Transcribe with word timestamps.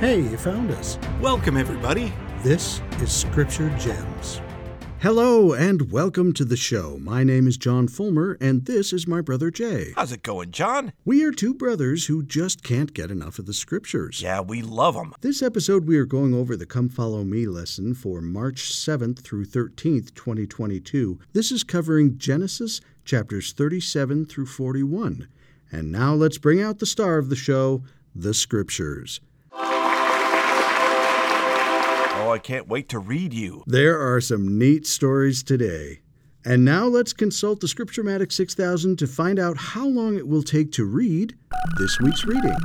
Hey, 0.00 0.20
you 0.20 0.36
found 0.36 0.70
us. 0.70 0.96
Welcome, 1.20 1.56
everybody. 1.56 2.12
This 2.44 2.80
is 3.00 3.10
Scripture 3.10 3.68
Gems. 3.80 4.40
Hello 5.00 5.54
and 5.54 5.90
welcome 5.90 6.32
to 6.34 6.44
the 6.44 6.56
show. 6.56 6.98
My 7.00 7.24
name 7.24 7.48
is 7.48 7.56
John 7.56 7.88
Fulmer, 7.88 8.38
and 8.40 8.64
this 8.66 8.92
is 8.92 9.08
my 9.08 9.20
brother 9.20 9.50
Jay. 9.50 9.94
How's 9.96 10.12
it 10.12 10.22
going, 10.22 10.52
John? 10.52 10.92
We 11.04 11.24
are 11.24 11.32
two 11.32 11.52
brothers 11.52 12.06
who 12.06 12.22
just 12.22 12.62
can't 12.62 12.94
get 12.94 13.10
enough 13.10 13.40
of 13.40 13.46
the 13.46 13.52
Scriptures. 13.52 14.22
Yeah, 14.22 14.40
we 14.40 14.62
love 14.62 14.94
them. 14.94 15.14
This 15.20 15.42
episode, 15.42 15.88
we 15.88 15.96
are 15.98 16.06
going 16.06 16.32
over 16.32 16.54
the 16.54 16.64
Come 16.64 16.88
Follow 16.88 17.24
Me 17.24 17.46
lesson 17.48 17.92
for 17.92 18.20
March 18.20 18.72
7th 18.72 19.18
through 19.18 19.46
13th, 19.46 20.14
2022. 20.14 21.18
This 21.32 21.50
is 21.50 21.64
covering 21.64 22.18
Genesis 22.18 22.80
chapters 23.04 23.52
37 23.52 24.26
through 24.26 24.46
41. 24.46 25.26
And 25.72 25.90
now 25.90 26.14
let's 26.14 26.38
bring 26.38 26.62
out 26.62 26.78
the 26.78 26.86
star 26.86 27.18
of 27.18 27.30
the 27.30 27.36
show, 27.36 27.82
the 28.14 28.32
Scriptures. 28.32 29.18
I 32.30 32.38
can't 32.38 32.68
wait 32.68 32.88
to 32.90 32.98
read 32.98 33.32
you. 33.32 33.62
There 33.66 34.00
are 34.00 34.20
some 34.20 34.58
neat 34.58 34.86
stories 34.86 35.42
today. 35.42 36.00
And 36.44 36.64
now 36.64 36.86
let's 36.86 37.12
consult 37.12 37.60
the 37.60 37.66
Scripturematic 37.66 38.32
6000 38.32 38.98
to 38.98 39.06
find 39.06 39.38
out 39.38 39.56
how 39.56 39.86
long 39.86 40.16
it 40.16 40.28
will 40.28 40.42
take 40.42 40.72
to 40.72 40.84
read 40.84 41.36
this 41.78 41.98
week's 42.00 42.24
reading. 42.24 42.56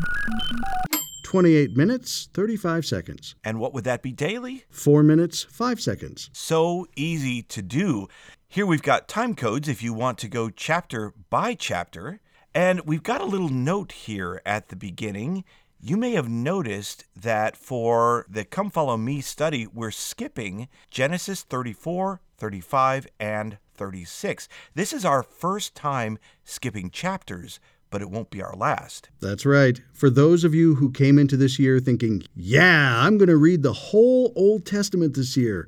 28 1.24 1.76
minutes, 1.76 2.30
35 2.34 2.86
seconds. 2.86 3.36
And 3.44 3.60
what 3.60 3.74
would 3.74 3.84
that 3.86 4.04
be 4.04 4.12
daily? 4.12 4.66
4 4.70 5.02
minutes, 5.02 5.44
5 5.44 5.82
seconds. 5.82 6.30
So 6.32 6.86
easy 6.96 7.42
to 7.44 7.62
do. 7.62 8.08
Here 8.48 8.66
we've 8.66 8.84
got 8.84 9.08
time 9.08 9.36
codes 9.36 9.68
if 9.68 9.82
you 9.82 9.94
want 9.94 10.18
to 10.20 10.28
go 10.28 10.50
chapter 10.50 11.14
by 11.30 11.56
chapter. 11.56 12.20
And 12.54 12.82
we've 12.82 13.02
got 13.02 13.20
a 13.20 13.26
little 13.26 13.50
note 13.50 13.92
here 13.94 14.42
at 14.46 14.70
the 14.70 14.76
beginning. 14.76 15.44
You 15.86 15.98
may 15.98 16.12
have 16.12 16.30
noticed 16.30 17.04
that 17.14 17.58
for 17.58 18.26
the 18.30 18.46
Come 18.46 18.70
Follow 18.70 18.96
Me 18.96 19.20
study, 19.20 19.68
we're 19.68 19.92
skipping 19.92 20.70
Genesis 20.90 21.42
34, 21.42 22.22
35, 22.38 23.08
and 23.20 23.58
36. 23.76 24.48
This 24.76 24.94
is 24.94 25.04
our 25.04 25.24
first 25.24 25.76
time 25.76 26.20
skipping 26.46 26.90
chapters, 26.90 27.60
but 27.90 28.02
it 28.02 28.10
won't 28.10 28.30
be 28.30 28.42
our 28.42 28.56
last. 28.56 29.10
That's 29.20 29.46
right. 29.46 29.82
For 29.92 30.10
those 30.10 30.46
of 30.46 30.56
you 30.56 30.76
who 30.76 30.90
came 30.90 31.20
into 31.20 31.36
this 31.36 31.60
year 31.60 31.82
thinking, 31.82 32.24
yeah, 32.34 33.02
I'm 33.06 33.18
going 33.18 33.28
to 33.28 33.36
read 33.36 33.62
the 33.62 33.74
whole 33.74 34.32
Old 34.38 34.66
Testament 34.66 35.16
this 35.16 35.36
year, 35.36 35.68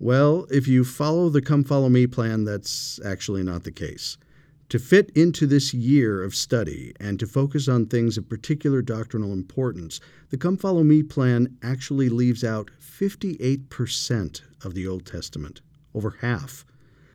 well, 0.00 0.44
if 0.50 0.66
you 0.66 0.82
follow 0.82 1.28
the 1.28 1.40
Come 1.40 1.62
Follow 1.62 1.88
Me 1.88 2.08
plan, 2.08 2.42
that's 2.42 2.98
actually 3.04 3.44
not 3.44 3.62
the 3.62 3.70
case. 3.70 4.18
To 4.72 4.78
fit 4.78 5.10
into 5.14 5.46
this 5.46 5.74
year 5.74 6.24
of 6.24 6.34
study 6.34 6.94
and 6.98 7.20
to 7.20 7.26
focus 7.26 7.68
on 7.68 7.84
things 7.84 8.16
of 8.16 8.30
particular 8.30 8.80
doctrinal 8.80 9.30
importance, 9.30 10.00
the 10.30 10.38
Come 10.38 10.56
Follow 10.56 10.82
Me 10.82 11.02
plan 11.02 11.58
actually 11.62 12.08
leaves 12.08 12.42
out 12.42 12.70
58% 12.80 14.40
of 14.64 14.72
the 14.72 14.88
Old 14.88 15.04
Testament, 15.04 15.60
over 15.94 16.16
half. 16.22 16.64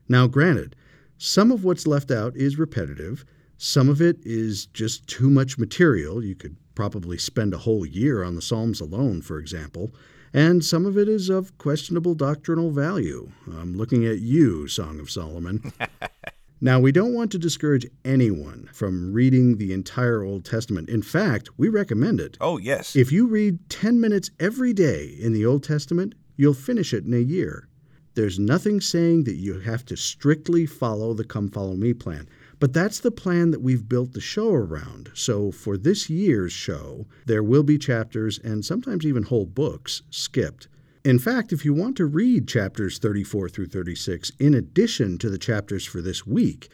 Now, 0.08 0.28
granted, 0.28 0.75
some 1.17 1.52
of 1.52 1.63
what's 1.63 1.88
left 1.88 2.11
out 2.11 2.38
is 2.38 2.59
repetitive, 2.59 3.25
some 3.58 3.89
of 3.89 4.03
it 4.03 4.19
is 4.23 4.67
just 4.67 5.08
too 5.08 5.31
much 5.31 5.58
material. 5.58 6.23
You 6.23 6.35
could 6.35 6.58
probably 6.75 7.17
spend 7.17 7.55
a 7.55 7.58
whole 7.58 7.88
year 7.88 8.23
on 8.23 8.35
the 8.35 8.41
Psalms 8.44 8.80
alone, 8.80 9.23
for 9.23 9.39
example. 9.39 9.95
And 10.31 10.63
some 10.63 10.85
of 10.85 10.95
it 10.95 11.09
is 11.09 11.28
of 11.28 11.58
questionable 11.58 12.13
doctrinal 12.13 12.69
value. 12.69 13.31
I'm 13.52 13.75
looking 13.75 14.05
at 14.05 14.19
you, 14.19 14.67
Song 14.67 15.00
of 15.00 15.09
Solomon. 15.09 15.73
Now, 16.59 16.80
we 16.80 16.91
don't 16.91 17.13
want 17.13 17.31
to 17.33 17.38
discourage 17.38 17.86
anyone 18.03 18.67
from 18.73 19.13
reading 19.13 19.58
the 19.58 19.73
entire 19.73 20.23
Old 20.23 20.44
Testament. 20.44 20.89
In 20.89 21.03
fact, 21.03 21.50
we 21.55 21.69
recommend 21.69 22.19
it. 22.19 22.36
Oh, 22.41 22.58
yes. 22.58 22.95
If 22.95 23.11
you 23.11 23.27
read 23.27 23.59
10 23.69 24.02
minutes 24.02 24.31
every 24.39 24.73
day 24.73 25.16
in 25.19 25.33
the 25.33 25.45
Old 25.45 25.63
Testament, 25.63 26.16
you'll 26.35 26.55
finish 26.55 26.95
it 26.95 27.05
in 27.05 27.13
a 27.13 27.19
year. 27.19 27.67
There's 28.16 28.39
nothing 28.39 28.81
saying 28.81 29.25
that 29.25 29.35
you 29.35 29.59
have 29.59 29.85
to 29.85 29.95
strictly 29.95 30.66
follow 30.66 31.13
the 31.13 31.23
Come 31.23 31.50
Follow 31.50 31.75
Me 31.75 31.94
plan. 31.94 32.28
But 32.59 32.73
that's 32.73 33.01
the 33.01 33.12
plan 33.12 33.51
that 33.51 33.62
we've 33.62 33.88
built 33.88 34.13
the 34.13 34.19
show 34.19 34.51
around. 34.51 35.12
So 35.13 35.51
for 35.51 35.78
this 35.78 36.09
year's 36.09 36.53
show, 36.53 37.06
there 37.28 37.44
will 37.44 37.62
be 37.62 37.78
chapters 37.78 38.40
and 38.40 38.66
sometimes 38.66 39.06
even 39.06 39.22
whole 39.22 39.46
books 39.46 40.01
skipped. 40.09 40.67
In 41.07 41.19
fact, 41.19 41.53
if 41.53 41.63
you 41.63 41.73
want 41.73 41.95
to 41.95 42.06
read 42.06 42.50
chapters 42.50 43.00
34 43.00 43.47
through 43.47 43.68
36 43.68 44.29
in 44.40 44.53
addition 44.53 45.18
to 45.19 45.29
the 45.29 45.38
chapters 45.38 45.85
for 45.85 46.01
this 46.01 46.28
week, 46.28 46.68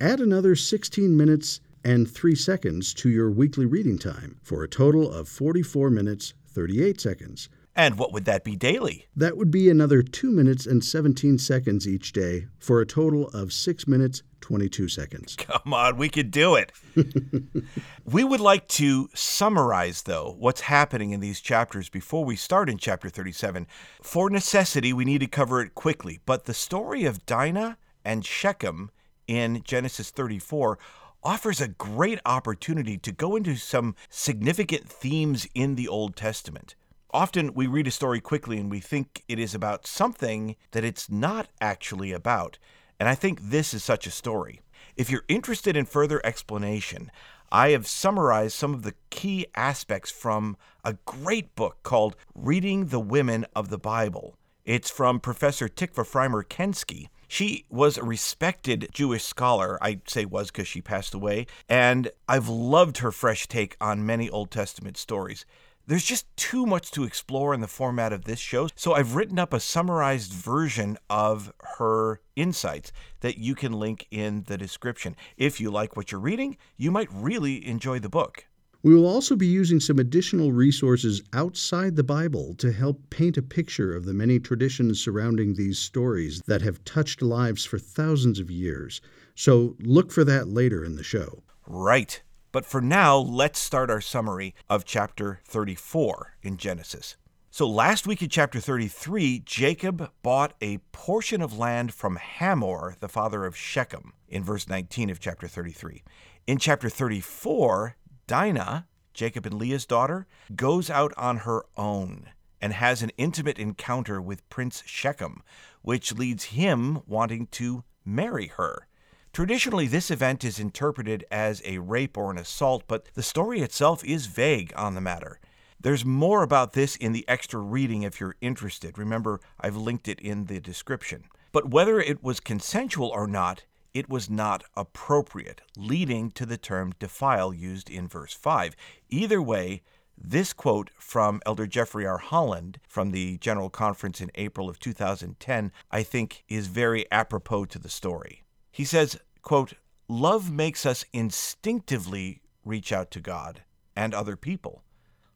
add 0.00 0.20
another 0.20 0.54
16 0.54 1.16
minutes 1.16 1.60
and 1.82 2.08
3 2.08 2.36
seconds 2.36 2.94
to 2.94 3.08
your 3.08 3.28
weekly 3.28 3.66
reading 3.66 3.98
time 3.98 4.38
for 4.40 4.62
a 4.62 4.68
total 4.68 5.10
of 5.10 5.28
44 5.28 5.90
minutes 5.90 6.32
38 6.46 7.00
seconds. 7.00 7.48
And 7.74 7.98
what 7.98 8.12
would 8.12 8.26
that 8.26 8.44
be 8.44 8.54
daily? 8.54 9.06
That 9.16 9.36
would 9.36 9.50
be 9.50 9.70
another 9.70 10.02
2 10.02 10.30
minutes 10.30 10.66
and 10.66 10.84
17 10.84 11.38
seconds 11.38 11.88
each 11.88 12.12
day 12.12 12.46
for 12.58 12.80
a 12.80 12.86
total 12.86 13.28
of 13.28 13.52
6 13.52 13.88
minutes 13.88 14.22
22 14.42 14.88
seconds. 14.88 15.36
Come 15.36 15.72
on, 15.72 15.96
we 15.96 16.10
could 16.10 16.30
do 16.30 16.54
it. 16.56 16.72
we 18.04 18.24
would 18.24 18.40
like 18.40 18.68
to 18.68 19.08
summarize, 19.14 20.02
though, 20.02 20.36
what's 20.38 20.62
happening 20.62 21.12
in 21.12 21.20
these 21.20 21.40
chapters 21.40 21.88
before 21.88 22.24
we 22.24 22.36
start 22.36 22.68
in 22.68 22.76
chapter 22.76 23.08
37. 23.08 23.66
For 24.02 24.28
necessity, 24.28 24.92
we 24.92 25.06
need 25.06 25.20
to 25.20 25.26
cover 25.26 25.62
it 25.62 25.74
quickly, 25.74 26.20
but 26.26 26.44
the 26.44 26.54
story 26.54 27.04
of 27.04 27.24
Dinah 27.24 27.78
and 28.04 28.26
Shechem 28.26 28.90
in 29.26 29.62
Genesis 29.64 30.10
34 30.10 30.78
offers 31.24 31.60
a 31.60 31.68
great 31.68 32.18
opportunity 32.26 32.98
to 32.98 33.12
go 33.12 33.36
into 33.36 33.54
some 33.56 33.94
significant 34.10 34.88
themes 34.88 35.46
in 35.54 35.76
the 35.76 35.86
Old 35.86 36.16
Testament. 36.16 36.74
Often 37.14 37.52
we 37.52 37.66
read 37.66 37.86
a 37.86 37.90
story 37.90 38.20
quickly 38.20 38.58
and 38.58 38.70
we 38.70 38.80
think 38.80 39.22
it 39.28 39.38
is 39.38 39.54
about 39.54 39.86
something 39.86 40.56
that 40.70 40.84
it's 40.84 41.10
not 41.10 41.48
actually 41.60 42.10
about. 42.10 42.58
And 42.98 43.06
I 43.06 43.14
think 43.14 43.38
this 43.42 43.74
is 43.74 43.84
such 43.84 44.06
a 44.06 44.10
story. 44.10 44.62
If 44.96 45.10
you're 45.10 45.24
interested 45.28 45.76
in 45.76 45.84
further 45.84 46.24
explanation, 46.24 47.10
I 47.50 47.70
have 47.70 47.86
summarized 47.86 48.54
some 48.54 48.72
of 48.72 48.82
the 48.82 48.94
key 49.10 49.46
aspects 49.54 50.10
from 50.10 50.56
a 50.84 50.96
great 51.04 51.54
book 51.54 51.82
called 51.82 52.16
Reading 52.34 52.86
the 52.86 53.00
Women 53.00 53.44
of 53.54 53.68
the 53.68 53.78
Bible. 53.78 54.38
It's 54.64 54.88
from 54.88 55.20
Professor 55.20 55.68
Tikva 55.68 56.06
Frymer 56.06 56.42
Kensky. 56.44 57.08
She 57.28 57.66
was 57.68 57.98
a 57.98 58.04
respected 58.04 58.88
Jewish 58.92 59.24
scholar. 59.24 59.76
I 59.82 60.00
say 60.06 60.24
was 60.24 60.50
because 60.50 60.68
she 60.68 60.80
passed 60.80 61.12
away. 61.12 61.46
And 61.68 62.10
I've 62.26 62.48
loved 62.48 62.98
her 62.98 63.12
fresh 63.12 63.48
take 63.48 63.76
on 63.82 64.06
many 64.06 64.30
Old 64.30 64.50
Testament 64.50 64.96
stories. 64.96 65.44
There's 65.84 66.04
just 66.04 66.26
too 66.36 66.64
much 66.64 66.92
to 66.92 67.02
explore 67.02 67.52
in 67.52 67.60
the 67.60 67.66
format 67.66 68.12
of 68.12 68.24
this 68.24 68.38
show, 68.38 68.68
so 68.76 68.92
I've 68.92 69.16
written 69.16 69.36
up 69.36 69.52
a 69.52 69.58
summarized 69.58 70.32
version 70.32 70.96
of 71.10 71.52
her 71.78 72.20
insights 72.36 72.92
that 73.20 73.36
you 73.36 73.56
can 73.56 73.72
link 73.72 74.06
in 74.12 74.44
the 74.46 74.56
description. 74.56 75.16
If 75.36 75.60
you 75.60 75.72
like 75.72 75.96
what 75.96 76.12
you're 76.12 76.20
reading, 76.20 76.56
you 76.76 76.92
might 76.92 77.08
really 77.12 77.66
enjoy 77.66 77.98
the 77.98 78.08
book. 78.08 78.46
We 78.84 78.94
will 78.94 79.06
also 79.06 79.34
be 79.34 79.48
using 79.48 79.80
some 79.80 79.98
additional 79.98 80.52
resources 80.52 81.20
outside 81.32 81.96
the 81.96 82.04
Bible 82.04 82.54
to 82.58 82.70
help 82.70 83.10
paint 83.10 83.36
a 83.36 83.42
picture 83.42 83.92
of 83.92 84.04
the 84.04 84.14
many 84.14 84.38
traditions 84.38 85.00
surrounding 85.00 85.54
these 85.54 85.80
stories 85.80 86.42
that 86.46 86.62
have 86.62 86.84
touched 86.84 87.22
lives 87.22 87.64
for 87.64 87.80
thousands 87.80 88.38
of 88.38 88.52
years. 88.52 89.00
So 89.34 89.76
look 89.80 90.12
for 90.12 90.22
that 90.24 90.46
later 90.46 90.84
in 90.84 90.94
the 90.94 91.02
show. 91.02 91.42
Right. 91.66 92.22
But 92.52 92.66
for 92.66 92.82
now, 92.82 93.16
let's 93.16 93.58
start 93.58 93.88
our 93.88 94.02
summary 94.02 94.54
of 94.68 94.84
chapter 94.84 95.40
34 95.46 96.36
in 96.42 96.58
Genesis. 96.58 97.16
So 97.50 97.66
last 97.66 98.06
week 98.06 98.20
in 98.20 98.28
chapter 98.28 98.60
33, 98.60 99.40
Jacob 99.40 100.10
bought 100.22 100.52
a 100.60 100.78
portion 100.92 101.40
of 101.40 101.58
land 101.58 101.94
from 101.94 102.16
Hamor, 102.16 102.96
the 103.00 103.08
father 103.08 103.46
of 103.46 103.56
Shechem, 103.56 104.12
in 104.28 104.44
verse 104.44 104.68
19 104.68 105.08
of 105.08 105.18
chapter 105.18 105.48
33. 105.48 106.02
In 106.46 106.58
chapter 106.58 106.90
34, 106.90 107.96
Dinah, 108.26 108.86
Jacob 109.14 109.46
and 109.46 109.54
Leah's 109.54 109.86
daughter, 109.86 110.26
goes 110.54 110.90
out 110.90 111.14
on 111.16 111.38
her 111.38 111.64
own 111.78 112.28
and 112.60 112.74
has 112.74 113.02
an 113.02 113.12
intimate 113.16 113.58
encounter 113.58 114.20
with 114.20 114.48
Prince 114.50 114.82
Shechem, 114.84 115.42
which 115.80 116.12
leads 116.12 116.44
him 116.44 117.00
wanting 117.06 117.46
to 117.52 117.84
marry 118.04 118.48
her. 118.48 118.86
Traditionally, 119.32 119.86
this 119.86 120.10
event 120.10 120.44
is 120.44 120.58
interpreted 120.58 121.24
as 121.30 121.62
a 121.64 121.78
rape 121.78 122.18
or 122.18 122.30
an 122.30 122.36
assault, 122.36 122.84
but 122.86 123.06
the 123.14 123.22
story 123.22 123.62
itself 123.62 124.04
is 124.04 124.26
vague 124.26 124.74
on 124.76 124.94
the 124.94 125.00
matter. 125.00 125.40
There's 125.80 126.04
more 126.04 126.42
about 126.42 126.74
this 126.74 126.96
in 126.96 127.12
the 127.12 127.26
extra 127.26 127.58
reading 127.58 128.02
if 128.02 128.20
you're 128.20 128.36
interested. 128.42 128.98
Remember, 128.98 129.40
I've 129.58 129.74
linked 129.74 130.06
it 130.06 130.20
in 130.20 130.44
the 130.44 130.60
description. 130.60 131.24
But 131.50 131.70
whether 131.70 131.98
it 131.98 132.22
was 132.22 132.40
consensual 132.40 133.08
or 133.08 133.26
not, 133.26 133.64
it 133.94 134.06
was 134.06 134.28
not 134.28 134.64
appropriate, 134.76 135.62
leading 135.78 136.30
to 136.32 136.44
the 136.44 136.58
term 136.58 136.92
defile 136.98 137.54
used 137.54 137.88
in 137.88 138.08
verse 138.08 138.34
5. 138.34 138.76
Either 139.08 139.40
way, 139.40 139.80
this 140.14 140.52
quote 140.52 140.90
from 140.98 141.40
Elder 141.46 141.66
Jeffrey 141.66 142.04
R. 142.04 142.18
Holland 142.18 142.80
from 142.86 143.12
the 143.12 143.38
General 143.38 143.70
Conference 143.70 144.20
in 144.20 144.30
April 144.34 144.68
of 144.68 144.78
2010, 144.78 145.72
I 145.90 146.02
think, 146.02 146.44
is 146.50 146.66
very 146.66 147.10
apropos 147.10 147.64
to 147.64 147.78
the 147.78 147.88
story. 147.88 148.42
He 148.72 148.84
says, 148.84 149.18
quote, 149.42 149.74
Love 150.08 150.50
makes 150.50 150.84
us 150.84 151.04
instinctively 151.12 152.42
reach 152.64 152.92
out 152.92 153.10
to 153.12 153.20
God 153.20 153.62
and 153.94 154.14
other 154.14 154.36
people. 154.36 154.82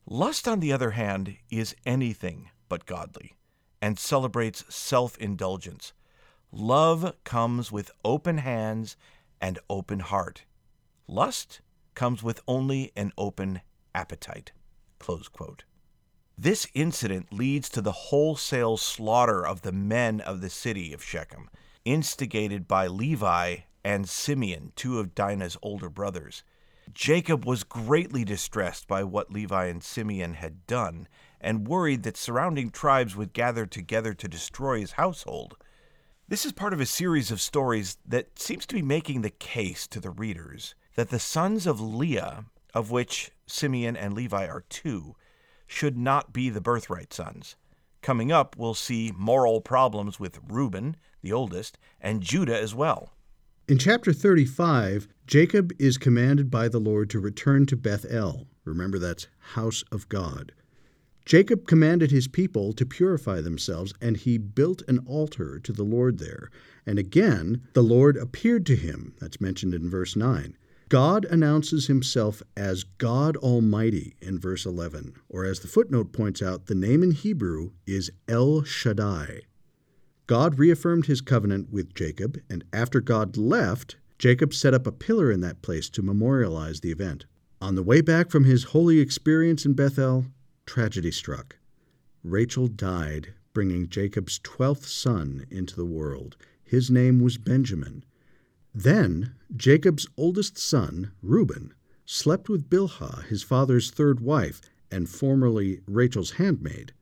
Lust, 0.06 0.48
on 0.48 0.60
the 0.60 0.72
other 0.72 0.92
hand, 0.92 1.36
is 1.50 1.76
anything 1.84 2.50
but 2.68 2.86
godly 2.86 3.36
and 3.82 3.98
celebrates 3.98 4.64
self 4.74 5.16
indulgence. 5.18 5.92
Love 6.50 7.14
comes 7.24 7.70
with 7.70 7.90
open 8.04 8.38
hands 8.38 8.96
and 9.40 9.58
open 9.68 10.00
heart. 10.00 10.44
Lust 11.06 11.60
comes 11.94 12.22
with 12.22 12.40
only 12.48 12.92
an 12.96 13.12
open 13.18 13.60
appetite. 13.94 14.52
This 16.38 16.66
incident 16.74 17.32
leads 17.32 17.68
to 17.70 17.80
the 17.80 17.92
wholesale 17.92 18.76
slaughter 18.76 19.46
of 19.46 19.62
the 19.62 19.72
men 19.72 20.20
of 20.20 20.40
the 20.40 20.50
city 20.50 20.92
of 20.92 21.02
Shechem, 21.02 21.50
instigated 21.86 22.66
by 22.66 22.88
Levi 22.88 23.58
and 23.84 24.08
Simeon, 24.08 24.72
two 24.74 24.98
of 24.98 25.14
Dinah's 25.14 25.56
older 25.62 25.88
brothers. 25.88 26.42
Jacob 26.92 27.46
was 27.46 27.62
greatly 27.62 28.24
distressed 28.24 28.88
by 28.88 29.04
what 29.04 29.32
Levi 29.32 29.66
and 29.66 29.82
Simeon 29.82 30.34
had 30.34 30.66
done, 30.66 31.06
and 31.40 31.68
worried 31.68 32.02
that 32.02 32.16
surrounding 32.16 32.70
tribes 32.70 33.14
would 33.14 33.32
gather 33.32 33.64
together 33.64 34.12
to 34.14 34.28
destroy 34.28 34.80
his 34.80 34.92
household. 34.92 35.56
This 36.28 36.44
is 36.44 36.52
part 36.52 36.72
of 36.72 36.80
a 36.80 36.86
series 36.86 37.30
of 37.30 37.40
stories 37.40 37.98
that 38.04 38.36
seems 38.38 38.66
to 38.66 38.74
be 38.74 38.82
making 38.82 39.22
the 39.22 39.30
case 39.30 39.86
to 39.86 40.00
the 40.00 40.10
readers 40.10 40.74
that 40.96 41.10
the 41.10 41.20
sons 41.20 41.66
of 41.66 41.80
Leah, 41.80 42.46
of 42.74 42.90
which 42.90 43.30
Simeon 43.46 43.96
and 43.96 44.12
Levi 44.12 44.46
are 44.46 44.64
two, 44.68 45.14
should 45.68 45.96
not 45.96 46.32
be 46.32 46.50
the 46.50 46.60
birthright 46.60 47.12
sons. 47.12 47.54
Coming 48.06 48.30
up, 48.30 48.54
we'll 48.56 48.74
see 48.74 49.12
moral 49.16 49.60
problems 49.60 50.20
with 50.20 50.38
Reuben, 50.46 50.94
the 51.22 51.32
oldest, 51.32 51.76
and 52.00 52.22
Judah 52.22 52.56
as 52.56 52.72
well. 52.72 53.10
In 53.66 53.78
chapter 53.78 54.12
35, 54.12 55.08
Jacob 55.26 55.72
is 55.80 55.98
commanded 55.98 56.48
by 56.48 56.68
the 56.68 56.78
Lord 56.78 57.10
to 57.10 57.18
return 57.18 57.66
to 57.66 57.76
Bethel. 57.76 58.46
Remember, 58.64 59.00
that's 59.00 59.26
house 59.54 59.82
of 59.90 60.08
God. 60.08 60.52
Jacob 61.24 61.66
commanded 61.66 62.12
his 62.12 62.28
people 62.28 62.72
to 62.74 62.86
purify 62.86 63.40
themselves, 63.40 63.92
and 64.00 64.16
he 64.16 64.38
built 64.38 64.82
an 64.86 65.00
altar 65.00 65.58
to 65.58 65.72
the 65.72 65.82
Lord 65.82 66.20
there. 66.20 66.48
And 66.86 67.00
again, 67.00 67.62
the 67.72 67.82
Lord 67.82 68.16
appeared 68.16 68.66
to 68.66 68.76
him. 68.76 69.16
That's 69.18 69.40
mentioned 69.40 69.74
in 69.74 69.90
verse 69.90 70.14
9. 70.14 70.56
God 70.88 71.24
announces 71.24 71.88
himself 71.88 72.44
as 72.56 72.84
God 72.84 73.36
Almighty 73.38 74.14
in 74.22 74.38
verse 74.38 74.64
11, 74.64 75.14
or 75.28 75.44
as 75.44 75.58
the 75.58 75.66
footnote 75.66 76.12
points 76.12 76.40
out, 76.40 76.66
the 76.66 76.76
name 76.76 77.02
in 77.02 77.10
Hebrew 77.10 77.72
is 77.88 78.12
El 78.28 78.62
Shaddai. 78.62 79.40
God 80.28 80.60
reaffirmed 80.60 81.06
his 81.06 81.20
covenant 81.20 81.72
with 81.72 81.92
Jacob, 81.92 82.38
and 82.48 82.62
after 82.72 83.00
God 83.00 83.36
left, 83.36 83.96
Jacob 84.16 84.54
set 84.54 84.74
up 84.74 84.86
a 84.86 84.92
pillar 84.92 85.32
in 85.32 85.40
that 85.40 85.60
place 85.60 85.90
to 85.90 86.02
memorialize 86.02 86.80
the 86.80 86.92
event. 86.92 87.26
On 87.60 87.74
the 87.74 87.82
way 87.82 88.00
back 88.00 88.30
from 88.30 88.44
his 88.44 88.64
holy 88.64 89.00
experience 89.00 89.66
in 89.66 89.72
Bethel, 89.72 90.26
tragedy 90.66 91.10
struck. 91.10 91.56
Rachel 92.22 92.68
died, 92.68 93.34
bringing 93.52 93.88
Jacob's 93.88 94.38
twelfth 94.38 94.86
son 94.86 95.46
into 95.50 95.74
the 95.74 95.84
world. 95.84 96.36
His 96.62 96.92
name 96.92 97.20
was 97.20 97.38
Benjamin. 97.38 98.04
Then 98.76 99.32
Jacob's 99.56 100.06
oldest 100.18 100.58
son, 100.58 101.12
Reuben, 101.22 101.72
slept 102.04 102.50
with 102.50 102.68
Bilhah, 102.68 103.24
his 103.24 103.42
father's 103.42 103.90
third 103.90 104.20
wife, 104.20 104.60
and 104.90 105.08
formerly 105.08 105.80
Rachel's 105.86 106.32
handmaid. 106.32 106.92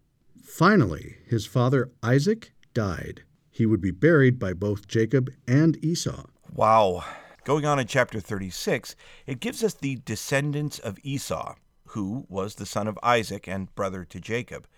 Finally, 0.41 1.17
his 1.27 1.47
father 1.47 1.91
Isaac 2.01 2.53
died. 2.75 3.25
He 3.51 3.67
would 3.67 3.81
be 3.81 3.91
buried 3.91 4.39
by 4.39 4.53
both 4.53 4.87
Jacob 4.87 5.33
and 5.49 5.85
Esau. 5.85 6.27
Wow. 6.55 7.05
Going 7.43 7.67
on 7.67 7.81
in 7.81 7.89
chapter 7.89 8.21
36, 8.21 8.95
it 9.27 9.41
gives 9.41 9.65
us 9.65 9.75
the 9.75 9.97
descendants 10.05 10.79
of 10.79 10.99
Esau, 11.03 11.57
who 11.89 12.25
was 12.29 12.55
the 12.55 12.67
son 12.67 12.87
of 12.87 12.97
Isaac 13.03 13.49
and 13.49 13.75
brother 13.75 14.05
to 14.05 14.21
Jacob. 14.21 14.69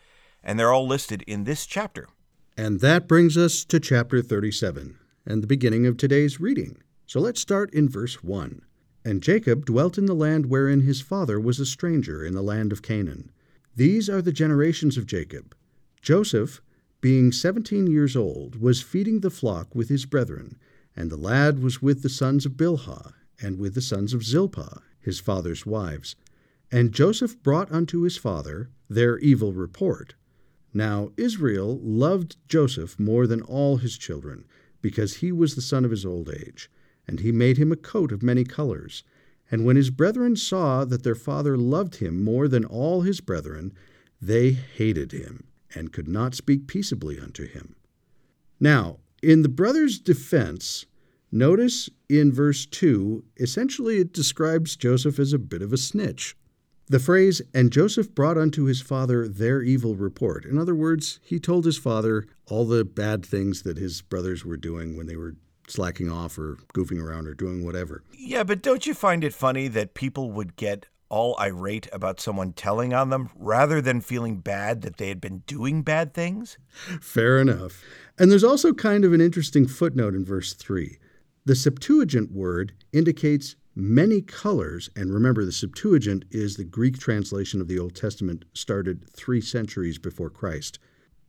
And 0.42 0.58
they're 0.58 0.72
all 0.72 0.88
listed 0.88 1.20
in 1.26 1.44
this 1.44 1.66
chapter. 1.66 2.08
And 2.56 2.80
that 2.80 3.06
brings 3.06 3.36
us 3.36 3.66
to 3.66 3.78
chapter 3.78 4.22
37 4.22 4.98
and 5.26 5.42
the 5.42 5.46
beginning 5.46 5.84
of 5.84 5.98
today's 5.98 6.40
reading. 6.40 6.78
So 7.08 7.20
let's 7.20 7.40
start 7.40 7.72
in 7.72 7.88
verse 7.88 8.24
1. 8.24 8.62
And 9.04 9.22
Jacob 9.22 9.64
dwelt 9.64 9.96
in 9.96 10.06
the 10.06 10.14
land 10.14 10.46
wherein 10.46 10.80
his 10.80 11.00
father 11.00 11.38
was 11.38 11.60
a 11.60 11.66
stranger, 11.66 12.24
in 12.24 12.34
the 12.34 12.42
land 12.42 12.72
of 12.72 12.82
Canaan. 12.82 13.30
These 13.76 14.10
are 14.10 14.20
the 14.20 14.32
generations 14.32 14.96
of 14.96 15.06
Jacob. 15.06 15.54
Joseph, 16.02 16.60
being 17.00 17.30
seventeen 17.30 17.86
years 17.86 18.16
old, 18.16 18.60
was 18.60 18.82
feeding 18.82 19.20
the 19.20 19.30
flock 19.30 19.72
with 19.72 19.88
his 19.88 20.04
brethren, 20.04 20.58
and 20.96 21.08
the 21.08 21.16
lad 21.16 21.60
was 21.60 21.80
with 21.80 22.02
the 22.02 22.08
sons 22.08 22.44
of 22.44 22.56
Bilhah, 22.56 23.12
and 23.40 23.60
with 23.60 23.74
the 23.74 23.80
sons 23.80 24.12
of 24.12 24.24
Zilpah, 24.24 24.82
his 24.98 25.20
father's 25.20 25.64
wives. 25.64 26.16
And 26.72 26.90
Joseph 26.90 27.40
brought 27.40 27.70
unto 27.70 28.00
his 28.00 28.16
father 28.16 28.70
their 28.90 29.16
evil 29.18 29.52
report. 29.52 30.16
Now 30.74 31.12
Israel 31.16 31.78
loved 31.80 32.36
Joseph 32.48 32.98
more 32.98 33.28
than 33.28 33.42
all 33.42 33.76
his 33.76 33.96
children, 33.96 34.44
because 34.82 35.18
he 35.18 35.30
was 35.30 35.54
the 35.54 35.62
son 35.62 35.84
of 35.84 35.92
his 35.92 36.04
old 36.04 36.28
age 36.28 36.68
and 37.06 37.20
he 37.20 37.32
made 37.32 37.56
him 37.56 37.72
a 37.72 37.76
coat 37.76 38.12
of 38.12 38.22
many 38.22 38.44
colors. 38.44 39.04
And 39.50 39.64
when 39.64 39.76
his 39.76 39.90
brethren 39.90 40.36
saw 40.36 40.84
that 40.84 41.02
their 41.02 41.14
father 41.14 41.56
loved 41.56 41.96
him 41.96 42.22
more 42.22 42.48
than 42.48 42.64
all 42.64 43.02
his 43.02 43.20
brethren, 43.20 43.72
they 44.20 44.50
hated 44.50 45.12
him, 45.12 45.44
and 45.74 45.92
could 45.92 46.08
not 46.08 46.34
speak 46.34 46.66
peaceably 46.66 47.18
unto 47.18 47.46
him. 47.46 47.76
Now, 48.58 48.98
in 49.22 49.42
the 49.42 49.48
brothers' 49.48 49.98
defense, 49.98 50.86
notice 51.30 51.90
in 52.08 52.32
verse 52.32 52.66
2, 52.66 53.24
essentially 53.36 53.98
it 53.98 54.12
describes 54.12 54.76
Joseph 54.76 55.18
as 55.18 55.32
a 55.32 55.38
bit 55.38 55.62
of 55.62 55.72
a 55.72 55.78
snitch. 55.78 56.36
The 56.88 57.00
phrase, 57.00 57.42
and 57.52 57.72
Joseph 57.72 58.14
brought 58.14 58.38
unto 58.38 58.64
his 58.64 58.80
father 58.80 59.26
their 59.26 59.60
evil 59.60 59.96
report. 59.96 60.44
In 60.44 60.56
other 60.56 60.74
words, 60.74 61.18
he 61.22 61.40
told 61.40 61.64
his 61.64 61.76
father 61.76 62.26
all 62.46 62.64
the 62.64 62.84
bad 62.84 63.26
things 63.26 63.62
that 63.62 63.76
his 63.76 64.02
brothers 64.02 64.44
were 64.44 64.56
doing 64.56 64.96
when 64.96 65.06
they 65.06 65.16
were 65.16 65.34
slacking 65.68 66.10
off 66.10 66.38
or 66.38 66.58
goofing 66.74 67.02
around 67.02 67.26
or 67.26 67.34
doing 67.34 67.64
whatever. 67.64 68.02
Yeah, 68.16 68.44
but 68.44 68.62
don't 68.62 68.86
you 68.86 68.94
find 68.94 69.24
it 69.24 69.34
funny 69.34 69.68
that 69.68 69.94
people 69.94 70.30
would 70.32 70.56
get 70.56 70.86
all 71.08 71.36
irate 71.38 71.88
about 71.92 72.20
someone 72.20 72.52
telling 72.52 72.92
on 72.92 73.10
them 73.10 73.30
rather 73.36 73.80
than 73.80 74.00
feeling 74.00 74.38
bad 74.38 74.82
that 74.82 74.96
they 74.96 75.08
had 75.08 75.20
been 75.20 75.38
doing 75.46 75.82
bad 75.82 76.14
things? 76.14 76.58
Fair 77.00 77.38
enough. 77.38 77.82
And 78.18 78.30
there's 78.30 78.44
also 78.44 78.72
kind 78.72 79.04
of 79.04 79.12
an 79.12 79.20
interesting 79.20 79.66
footnote 79.66 80.14
in 80.14 80.24
verse 80.24 80.52
3. 80.54 80.98
The 81.44 81.54
Septuagint 81.54 82.32
word 82.32 82.72
indicates 82.92 83.54
many 83.76 84.20
colors, 84.20 84.90
and 84.96 85.12
remember, 85.12 85.44
the 85.44 85.52
Septuagint 85.52 86.24
is 86.30 86.56
the 86.56 86.64
Greek 86.64 86.98
translation 86.98 87.60
of 87.60 87.68
the 87.68 87.78
Old 87.78 87.94
Testament 87.94 88.44
started 88.52 89.08
three 89.12 89.40
centuries 89.40 89.98
before 89.98 90.30
Christ. 90.30 90.78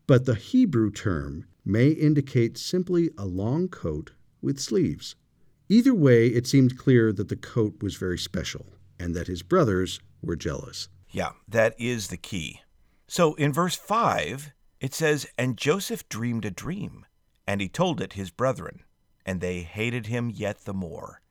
But 0.08 0.25
the 0.25 0.36
Hebrew 0.36 0.89
term 0.89 1.46
may 1.65 1.89
indicate 1.89 2.58
simply 2.58 3.12
a 3.17 3.25
long 3.25 3.67
coat 3.67 4.12
with 4.41 4.60
sleeves. 4.60 5.15
Either 5.70 5.94
way, 5.94 6.27
it 6.27 6.48
seemed 6.48 6.77
clear 6.77 7.12
that 7.12 7.29
the 7.29 7.36
coat 7.36 7.82
was 7.82 7.96
very 7.96 8.17
special 8.17 8.65
and 9.00 9.15
that 9.15 9.27
his 9.27 9.44
brothers 9.44 10.00
were 10.22 10.36
jealous. 10.36 10.89
Yeah, 11.10 11.32
that 11.48 11.75
is 11.77 12.08
the 12.08 12.17
key. 12.17 12.62
So 13.08 13.34
in 13.36 13.53
verse 13.53 13.75
5, 13.75 14.51
it 14.79 14.94
says, 14.94 15.27
And 15.38 15.58
Joseph 15.58 16.08
dreamed 16.10 16.46
a 16.46 16.51
dream, 16.51 17.06
and 17.46 17.62
he 17.62 17.70
told 17.70 18.01
it 18.01 18.13
his 18.13 18.32
brethren, 18.32 18.84
and 19.25 19.41
they 19.41 19.62
hated 19.62 20.08
him 20.08 20.29
yet 20.29 20.65
the 20.65 20.74
more. 20.74 21.22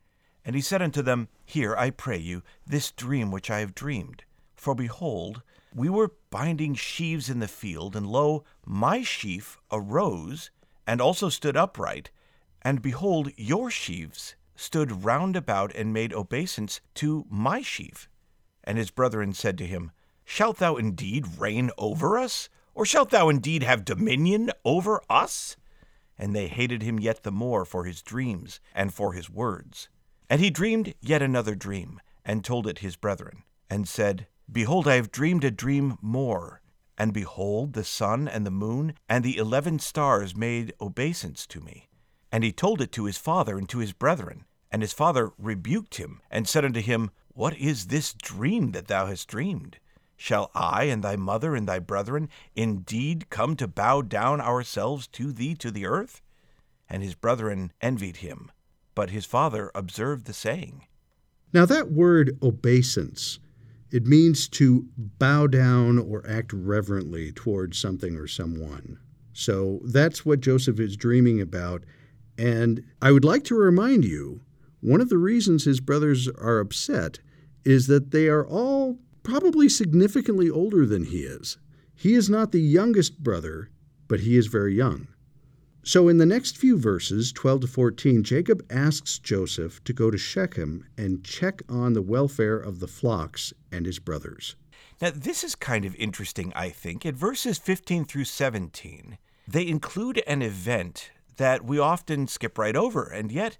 And 0.44 0.54
he 0.54 0.62
said 0.62 0.82
unto 0.82 1.02
them, 1.02 1.28
Hear, 1.44 1.74
I 1.76 1.90
pray 1.90 2.18
you, 2.18 2.42
this 2.66 2.90
dream 2.90 3.30
which 3.30 3.50
I 3.50 3.60
have 3.60 3.74
dreamed. 3.74 4.24
For 4.54 4.74
behold, 4.74 5.42
we 5.74 5.88
were 5.88 6.14
binding 6.30 6.74
sheaves 6.74 7.28
in 7.28 7.40
the 7.40 7.48
field, 7.48 7.94
and 7.94 8.06
lo, 8.06 8.44
my 8.64 9.02
sheaf 9.02 9.58
arose, 9.70 10.50
and 10.86 11.00
also 11.00 11.28
stood 11.28 11.56
upright, 11.56 12.10
and 12.62 12.82
behold, 12.82 13.30
your 13.36 13.70
sheaves 13.70 14.36
stood 14.54 15.04
round 15.04 15.36
about 15.36 15.74
and 15.74 15.92
made 15.92 16.12
obeisance 16.12 16.80
to 16.94 17.26
my 17.28 17.62
sheaf. 17.62 18.08
And 18.64 18.78
his 18.78 18.90
brethren 18.90 19.32
said 19.32 19.58
to 19.58 19.66
him, 19.66 19.92
Shalt 20.24 20.58
thou 20.58 20.76
indeed 20.76 21.38
reign 21.38 21.70
over 21.78 22.18
us? 22.18 22.48
Or 22.74 22.84
shalt 22.84 23.10
thou 23.10 23.28
indeed 23.28 23.62
have 23.62 23.84
dominion 23.84 24.50
over 24.64 25.00
us? 25.08 25.56
And 26.18 26.34
they 26.34 26.48
hated 26.48 26.82
him 26.82 26.98
yet 26.98 27.22
the 27.22 27.30
more 27.30 27.64
for 27.64 27.84
his 27.84 28.02
dreams 28.02 28.60
and 28.74 28.92
for 28.92 29.12
his 29.12 29.30
words. 29.30 29.88
And 30.28 30.40
he 30.40 30.50
dreamed 30.50 30.94
yet 31.00 31.22
another 31.22 31.54
dream, 31.54 32.00
and 32.24 32.44
told 32.44 32.66
it 32.66 32.80
his 32.80 32.96
brethren, 32.96 33.44
and 33.70 33.86
said, 33.86 34.26
Behold, 34.50 34.88
I 34.88 34.96
have 34.96 35.12
dreamed 35.12 35.44
a 35.44 35.50
dream 35.50 35.96
more. 36.02 36.60
And 36.98 37.12
behold, 37.12 37.74
the 37.74 37.84
sun 37.84 38.26
and 38.26 38.44
the 38.44 38.50
moon 38.50 38.94
and 39.08 39.24
the 39.24 39.36
eleven 39.36 39.78
stars 39.78 40.34
made 40.34 40.74
obeisance 40.80 41.46
to 41.48 41.60
me. 41.60 41.88
And 42.32 42.44
he 42.44 42.52
told 42.52 42.80
it 42.80 42.92
to 42.92 43.04
his 43.04 43.18
father 43.18 43.56
and 43.56 43.68
to 43.68 43.78
his 43.78 43.92
brethren. 43.92 44.44
And 44.70 44.82
his 44.82 44.92
father 44.92 45.30
rebuked 45.38 45.96
him, 45.96 46.20
and 46.30 46.48
said 46.48 46.64
unto 46.64 46.80
him, 46.80 47.10
What 47.28 47.56
is 47.56 47.86
this 47.86 48.12
dream 48.12 48.72
that 48.72 48.88
thou 48.88 49.06
hast 49.06 49.28
dreamed? 49.28 49.78
Shall 50.16 50.50
I 50.54 50.84
and 50.84 51.04
thy 51.04 51.16
mother 51.16 51.54
and 51.54 51.68
thy 51.68 51.78
brethren 51.78 52.28
indeed 52.54 53.30
come 53.30 53.54
to 53.56 53.68
bow 53.68 54.02
down 54.02 54.40
ourselves 54.40 55.06
to 55.08 55.32
thee 55.32 55.54
to 55.56 55.70
the 55.70 55.86
earth? 55.86 56.22
And 56.88 57.02
his 57.02 57.14
brethren 57.14 57.72
envied 57.80 58.18
him, 58.18 58.50
but 58.94 59.10
his 59.10 59.26
father 59.26 59.70
observed 59.74 60.24
the 60.24 60.32
saying. 60.32 60.86
Now, 61.52 61.66
that 61.66 61.92
word 61.92 62.38
obeisance 62.42 63.38
It 63.90 64.04
means 64.04 64.48
to 64.48 64.88
bow 64.96 65.46
down 65.46 65.98
or 65.98 66.26
act 66.26 66.52
reverently 66.52 67.30
towards 67.32 67.78
something 67.78 68.16
or 68.16 68.26
someone. 68.26 68.98
So 69.32 69.80
that's 69.84 70.26
what 70.26 70.40
Joseph 70.40 70.80
is 70.80 70.96
dreaming 70.96 71.40
about. 71.40 71.84
And 72.38 72.84
I 73.00 73.12
would 73.12 73.24
like 73.24 73.44
to 73.44 73.54
remind 73.54 74.04
you 74.04 74.40
one 74.80 75.00
of 75.00 75.08
the 75.08 75.18
reasons 75.18 75.64
his 75.64 75.80
brothers 75.80 76.28
are 76.28 76.58
upset 76.58 77.18
is 77.64 77.86
that 77.88 78.10
they 78.10 78.28
are 78.28 78.46
all 78.46 78.98
probably 79.22 79.68
significantly 79.68 80.48
older 80.48 80.86
than 80.86 81.04
he 81.04 81.20
is. 81.20 81.58
He 81.94 82.14
is 82.14 82.30
not 82.30 82.52
the 82.52 82.60
youngest 82.60 83.22
brother, 83.22 83.70
but 84.06 84.20
he 84.20 84.36
is 84.36 84.46
very 84.46 84.74
young. 84.74 85.08
So, 85.82 86.08
in 86.08 86.18
the 86.18 86.26
next 86.26 86.58
few 86.58 86.78
verses, 86.78 87.32
12 87.32 87.62
to 87.62 87.66
14, 87.68 88.24
Jacob 88.24 88.64
asks 88.70 89.18
Joseph 89.18 89.82
to 89.84 89.92
go 89.92 90.10
to 90.10 90.18
Shechem 90.18 90.84
and 90.98 91.24
check 91.24 91.62
on 91.68 91.92
the 91.92 92.02
welfare 92.02 92.56
of 92.58 92.80
the 92.80 92.88
flocks 92.88 93.52
and 93.70 93.86
his 93.86 94.00
brothers. 94.00 94.56
Now, 95.00 95.10
this 95.14 95.44
is 95.44 95.54
kind 95.54 95.84
of 95.84 95.94
interesting, 95.96 96.52
I 96.56 96.70
think. 96.70 97.06
In 97.06 97.14
verses 97.14 97.58
15 97.58 98.04
through 98.04 98.24
17, 98.24 99.18
they 99.46 99.66
include 99.66 100.22
an 100.26 100.42
event 100.42 101.10
that 101.36 101.64
we 101.64 101.78
often 101.78 102.26
skip 102.26 102.58
right 102.58 102.76
over, 102.76 103.04
and 103.04 103.30
yet 103.30 103.58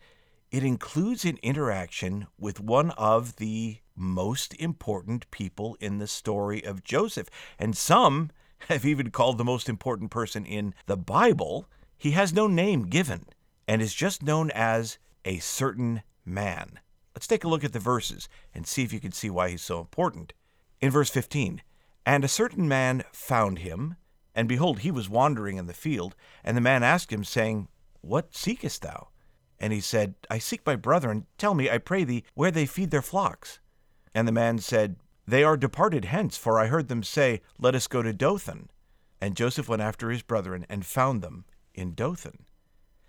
it 0.50 0.62
includes 0.62 1.25
an 1.25 1.38
interaction 1.42 2.26
with 2.38 2.61
one 2.61 2.90
of 2.92 3.37
the 3.37 3.78
most 3.95 4.54
important 4.54 5.30
people 5.30 5.76
in 5.80 5.99
the 5.99 6.06
story 6.06 6.64
of 6.64 6.85
Joseph. 6.85 7.28
And 7.59 7.76
some 7.76 8.30
have 8.68 8.85
even 8.85 9.11
called 9.11 9.38
the 9.38 9.45
most 9.45 9.68
important 9.68 10.11
person 10.11 10.45
in 10.45 10.75
the 10.87 10.97
Bible 10.97 11.68
he 11.99 12.11
has 12.12 12.33
no 12.33 12.47
name 12.47 12.85
given 12.85 13.26
and 13.66 13.80
is 13.80 13.95
just 13.95 14.23
known 14.23 14.50
as 14.50 14.99
a 15.25 15.38
certain 15.38 16.02
man. 16.25 16.78
Let's 17.14 17.26
take 17.26 17.45
a 17.45 17.49
look 17.49 17.64
at 17.64 17.73
the 17.73 17.78
verses 17.78 18.28
and 18.54 18.66
see 18.66 18.83
if 18.83 18.92
you 18.92 19.00
can 19.00 19.12
see 19.12 19.30
why 19.30 19.49
he's 19.49 19.62
so 19.62 19.80
important. 19.80 20.35
In 20.80 20.90
verse 20.90 21.09
15, 21.09 21.62
and 22.04 22.23
a 22.23 22.28
certain 22.28 22.68
man 22.68 23.02
found 23.12 23.61
him, 23.61 23.97
and 24.37 24.47
behold, 24.47 24.81
he 24.81 24.90
was 24.90 25.09
wandering 25.09 25.57
in 25.57 25.66
the 25.66 25.73
field, 25.73 26.14
and 26.45 26.57
the 26.57 26.61
man 26.61 26.83
asked 26.83 27.11
him, 27.11 27.25
saying, 27.25 27.69
What 28.02 28.37
seekest 28.37 28.83
thou? 28.83 29.09
And 29.59 29.73
he 29.73 29.81
said, 29.81 30.14
I 30.31 30.38
seek 30.38 30.64
my 30.66 30.76
brethren. 30.76 31.25
Tell 31.38 31.55
me, 31.55 31.71
I 31.71 31.78
pray 31.78 32.05
thee, 32.05 32.23
where 32.35 32.50
they 32.50 32.66
feed 32.66 32.90
their 32.90 33.00
flocks. 33.00 33.61
And 34.14 34.28
the 34.28 34.33
man 34.33 34.59
said, 34.59 34.97
They 35.26 35.43
are 35.43 35.57
departed 35.57 36.05
hence, 36.05 36.37
for 36.37 36.61
I 36.61 36.66
heard 36.66 36.88
them 36.88 37.02
say, 37.02 37.40
Let 37.59 37.75
us 37.75 37.87
go 37.87 38.02
to 38.02 38.12
Dothan. 38.12 38.69
And 39.23 39.35
Joseph 39.35 39.71
went 39.71 39.81
after 39.81 40.11
his 40.11 40.23
brethren 40.23 40.66
and 40.69 40.85
found 40.85 41.23
them 41.23 41.47
in 41.75 41.95
Dothan. 41.95 42.45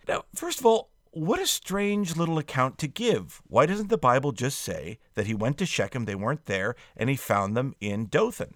Now, 0.07 0.23
first 0.33 0.61
of 0.61 0.65
all, 0.65 0.91
what 1.11 1.41
a 1.41 1.47
strange 1.47 2.15
little 2.15 2.37
account 2.37 2.77
to 2.77 2.87
give. 2.87 3.41
Why 3.47 3.65
doesn't 3.65 3.89
the 3.89 3.97
Bible 3.97 4.31
just 4.31 4.59
say 4.59 4.99
that 5.15 5.27
he 5.27 5.33
went 5.33 5.57
to 5.57 5.65
Shechem, 5.65 6.05
they 6.05 6.15
weren't 6.15 6.45
there, 6.45 6.75
and 6.95 7.09
he 7.09 7.17
found 7.17 7.57
them 7.57 7.73
in 7.81 8.05
Dothan? 8.05 8.53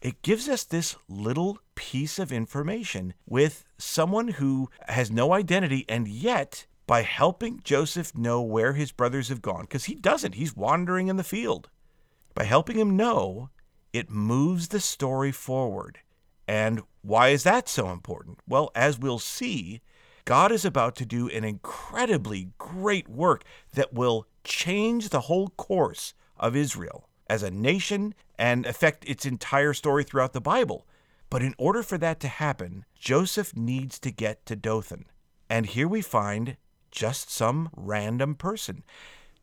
It 0.00 0.22
gives 0.22 0.48
us 0.48 0.64
this 0.64 0.96
little 1.08 1.58
piece 1.74 2.18
of 2.18 2.32
information 2.32 3.12
with 3.28 3.64
someone 3.76 4.28
who 4.28 4.70
has 4.88 5.10
no 5.10 5.34
identity, 5.34 5.84
and 5.88 6.08
yet, 6.08 6.66
by 6.86 7.02
helping 7.02 7.60
Joseph 7.64 8.16
know 8.16 8.40
where 8.40 8.72
his 8.72 8.92
brothers 8.92 9.28
have 9.28 9.42
gone, 9.42 9.62
because 9.62 9.84
he 9.84 9.94
doesn't, 9.94 10.36
he's 10.36 10.56
wandering 10.56 11.08
in 11.08 11.16
the 11.16 11.24
field, 11.24 11.68
by 12.34 12.44
helping 12.44 12.78
him 12.78 12.96
know, 12.96 13.50
it 13.92 14.08
moves 14.08 14.68
the 14.68 14.80
story 14.80 15.32
forward. 15.32 15.98
And 16.48 16.80
why 17.02 17.28
is 17.28 17.42
that 17.42 17.68
so 17.68 17.90
important? 17.90 18.38
Well, 18.48 18.70
as 18.74 18.98
we'll 18.98 19.18
see, 19.18 19.82
God 20.24 20.50
is 20.50 20.64
about 20.64 20.96
to 20.96 21.04
do 21.04 21.28
an 21.28 21.44
incredibly 21.44 22.52
great 22.56 23.08
work 23.08 23.44
that 23.74 23.92
will 23.92 24.26
change 24.44 25.10
the 25.10 25.22
whole 25.22 25.48
course 25.48 26.14
of 26.38 26.56
Israel 26.56 27.09
as 27.30 27.44
a 27.44 27.50
nation 27.50 28.12
and 28.36 28.66
affect 28.66 29.04
its 29.08 29.24
entire 29.24 29.72
story 29.72 30.02
throughout 30.02 30.32
the 30.32 30.40
Bible. 30.40 30.84
But 31.30 31.42
in 31.42 31.54
order 31.58 31.84
for 31.84 31.96
that 31.96 32.18
to 32.20 32.28
happen, 32.28 32.84
Joseph 32.98 33.56
needs 33.56 34.00
to 34.00 34.10
get 34.10 34.44
to 34.46 34.56
Dothan. 34.56 35.06
And 35.48 35.66
here 35.66 35.86
we 35.86 36.02
find 36.02 36.56
just 36.90 37.30
some 37.30 37.70
random 37.76 38.34
person. 38.34 38.82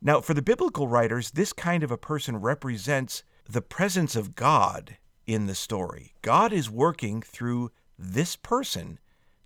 Now, 0.01 0.20
for 0.20 0.34
the 0.34 0.41
biblical 0.41 0.89
writers, 0.89 1.32
this 1.32 1.53
kind 1.53 1.82
of 1.82 1.89
a 1.89 1.98
person 1.98 2.38
represents 2.41 3.24
the 3.50 3.62
presence 3.62 4.17
of 4.17 4.36
God 4.36 4.98
in 5.25 5.48
the 5.48 5.56
story. 5.56 6.13
God 6.22 6.51
is 6.51 6.70
working 6.70 7.22
through 7.22 7.72
this 7.98 8.36
person 8.36 9.00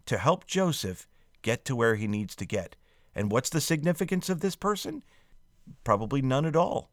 to 0.07 0.17
help 0.17 0.47
Joseph 0.47 1.07
get 1.43 1.63
to 1.65 1.75
where 1.75 1.95
he 1.95 2.07
needs 2.07 2.35
to 2.37 2.45
get. 2.45 2.75
And 3.13 3.31
what's 3.31 3.51
the 3.51 3.61
significance 3.61 4.29
of 4.29 4.39
this 4.39 4.55
person? 4.55 5.03
Probably 5.83 6.23
none 6.23 6.45
at 6.45 6.55
all. 6.55 6.89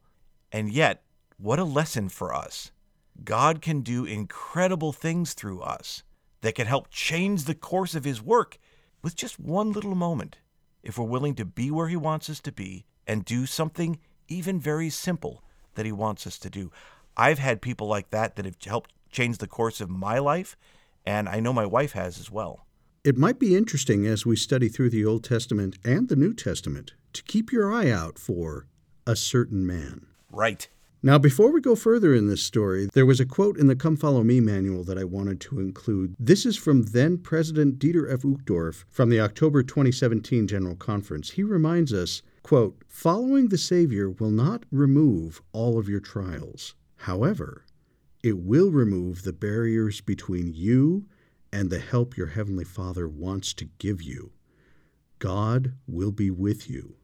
And 0.52 0.70
yet, 0.70 1.02
what 1.38 1.58
a 1.58 1.64
lesson 1.64 2.08
for 2.08 2.34
us. 2.34 2.72
God 3.24 3.62
can 3.62 3.80
do 3.80 4.04
incredible 4.04 4.92
things 4.92 5.34
through 5.34 5.60
us 5.60 6.02
that 6.40 6.54
can 6.54 6.66
help 6.66 6.90
change 6.90 7.44
the 7.44 7.54
course 7.54 7.94
of 7.94 8.04
his 8.04 8.22
work 8.22 8.58
with 9.02 9.16
just 9.16 9.38
one 9.38 9.72
little 9.72 9.94
moment 9.94 10.38
if 10.82 10.98
we're 10.98 11.04
willing 11.04 11.34
to 11.36 11.44
be 11.44 11.70
where 11.70 11.88
he 11.88 11.96
wants 11.96 12.28
us 12.28 12.40
to 12.40 12.52
be 12.52 12.84
and 13.06 13.24
do 13.24 13.46
something 13.46 13.98
even 14.28 14.60
very 14.60 14.90
simple 14.90 15.42
that 15.74 15.86
he 15.86 15.92
wants 15.92 16.26
us 16.26 16.38
to 16.38 16.50
do. 16.50 16.70
I've 17.16 17.38
had 17.38 17.62
people 17.62 17.86
like 17.86 18.10
that 18.10 18.36
that 18.36 18.44
have 18.44 18.56
helped 18.64 18.92
change 19.10 19.38
the 19.38 19.46
course 19.46 19.80
of 19.80 19.90
my 19.90 20.18
life, 20.18 20.56
and 21.06 21.28
I 21.28 21.40
know 21.40 21.52
my 21.52 21.66
wife 21.66 21.92
has 21.92 22.18
as 22.18 22.30
well. 22.30 22.66
It 23.04 23.16
might 23.16 23.38
be 23.38 23.56
interesting 23.56 24.06
as 24.06 24.26
we 24.26 24.36
study 24.36 24.68
through 24.68 24.90
the 24.90 25.04
Old 25.04 25.24
Testament 25.24 25.78
and 25.84 26.08
the 26.08 26.16
New 26.16 26.34
Testament 26.34 26.94
to 27.12 27.22
keep 27.22 27.52
your 27.52 27.72
eye 27.72 27.90
out 27.90 28.18
for 28.18 28.66
a 29.06 29.16
certain 29.16 29.66
man. 29.66 30.06
Right. 30.30 30.68
Now, 31.00 31.16
before 31.16 31.52
we 31.52 31.60
go 31.60 31.76
further 31.76 32.12
in 32.12 32.26
this 32.26 32.42
story, 32.42 32.88
there 32.92 33.06
was 33.06 33.20
a 33.20 33.24
quote 33.24 33.56
in 33.56 33.68
the 33.68 33.76
Come 33.76 33.96
Follow 33.96 34.24
Me 34.24 34.40
manual 34.40 34.82
that 34.82 34.98
I 34.98 35.04
wanted 35.04 35.40
to 35.42 35.60
include. 35.60 36.16
This 36.18 36.44
is 36.44 36.56
from 36.56 36.82
then 36.86 37.18
President 37.18 37.78
Dieter 37.78 38.12
F. 38.12 38.22
Uchtdorf 38.22 38.84
from 38.90 39.08
the 39.08 39.20
October 39.20 39.62
2017 39.62 40.48
General 40.48 40.74
Conference. 40.74 41.30
He 41.30 41.44
reminds 41.44 41.92
us, 41.92 42.22
quote, 42.42 42.82
Following 42.88 43.48
the 43.48 43.58
Savior 43.58 44.10
will 44.10 44.32
not 44.32 44.64
remove 44.72 45.40
all 45.52 45.78
of 45.78 45.88
your 45.88 46.00
trials. 46.00 46.74
However, 46.96 47.64
it 48.24 48.38
will 48.38 48.72
remove 48.72 49.22
the 49.22 49.32
barriers 49.32 50.00
between 50.00 50.52
you 50.52 51.06
and 51.52 51.70
the 51.70 51.78
help 51.78 52.16
your 52.16 52.26
Heavenly 52.26 52.64
Father 52.64 53.06
wants 53.06 53.52
to 53.54 53.68
give 53.78 54.02
you. 54.02 54.32
God 55.20 55.74
will 55.86 56.10
be 56.10 56.32
with 56.32 56.68
you. 56.68 56.96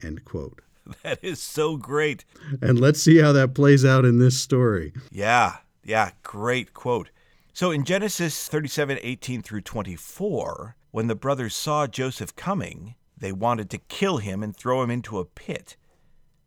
End 0.00 0.24
quote. 0.24 0.60
That 1.02 1.22
is 1.22 1.40
so 1.40 1.76
great. 1.76 2.24
And 2.60 2.80
let's 2.80 3.02
see 3.02 3.18
how 3.18 3.32
that 3.32 3.54
plays 3.54 3.84
out 3.84 4.04
in 4.04 4.18
this 4.18 4.38
story. 4.38 4.92
Yeah, 5.10 5.56
yeah, 5.84 6.10
great 6.22 6.74
quote. 6.74 7.10
So 7.52 7.70
in 7.70 7.84
Genesis 7.84 8.48
37 8.48 8.98
18 9.02 9.42
through 9.42 9.60
24, 9.62 10.76
when 10.90 11.06
the 11.06 11.14
brothers 11.14 11.54
saw 11.54 11.86
Joseph 11.86 12.34
coming, 12.34 12.94
they 13.16 13.32
wanted 13.32 13.70
to 13.70 13.78
kill 13.78 14.18
him 14.18 14.42
and 14.42 14.56
throw 14.56 14.82
him 14.82 14.90
into 14.90 15.18
a 15.18 15.24
pit. 15.24 15.76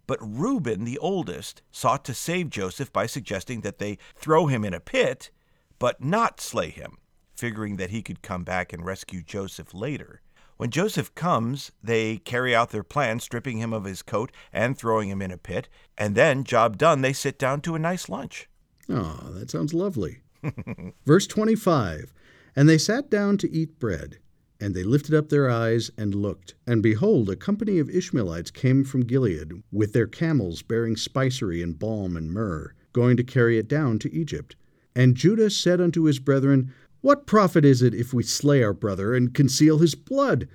But 0.08 0.20
Reuben, 0.22 0.84
the 0.84 0.98
oldest, 1.00 1.62
sought 1.72 2.06
to 2.06 2.13
save 2.13 2.50
Joseph 2.50 2.92
by 2.94 3.06
suggesting 3.06 3.62
that 3.62 3.80
they 3.80 3.98
throw 4.15 4.48
him 4.48 4.63
in 4.63 4.74
a 4.74 4.80
pit, 4.80 5.32
but 5.80 6.04
not 6.04 6.39
slay 6.39 6.70
him, 6.70 6.98
figuring 7.36 7.77
that 7.77 7.89
he 7.89 8.01
could 8.01 8.22
come 8.22 8.44
back 8.44 8.72
and 8.72 8.86
rescue 8.86 9.24
Joseph 9.24 9.74
later. 9.74 10.22
When 10.58 10.70
Joseph 10.70 11.14
comes, 11.16 11.72
they 11.84 12.18
carry 12.18 12.56
out 12.56 12.70
their 12.70 12.84
plan, 12.84 13.20
stripping 13.20 13.58
him 13.58 13.74
of 13.74 13.84
his 13.84 14.02
coat 14.02 14.32
and 14.54 14.78
throwing 14.78 15.10
him 15.10 15.22
in 15.22 15.32
a 15.32 15.38
pit, 15.38 15.68
and 15.98 16.16
then, 16.16 16.46
job 16.46 16.78
done, 16.78 17.02
they 17.02 17.12
sit 17.14 17.38
down 17.38 17.60
to 17.62 17.76
a 17.76 17.80
nice 17.80 18.08
lunch. 18.08 18.50
Oh, 18.88 19.32
that 19.34 19.52
sounds 19.52 19.74
lovely. 19.74 20.22
Verse 21.06 21.28
25 21.28 22.14
And 22.56 22.70
they 22.70 22.78
sat 22.78 23.10
down 23.10 23.38
to 23.40 23.52
eat 23.52 23.80
bread. 23.80 24.20
And 24.58 24.74
they 24.74 24.84
lifted 24.84 25.14
up 25.14 25.28
their 25.28 25.50
eyes 25.50 25.92
and 25.98 26.16
looked, 26.16 26.56
and 26.66 26.82
behold, 26.82 27.30
a 27.30 27.36
company 27.36 27.78
of 27.78 27.90
Ishmaelites 27.90 28.52
came 28.52 28.86
from 28.86 29.02
Gilead, 29.02 29.62
with 29.70 29.92
their 29.92 30.08
camels 30.08 30.62
bearing 30.62 30.96
spicery 30.96 31.62
and 31.62 31.78
balm 31.78 32.16
and 32.16 32.32
myrrh, 32.32 32.74
going 32.94 33.18
to 33.18 33.24
carry 33.24 33.58
it 33.58 33.68
down 33.68 34.00
to 34.00 34.14
Egypt. 34.14 34.56
And 34.96 35.18
Judah 35.18 35.50
said 35.50 35.82
unto 35.82 36.04
his 36.04 36.20
brethren, 36.20 36.74
What 37.06 37.28
profit 37.28 37.64
is 37.64 37.84
it 37.84 37.94
if 37.94 38.16
we 38.16 38.24
slay 38.24 38.64
our 38.64 38.74
brother 38.74 39.14
and 39.14 39.32
conceal 39.32 39.78
his 39.78 39.94
blood? 39.94 40.48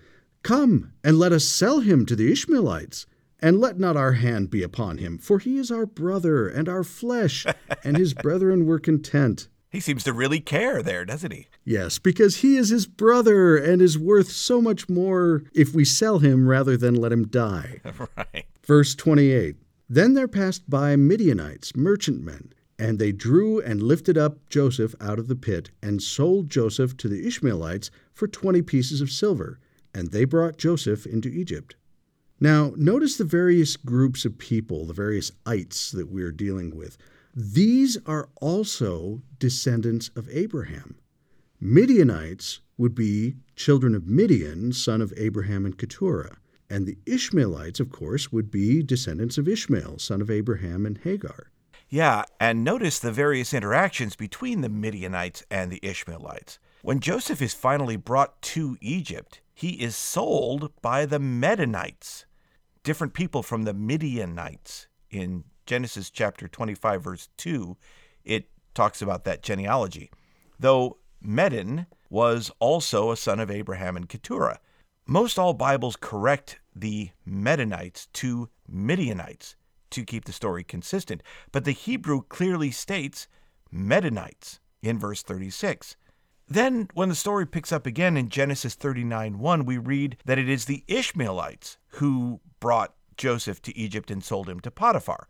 Come, 0.42 0.92
and 1.04 1.16
let 1.16 1.30
us 1.32 1.44
sell 1.44 1.78
him 1.78 2.04
to 2.06 2.16
the 2.16 2.32
Ishmaelites. 2.32 3.06
And 3.38 3.60
let 3.60 3.78
not 3.78 3.96
our 3.96 4.14
hand 4.14 4.50
be 4.50 4.64
upon 4.64 4.98
him, 4.98 5.16
for 5.16 5.38
he 5.38 5.58
is 5.58 5.70
our 5.70 5.86
brother 5.86 6.48
and 6.48 6.68
our 6.68 6.82
flesh. 6.82 7.46
and 7.84 7.96
his 7.96 8.14
brethren 8.14 8.66
were 8.66 8.80
content. 8.80 9.46
He 9.70 9.78
seems 9.78 10.02
to 10.02 10.12
really 10.12 10.40
care 10.40 10.82
there, 10.82 11.04
doesn't 11.04 11.30
he? 11.30 11.46
Yes, 11.64 12.00
because 12.00 12.38
he 12.38 12.56
is 12.56 12.70
his 12.70 12.88
brother 12.88 13.56
and 13.56 13.80
is 13.80 13.96
worth 13.96 14.32
so 14.32 14.60
much 14.60 14.88
more 14.88 15.44
if 15.54 15.72
we 15.72 15.84
sell 15.84 16.18
him 16.18 16.48
rather 16.48 16.76
than 16.76 16.96
let 16.96 17.12
him 17.12 17.28
die. 17.28 17.80
right. 18.16 18.46
Verse 18.64 18.96
28 18.96 19.54
Then 19.88 20.14
there 20.14 20.26
passed 20.26 20.68
by 20.68 20.96
Midianites, 20.96 21.76
merchantmen, 21.76 22.52
and 22.80 22.98
they 22.98 23.12
drew 23.12 23.60
and 23.60 23.82
lifted 23.82 24.16
up 24.16 24.48
Joseph 24.48 24.94
out 25.00 25.18
of 25.18 25.28
the 25.28 25.36
pit, 25.36 25.70
and 25.82 26.02
sold 26.02 26.48
Joseph 26.48 26.96
to 26.96 27.08
the 27.08 27.26
Ishmaelites 27.26 27.90
for 28.12 28.26
twenty 28.26 28.62
pieces 28.62 29.02
of 29.02 29.10
silver, 29.10 29.60
and 29.94 30.10
they 30.10 30.24
brought 30.24 30.56
Joseph 30.56 31.06
into 31.06 31.28
Egypt. 31.28 31.76
Now, 32.40 32.72
notice 32.76 33.16
the 33.16 33.24
various 33.24 33.76
groups 33.76 34.24
of 34.24 34.38
people, 34.38 34.86
the 34.86 34.94
various 34.94 35.30
ites 35.44 35.90
that 35.92 36.10
we're 36.10 36.32
dealing 36.32 36.74
with. 36.74 36.96
These 37.36 37.98
are 38.06 38.30
also 38.40 39.20
descendants 39.38 40.10
of 40.16 40.28
Abraham. 40.30 40.96
Midianites 41.60 42.60
would 42.78 42.94
be 42.94 43.36
children 43.56 43.94
of 43.94 44.06
Midian, 44.06 44.72
son 44.72 45.02
of 45.02 45.12
Abraham 45.18 45.66
and 45.66 45.76
Keturah. 45.76 46.38
And 46.70 46.86
the 46.86 46.96
Ishmaelites, 47.04 47.78
of 47.78 47.90
course, 47.90 48.32
would 48.32 48.50
be 48.50 48.82
descendants 48.82 49.36
of 49.36 49.46
Ishmael, 49.46 49.98
son 49.98 50.22
of 50.22 50.30
Abraham 50.30 50.86
and 50.86 50.96
Hagar. 50.96 51.50
Yeah, 51.92 52.22
and 52.38 52.62
notice 52.62 53.00
the 53.00 53.10
various 53.10 53.52
interactions 53.52 54.14
between 54.14 54.60
the 54.60 54.68
Midianites 54.68 55.44
and 55.50 55.72
the 55.72 55.80
Ishmaelites. 55.82 56.60
When 56.82 57.00
Joseph 57.00 57.42
is 57.42 57.52
finally 57.52 57.96
brought 57.96 58.40
to 58.42 58.78
Egypt, 58.80 59.40
he 59.52 59.70
is 59.70 59.96
sold 59.96 60.70
by 60.80 61.04
the 61.04 61.18
Medanites, 61.18 62.26
different 62.84 63.12
people 63.12 63.42
from 63.42 63.64
the 63.64 63.74
Midianites. 63.74 64.86
In 65.10 65.42
Genesis 65.66 66.10
chapter 66.10 66.46
25, 66.46 67.02
verse 67.02 67.28
2, 67.36 67.76
it 68.24 68.48
talks 68.72 69.02
about 69.02 69.24
that 69.24 69.42
genealogy. 69.42 70.12
Though 70.60 70.98
Medan 71.20 71.86
was 72.08 72.52
also 72.60 73.10
a 73.10 73.16
son 73.16 73.40
of 73.40 73.50
Abraham 73.50 73.96
and 73.96 74.08
Keturah. 74.08 74.60
Most 75.06 75.40
all 75.40 75.54
Bibles 75.54 75.96
correct 75.96 76.60
the 76.72 77.10
Medanites 77.26 78.06
to 78.12 78.48
Midianites 78.68 79.56
to 79.90 80.04
keep 80.04 80.24
the 80.24 80.32
story 80.32 80.64
consistent, 80.64 81.22
but 81.52 81.64
the 81.64 81.72
Hebrew 81.72 82.22
clearly 82.22 82.70
states 82.70 83.28
Medanites 83.72 84.60
in 84.82 84.98
verse 84.98 85.22
36. 85.22 85.96
Then, 86.48 86.88
when 86.94 87.08
the 87.08 87.14
story 87.14 87.46
picks 87.46 87.70
up 87.70 87.86
again 87.86 88.16
in 88.16 88.28
Genesis 88.28 88.74
39 88.74 89.38
1, 89.38 89.64
we 89.64 89.78
read 89.78 90.16
that 90.24 90.38
it 90.38 90.48
is 90.48 90.64
the 90.64 90.82
Ishmaelites 90.88 91.78
who 91.94 92.40
brought 92.58 92.94
Joseph 93.16 93.62
to 93.62 93.76
Egypt 93.76 94.10
and 94.10 94.24
sold 94.24 94.48
him 94.48 94.58
to 94.60 94.70
Potiphar. 94.70 95.28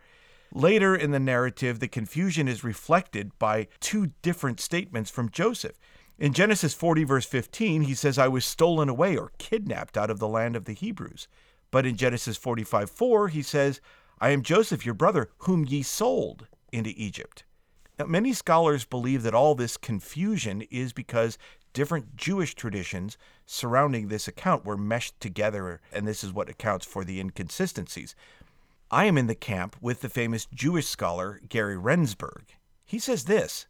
Later 0.53 0.97
in 0.97 1.11
the 1.11 1.21
narrative, 1.21 1.79
the 1.79 1.89
confusion 1.89 2.49
is 2.49 2.65
reflected 2.65 3.39
by 3.39 3.69
two 3.81 4.13
different 4.23 4.61
statements 4.61 5.11
from 5.11 5.29
Joseph. 5.29 5.79
In 6.19 6.33
Genesis 6.33 6.75
40, 6.75 7.05
verse 7.05 7.27
15, 7.27 7.83
he 7.83 7.95
says, 7.95 8.19
I 8.19 8.29
was 8.29 8.45
stolen 8.45 8.89
away 8.89 9.17
or 9.17 9.33
kidnapped 9.39 9.97
out 9.97 10.11
of 10.11 10.19
the 10.19 10.29
land 10.29 10.57
of 10.57 10.65
the 10.65 10.73
Hebrews. 10.73 11.29
But 11.71 11.87
in 11.87 11.97
Genesis 11.97 12.37
45, 12.37 12.91
4, 12.91 13.29
he 13.29 13.43
says, 13.43 13.81
I 14.21 14.31
am 14.31 14.43
Joseph, 14.43 14.85
your 14.85 14.95
brother, 14.95 15.31
whom 15.39 15.65
ye 15.65 15.83
sold 15.83 16.47
into 16.73 16.93
Egypt. 16.95 17.45
Now, 17.99 18.05
many 18.05 18.35
scholars 18.35 18.85
believe 18.85 19.23
that 19.23 19.35
all 19.35 19.55
this 19.55 19.79
confusion 19.79 20.63
is 20.71 20.93
because 20.93 21.39
different 21.73 22.17
Jewish 22.17 22.55
traditions 22.55 23.17
surrounding 23.47 24.09
this 24.09 24.29
account 24.29 24.65
were 24.65 24.77
meshed 24.77 25.19
together, 25.21 25.81
and 25.91 26.07
this 26.07 26.23
is 26.23 26.35
what 26.35 26.51
accounts 26.51 26.85
for 26.85 27.03
the 27.03 27.19
inconsistencies. 27.19 28.15
I 28.91 29.07
am 29.07 29.17
in 29.17 29.27
the 29.27 29.35
camp 29.35 29.77
with 29.81 30.03
the 30.03 30.09
famous 30.11 30.47
Jewish 30.53 30.87
scholar 30.87 31.41
Gary 31.49 31.77
Rendsburg. 31.77 32.43
He 32.85 32.99
says 32.99 33.25
this 33.25 33.67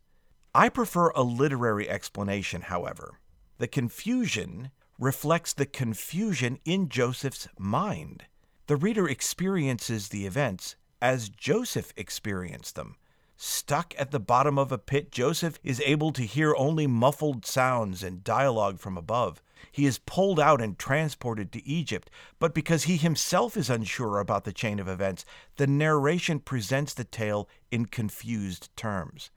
I 0.52 0.68
prefer 0.68 1.10
a 1.10 1.22
literary 1.22 1.88
explanation, 1.88 2.62
however. 2.62 3.20
The 3.58 3.68
confusion 3.68 4.70
reflects 4.98 5.52
the 5.52 5.66
confusion 5.66 6.58
in 6.64 6.88
Joseph's 6.88 7.46
mind. 7.56 8.24
The 8.70 8.76
reader 8.76 9.08
experiences 9.08 10.10
the 10.10 10.26
events 10.26 10.76
as 11.02 11.28
Joseph 11.28 11.92
experienced 11.96 12.76
them. 12.76 12.94
Stuck 13.36 13.96
at 13.98 14.12
the 14.12 14.20
bottom 14.20 14.60
of 14.60 14.70
a 14.70 14.78
pit, 14.78 15.10
Joseph 15.10 15.58
is 15.64 15.82
able 15.84 16.12
to 16.12 16.22
hear 16.22 16.54
only 16.54 16.86
muffled 16.86 17.44
sounds 17.44 18.04
and 18.04 18.22
dialogue 18.22 18.78
from 18.78 18.96
above. 18.96 19.42
He 19.72 19.86
is 19.86 19.98
pulled 19.98 20.38
out 20.38 20.60
and 20.60 20.78
transported 20.78 21.50
to 21.50 21.66
Egypt, 21.66 22.10
but 22.38 22.54
because 22.54 22.84
he 22.84 22.96
himself 22.96 23.56
is 23.56 23.70
unsure 23.70 24.20
about 24.20 24.44
the 24.44 24.52
chain 24.52 24.78
of 24.78 24.86
events, 24.86 25.24
the 25.56 25.66
narration 25.66 26.38
presents 26.38 26.94
the 26.94 27.02
tale 27.02 27.48
in 27.72 27.86
confused 27.86 28.68
terms. 28.76 29.32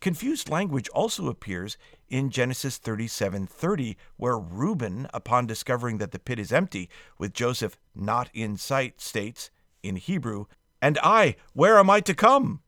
Confused 0.00 0.48
language 0.48 0.88
also 0.90 1.28
appears 1.28 1.76
in 2.08 2.30
Genesis 2.30 2.78
37:30 2.78 3.96
where 4.16 4.38
Reuben 4.38 5.08
upon 5.12 5.46
discovering 5.46 5.98
that 5.98 6.12
the 6.12 6.20
pit 6.20 6.38
is 6.38 6.52
empty 6.52 6.88
with 7.18 7.34
Joseph 7.34 7.76
not 7.96 8.30
in 8.32 8.56
sight 8.56 9.00
states 9.00 9.50
in 9.82 9.96
Hebrew, 9.96 10.46
"And 10.80 10.98
I, 11.02 11.34
where 11.52 11.78
am 11.78 11.90
I 11.90 12.00
to 12.00 12.14
come?" 12.14 12.62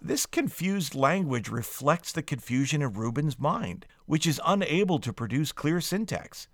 This 0.00 0.26
confused 0.26 0.96
language 0.96 1.48
reflects 1.48 2.10
the 2.10 2.22
confusion 2.22 2.82
in 2.82 2.92
Reuben's 2.92 3.38
mind, 3.38 3.86
which 4.06 4.26
is 4.26 4.40
unable 4.44 4.98
to 4.98 5.12
produce 5.12 5.52
clear 5.52 5.80
syntax. 5.80 6.48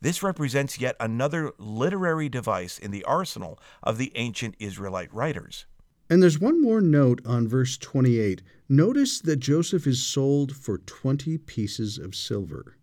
This 0.00 0.22
represents 0.22 0.78
yet 0.78 0.94
another 1.00 1.52
literary 1.58 2.28
device 2.28 2.78
in 2.78 2.92
the 2.92 3.04
arsenal 3.04 3.58
of 3.82 3.98
the 3.98 4.12
ancient 4.14 4.54
Israelite 4.60 5.12
writers. 5.12 5.66
And 6.10 6.22
there's 6.22 6.38
one 6.38 6.60
more 6.60 6.80
note 6.80 7.20
on 7.24 7.48
verse 7.48 7.78
28. 7.78 8.42
Notice 8.68 9.20
that 9.20 9.36
Joseph 9.36 9.86
is 9.86 10.04
sold 10.04 10.54
for 10.54 10.78
20 10.78 11.38
pieces 11.38 11.98
of 11.98 12.14
silver. 12.14 12.76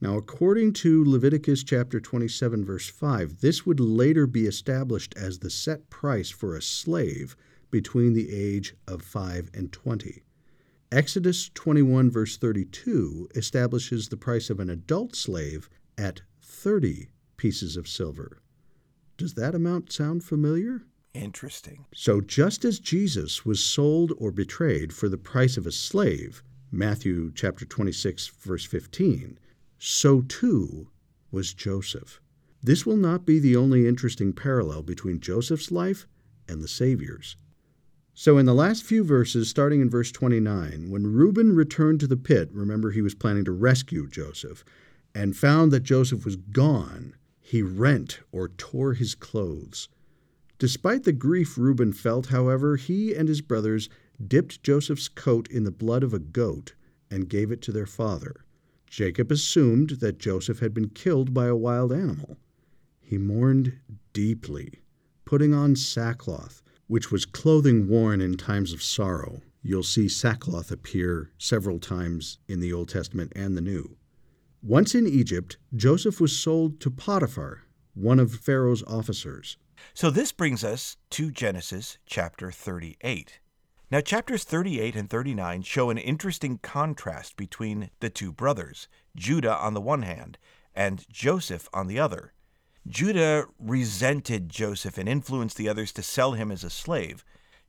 Now, 0.00 0.16
according 0.16 0.74
to 0.74 1.04
Leviticus 1.04 1.62
chapter 1.64 2.00
27, 2.00 2.64
verse 2.64 2.88
5, 2.88 3.40
this 3.40 3.64
would 3.64 3.80
later 3.80 4.26
be 4.26 4.46
established 4.46 5.14
as 5.16 5.38
the 5.38 5.48
set 5.48 5.88
price 5.88 6.28
for 6.28 6.54
a 6.54 6.62
slave 6.62 7.36
between 7.70 8.12
the 8.12 8.30
age 8.30 8.74
of 8.86 9.00
5 9.00 9.50
and 9.54 9.72
20. 9.72 10.22
Exodus 10.92 11.50
21, 11.54 12.10
verse 12.10 12.36
32, 12.36 13.28
establishes 13.34 14.08
the 14.08 14.16
price 14.16 14.50
of 14.50 14.60
an 14.60 14.70
adult 14.70 15.16
slave 15.16 15.70
at 15.96 16.20
30 16.42 17.08
pieces 17.36 17.76
of 17.76 17.88
silver. 17.88 18.38
Does 19.16 19.34
that 19.34 19.54
amount 19.54 19.92
sound 19.92 20.24
familiar? 20.24 20.82
Interesting. 21.16 21.86
So, 21.94 22.20
just 22.20 22.62
as 22.62 22.78
Jesus 22.78 23.46
was 23.46 23.64
sold 23.64 24.12
or 24.18 24.30
betrayed 24.30 24.92
for 24.92 25.08
the 25.08 25.16
price 25.16 25.56
of 25.56 25.66
a 25.66 25.72
slave, 25.72 26.42
Matthew 26.70 27.32
chapter 27.34 27.64
26, 27.64 28.28
verse 28.28 28.66
15, 28.66 29.38
so 29.78 30.20
too 30.20 30.88
was 31.30 31.54
Joseph. 31.54 32.20
This 32.62 32.84
will 32.84 32.98
not 32.98 33.24
be 33.24 33.38
the 33.38 33.56
only 33.56 33.88
interesting 33.88 34.34
parallel 34.34 34.82
between 34.82 35.20
Joseph's 35.20 35.72
life 35.72 36.06
and 36.46 36.62
the 36.62 36.68
Savior's. 36.68 37.36
So, 38.12 38.36
in 38.36 38.44
the 38.44 38.54
last 38.54 38.84
few 38.84 39.02
verses, 39.02 39.48
starting 39.48 39.80
in 39.80 39.88
verse 39.88 40.12
29, 40.12 40.90
when 40.90 41.14
Reuben 41.14 41.56
returned 41.56 42.00
to 42.00 42.06
the 42.06 42.18
pit, 42.18 42.50
remember 42.52 42.90
he 42.90 43.02
was 43.02 43.14
planning 43.14 43.46
to 43.46 43.52
rescue 43.52 44.06
Joseph, 44.06 44.64
and 45.14 45.34
found 45.34 45.72
that 45.72 45.82
Joseph 45.82 46.26
was 46.26 46.36
gone, 46.36 47.14
he 47.40 47.62
rent 47.62 48.20
or 48.32 48.48
tore 48.48 48.92
his 48.92 49.14
clothes. 49.14 49.88
Despite 50.58 51.04
the 51.04 51.12
grief 51.12 51.58
Reuben 51.58 51.92
felt, 51.92 52.28
however, 52.28 52.76
he 52.76 53.14
and 53.14 53.28
his 53.28 53.42
brothers 53.42 53.88
dipped 54.26 54.62
Joseph's 54.62 55.08
coat 55.08 55.50
in 55.50 55.64
the 55.64 55.70
blood 55.70 56.02
of 56.02 56.14
a 56.14 56.18
goat 56.18 56.74
and 57.10 57.28
gave 57.28 57.50
it 57.50 57.60
to 57.62 57.72
their 57.72 57.86
father. 57.86 58.44
Jacob 58.86 59.30
assumed 59.30 59.90
that 60.00 60.18
Joseph 60.18 60.60
had 60.60 60.72
been 60.72 60.88
killed 60.88 61.34
by 61.34 61.46
a 61.46 61.56
wild 61.56 61.92
animal. 61.92 62.38
He 63.00 63.18
mourned 63.18 63.74
deeply, 64.12 64.80
putting 65.24 65.52
on 65.52 65.76
sackcloth, 65.76 66.62
which 66.86 67.10
was 67.10 67.26
clothing 67.26 67.88
worn 67.88 68.20
in 68.20 68.36
times 68.36 68.72
of 68.72 68.82
sorrow. 68.82 69.42
You'll 69.62 69.82
see 69.82 70.08
sackcloth 70.08 70.70
appear 70.70 71.30
several 71.36 71.78
times 71.78 72.38
in 72.48 72.60
the 72.60 72.72
Old 72.72 72.88
Testament 72.88 73.32
and 73.36 73.56
the 73.56 73.60
New. 73.60 73.96
Once 74.62 74.94
in 74.94 75.06
Egypt, 75.06 75.58
Joseph 75.74 76.20
was 76.20 76.36
sold 76.36 76.80
to 76.80 76.90
Potiphar, 76.90 77.62
one 77.94 78.18
of 78.18 78.34
Pharaoh's 78.34 78.82
officers. 78.84 79.58
So 79.96 80.10
this 80.10 80.30
brings 80.30 80.62
us 80.62 80.98
to 81.08 81.30
Genesis 81.30 81.96
chapter 82.04 82.50
38. 82.50 83.40
Now, 83.90 84.02
chapters 84.02 84.44
38 84.44 84.94
and 84.94 85.08
39 85.08 85.62
show 85.62 85.88
an 85.88 85.96
interesting 85.96 86.58
contrast 86.58 87.38
between 87.38 87.88
the 88.00 88.10
two 88.10 88.30
brothers, 88.30 88.88
Judah 89.16 89.56
on 89.56 89.72
the 89.72 89.80
one 89.80 90.02
hand 90.02 90.36
and 90.74 91.06
Joseph 91.10 91.66
on 91.72 91.86
the 91.86 91.98
other. 91.98 92.34
Judah 92.86 93.46
resented 93.58 94.50
Joseph 94.50 94.98
and 94.98 95.08
influenced 95.08 95.56
the 95.56 95.66
others 95.66 95.92
to 95.94 96.02
sell 96.02 96.32
him 96.32 96.52
as 96.52 96.62
a 96.62 96.68
slave. 96.68 97.24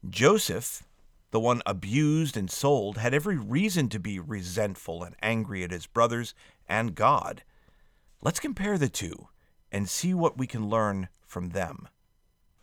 Joseph, 0.10 0.84
the 1.32 1.40
one 1.40 1.62
abused 1.66 2.36
and 2.36 2.52
sold, 2.52 2.98
had 2.98 3.14
every 3.14 3.38
reason 3.38 3.88
to 3.88 4.02
be 4.02 4.20
resentful 4.20 5.02
and 5.02 5.16
angry 5.22 5.64
at 5.64 5.72
his 5.72 5.88
brothers 5.88 6.34
and 6.68 6.94
God. 6.94 7.44
Let's 8.22 8.42
compare 8.42 8.78
the 8.78 8.90
two 8.90 9.30
and 9.72 9.88
see 9.88 10.14
what 10.14 10.38
we 10.38 10.46
can 10.46 10.68
learn 10.68 11.08
from 11.26 11.52
them. 11.52 11.88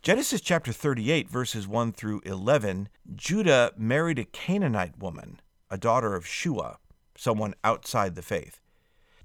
Genesis 0.05 0.39
chapter 0.39 0.71
38, 0.71 1.27
verses 1.27 1.67
1 1.67 1.93
through 1.93 2.21
11, 2.27 2.89
Judah 3.15 3.71
married 3.75 4.19
a 4.19 4.25
Canaanite 4.25 4.99
woman, 4.99 5.41
a 5.71 5.79
daughter 5.79 6.13
of 6.13 6.27
Shua, 6.27 6.77
someone 7.17 7.55
outside 7.63 8.13
the 8.13 8.21
faith. 8.21 8.61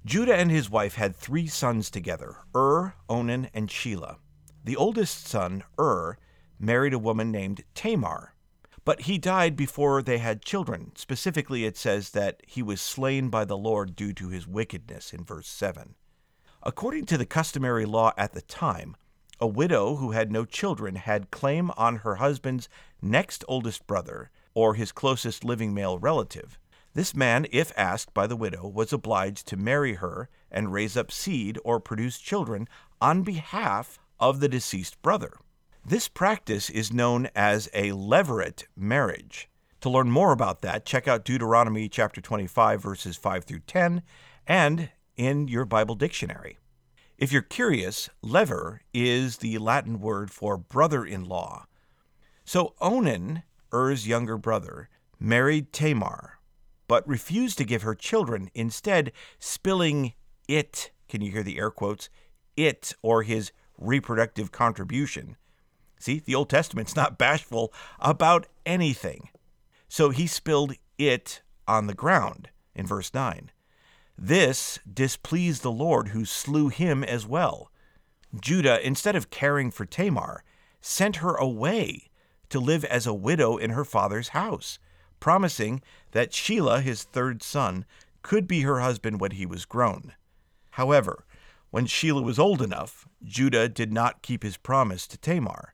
Judah 0.03 0.35
and 0.35 0.49
his 0.49 0.71
wife 0.71 0.95
had 0.95 1.15
three 1.15 1.45
sons 1.45 1.91
together 1.91 2.37
Ur, 2.55 2.95
Onan, 3.07 3.49
and 3.53 3.69
Shelah. 3.69 4.17
The 4.63 4.75
oldest 4.75 5.27
son, 5.27 5.63
Ur, 5.79 6.17
married 6.59 6.93
a 6.93 6.97
woman 6.97 7.31
named 7.31 7.63
Tamar, 7.75 8.33
but 8.83 9.01
he 9.01 9.19
died 9.19 9.55
before 9.55 10.01
they 10.01 10.17
had 10.17 10.43
children. 10.43 10.93
Specifically, 10.95 11.63
it 11.63 11.77
says 11.77 12.09
that 12.09 12.41
he 12.47 12.63
was 12.63 12.81
slain 12.81 13.29
by 13.29 13.45
the 13.45 13.55
Lord 13.55 13.95
due 13.95 14.13
to 14.13 14.29
his 14.29 14.47
wickedness 14.47 15.13
in 15.13 15.25
verse 15.25 15.47
7. 15.47 15.93
According 16.63 17.05
to 17.05 17.19
the 17.19 17.25
customary 17.27 17.85
law 17.85 18.13
at 18.17 18.33
the 18.33 18.41
time, 18.41 18.95
a 19.41 19.47
widow 19.47 19.95
who 19.95 20.11
had 20.11 20.31
no 20.31 20.45
children 20.45 20.95
had 20.95 21.31
claim 21.31 21.71
on 21.75 21.97
her 21.97 22.15
husband's 22.15 22.69
next 23.01 23.43
oldest 23.47 23.87
brother 23.87 24.29
or 24.53 24.75
his 24.75 24.91
closest 24.91 25.43
living 25.43 25.73
male 25.73 25.97
relative. 25.97 26.59
This 26.93 27.15
man, 27.15 27.47
if 27.51 27.71
asked 27.75 28.13
by 28.13 28.27
the 28.27 28.35
widow, 28.35 28.67
was 28.67 28.93
obliged 28.93 29.47
to 29.47 29.57
marry 29.57 29.95
her 29.95 30.29
and 30.51 30.71
raise 30.71 30.95
up 30.95 31.11
seed 31.11 31.57
or 31.63 31.79
produce 31.79 32.19
children 32.19 32.67
on 33.01 33.23
behalf 33.23 33.97
of 34.19 34.39
the 34.39 34.49
deceased 34.49 35.01
brother. 35.01 35.33
This 35.83 36.07
practice 36.07 36.69
is 36.69 36.93
known 36.93 37.27
as 37.33 37.67
a 37.73 37.89
levirate 37.91 38.65
marriage. 38.75 39.49
To 39.79 39.89
learn 39.89 40.11
more 40.11 40.31
about 40.31 40.61
that, 40.61 40.85
check 40.85 41.07
out 41.07 41.25
Deuteronomy 41.25 41.89
chapter 41.89 42.21
25 42.21 42.83
verses 42.83 43.17
5 43.17 43.45
through 43.45 43.61
10 43.61 44.03
and 44.45 44.89
in 45.15 45.47
your 45.47 45.65
Bible 45.65 45.95
dictionary. 45.95 46.59
If 47.21 47.31
you're 47.31 47.43
curious, 47.43 48.09
levir 48.25 48.79
is 48.95 49.37
the 49.37 49.59
Latin 49.59 49.99
word 49.99 50.31
for 50.31 50.57
brother-in-law. 50.57 51.67
So 52.45 52.73
Onan, 52.81 53.43
Er's 53.71 54.07
younger 54.07 54.39
brother, 54.39 54.89
married 55.19 55.71
Tamar, 55.71 56.39
but 56.87 57.07
refused 57.07 57.59
to 57.59 57.63
give 57.63 57.83
her 57.83 57.93
children, 57.93 58.49
instead 58.55 59.11
spilling 59.37 60.13
it, 60.47 60.89
can 61.07 61.21
you 61.21 61.31
hear 61.31 61.43
the 61.43 61.59
air 61.59 61.69
quotes, 61.69 62.09
it 62.57 62.95
or 63.03 63.21
his 63.21 63.51
reproductive 63.77 64.51
contribution. 64.51 65.37
See, 65.99 66.23
the 66.25 66.33
Old 66.33 66.49
Testament's 66.49 66.95
not 66.95 67.19
bashful 67.19 67.71
about 67.99 68.47
anything. 68.65 69.29
So 69.87 70.09
he 70.09 70.25
spilled 70.25 70.73
it 70.97 71.43
on 71.67 71.85
the 71.85 71.93
ground 71.93 72.49
in 72.73 72.87
verse 72.87 73.13
9. 73.13 73.51
This 74.23 74.77
displeased 74.87 75.63
the 75.63 75.71
Lord, 75.71 76.09
who 76.09 76.25
slew 76.25 76.67
him 76.67 77.03
as 77.03 77.25
well. 77.25 77.71
Judah, 78.39 78.79
instead 78.85 79.15
of 79.15 79.31
caring 79.31 79.71
for 79.71 79.83
Tamar, 79.83 80.43
sent 80.79 81.15
her 81.17 81.33
away 81.33 82.11
to 82.49 82.59
live 82.59 82.85
as 82.85 83.07
a 83.07 83.15
widow 83.15 83.57
in 83.57 83.71
her 83.71 83.83
father's 83.83 84.27
house, 84.27 84.77
promising 85.19 85.81
that 86.11 86.33
Shelah, 86.33 86.83
his 86.83 87.01
third 87.01 87.41
son, 87.41 87.83
could 88.21 88.47
be 88.47 88.61
her 88.61 88.79
husband 88.79 89.19
when 89.19 89.31
he 89.31 89.47
was 89.47 89.65
grown. 89.65 90.13
However, 90.71 91.25
when 91.71 91.87
Shelah 91.87 92.23
was 92.23 92.37
old 92.37 92.61
enough, 92.61 93.07
Judah 93.23 93.67
did 93.67 93.91
not 93.91 94.21
keep 94.21 94.43
his 94.43 94.55
promise 94.55 95.07
to 95.07 95.17
Tamar. 95.17 95.73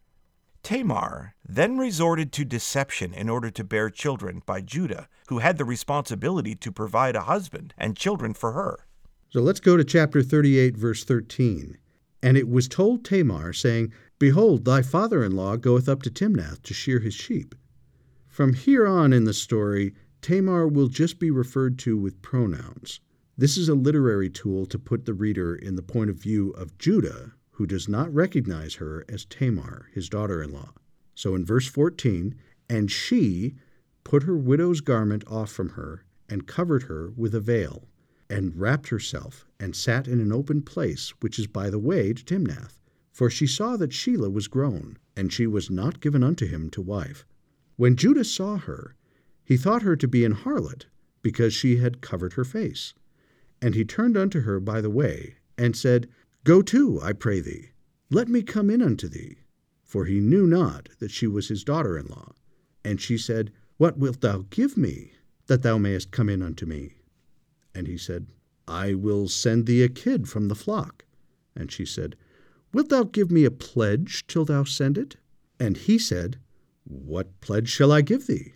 Tamar 0.68 1.34
then 1.48 1.78
resorted 1.78 2.34
to 2.34 2.44
deception 2.44 3.14
in 3.14 3.30
order 3.30 3.50
to 3.50 3.64
bear 3.64 3.90
children 3.90 4.42
by 4.46 4.60
Judah, 4.60 5.08
who 5.30 5.40
had 5.40 5.58
the 5.58 5.64
responsibility 5.64 6.56
to 6.56 6.74
provide 6.74 7.16
a 7.16 7.22
husband 7.22 7.74
and 7.78 7.96
children 7.96 8.34
for 8.34 8.52
her. 8.52 8.86
So 9.30 9.40
let's 9.40 9.62
go 9.62 9.78
to 9.78 9.86
chapter 9.86 10.22
38, 10.22 10.76
verse 10.76 11.06
13. 11.06 11.78
And 12.22 12.36
it 12.36 12.50
was 12.50 12.68
told 12.68 13.06
Tamar, 13.06 13.54
saying, 13.54 13.94
Behold, 14.20 14.66
thy 14.66 14.82
father 14.82 15.24
in 15.24 15.38
law 15.38 15.56
goeth 15.56 15.88
up 15.88 16.02
to 16.02 16.10
Timnath 16.10 16.62
to 16.64 16.74
shear 16.74 17.00
his 17.00 17.14
sheep. 17.14 17.56
From 18.28 18.52
here 18.52 18.86
on 18.86 19.14
in 19.14 19.24
the 19.24 19.34
story, 19.34 19.94
Tamar 20.22 20.68
will 20.68 20.90
just 20.90 21.18
be 21.18 21.32
referred 21.32 21.80
to 21.80 21.98
with 21.98 22.22
pronouns. 22.22 23.00
This 23.38 23.56
is 23.56 23.70
a 23.70 23.74
literary 23.74 24.30
tool 24.30 24.66
to 24.66 24.78
put 24.78 25.06
the 25.06 25.14
reader 25.14 25.56
in 25.56 25.78
the 25.78 25.82
point 25.82 26.10
of 26.10 26.18
view 26.18 26.50
of 26.58 26.78
Judah, 26.78 27.32
who 27.58 27.66
does 27.66 27.90
not 27.90 28.14
recognize 28.14 28.76
her 28.76 29.04
as 29.10 29.26
Tamar, 29.26 29.88
his 29.92 30.10
daughter 30.10 30.44
in 30.44 30.52
law. 30.52 30.74
So 31.16 31.34
in 31.34 31.44
verse 31.44 31.66
14, 31.68 32.36
and 32.70 32.92
she 32.92 33.56
put 34.04 34.24
her 34.24 34.38
widow's 34.38 34.80
garment 34.80 35.24
off 35.26 35.52
from 35.52 35.70
her, 35.70 36.04
and 36.30 36.46
covered 36.46 36.84
her 36.84 37.10
with 37.16 37.34
a 37.34 37.40
veil, 37.40 37.88
and 38.30 38.56
wrapped 38.56 38.90
herself, 38.90 39.48
and 39.60 39.76
sat 39.76 40.08
in 40.08 40.20
an 40.20 40.32
open 40.32 40.62
place, 40.62 41.10
which 41.20 41.40
is 41.40 41.48
by 41.48 41.72
the 41.72 41.80
way 41.80 42.14
to 42.14 42.24
Timnath. 42.24 42.80
For 43.12 43.28
she 43.28 43.48
saw 43.48 43.76
that 43.78 43.90
Shelah 43.90 44.32
was 44.32 44.48
grown, 44.48 45.00
and 45.16 45.34
she 45.34 45.48
was 45.48 45.72
not 45.72 46.00
given 46.00 46.24
unto 46.24 46.46
him 46.46 46.70
to 46.70 46.82
wife. 46.82 47.26
When 47.76 47.96
Judah 47.96 48.24
saw 48.24 48.58
her, 48.58 48.94
he 49.44 49.58
thought 49.58 49.82
her 49.82 49.96
to 49.96 50.08
be 50.08 50.24
an 50.24 50.36
harlot, 50.36 50.86
because 51.24 51.56
she 51.56 51.78
had 51.78 52.02
covered 52.02 52.34
her 52.34 52.46
face. 52.46 52.94
And 53.64 53.74
he 53.74 53.84
turned 53.84 54.16
unto 54.16 54.42
her 54.42 54.60
by 54.60 54.80
the 54.80 54.92
way, 54.92 55.38
and 55.58 55.76
said, 55.76 56.08
Go 56.48 56.62
to, 56.62 57.02
I 57.02 57.12
pray 57.12 57.42
thee, 57.42 57.72
let 58.10 58.30
me 58.30 58.42
come 58.42 58.70
in 58.70 58.82
unto 58.82 59.10
thee. 59.10 59.40
For 59.84 60.06
he 60.06 60.22
knew 60.22 60.48
not 60.48 60.88
that 61.00 61.12
she 61.12 61.28
was 61.28 61.50
his 61.50 61.62
daughter 61.62 61.98
in 61.98 62.06
law. 62.06 62.36
And 62.86 63.02
she 63.02 63.18
said, 63.18 63.52
What 63.76 63.98
wilt 63.98 64.22
thou 64.22 64.46
give 64.50 64.78
me, 64.78 65.12
that 65.48 65.62
thou 65.62 65.78
mayest 65.78 66.12
come 66.12 66.30
in 66.30 66.42
unto 66.42 66.66
me? 66.66 67.00
And 67.76 67.86
he 67.86 67.98
said, 67.98 68.28
I 68.66 68.94
will 68.94 69.28
send 69.28 69.66
thee 69.66 69.84
a 69.84 69.90
kid 69.90 70.30
from 70.30 70.48
the 70.48 70.56
flock. 70.56 71.04
And 71.54 71.70
she 71.70 71.84
said, 71.84 72.16
Wilt 72.72 72.88
thou 72.88 73.04
give 73.04 73.30
me 73.30 73.44
a 73.44 73.52
pledge 73.52 74.26
till 74.26 74.46
thou 74.46 74.64
send 74.64 74.98
it? 74.98 75.18
And 75.60 75.76
he 75.76 76.00
said, 76.00 76.40
What 76.86 77.42
pledge 77.42 77.68
shall 77.68 77.92
I 77.92 78.00
give 78.00 78.26
thee? 78.26 78.54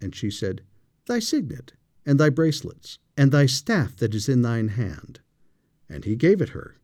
And 0.00 0.12
she 0.12 0.28
said, 0.28 0.62
Thy 1.06 1.20
signet, 1.20 1.74
and 2.04 2.18
thy 2.18 2.30
bracelets, 2.30 2.98
and 3.16 3.30
thy 3.30 3.46
staff 3.46 3.94
that 3.98 4.12
is 4.12 4.28
in 4.28 4.42
thine 4.42 4.70
hand. 4.70 5.20
And 5.88 6.04
he 6.04 6.16
gave 6.16 6.42
it 6.42 6.48
her 6.48 6.74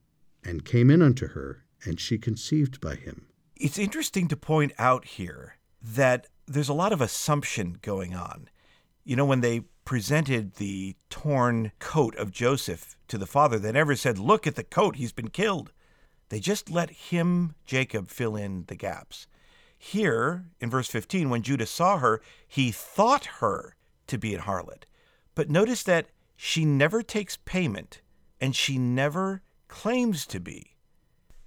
and 0.44 0.64
came 0.64 0.90
in 0.90 1.02
unto 1.02 1.28
her, 1.28 1.64
and 1.84 1.98
she 1.98 2.18
conceived 2.18 2.80
by 2.80 2.94
him. 2.94 3.26
It's 3.56 3.78
interesting 3.78 4.28
to 4.28 4.36
point 4.36 4.72
out 4.78 5.04
here 5.04 5.56
that 5.80 6.26
there's 6.46 6.68
a 6.68 6.74
lot 6.74 6.92
of 6.92 7.00
assumption 7.00 7.78
going 7.82 8.14
on. 8.14 8.48
You 9.04 9.16
know, 9.16 9.24
when 9.24 9.40
they 9.40 9.62
presented 9.84 10.54
the 10.54 10.96
torn 11.10 11.72
coat 11.78 12.16
of 12.16 12.30
Joseph 12.30 12.96
to 13.08 13.18
the 13.18 13.26
father, 13.26 13.58
they 13.58 13.72
never 13.72 13.96
said, 13.96 14.18
Look 14.18 14.46
at 14.46 14.54
the 14.54 14.64
coat, 14.64 14.96
he's 14.96 15.12
been 15.12 15.30
killed. 15.30 15.72
They 16.30 16.40
just 16.40 16.70
let 16.70 16.90
him, 16.90 17.54
Jacob, 17.66 18.08
fill 18.08 18.34
in 18.34 18.64
the 18.66 18.76
gaps. 18.76 19.26
Here, 19.76 20.46
in 20.60 20.70
verse 20.70 20.88
15, 20.88 21.28
when 21.28 21.42
Judah 21.42 21.66
saw 21.66 21.98
her, 21.98 22.22
he 22.48 22.70
thought 22.70 23.26
her 23.40 23.76
to 24.06 24.18
be 24.18 24.34
an 24.34 24.40
harlot. 24.42 24.84
But 25.34 25.50
notice 25.50 25.82
that 25.82 26.06
she 26.36 26.64
never 26.64 27.02
takes 27.02 27.36
payment 27.44 28.00
and 28.40 28.56
she 28.56 28.78
never 28.78 29.42
claims 29.74 30.24
to 30.24 30.38
be. 30.38 30.76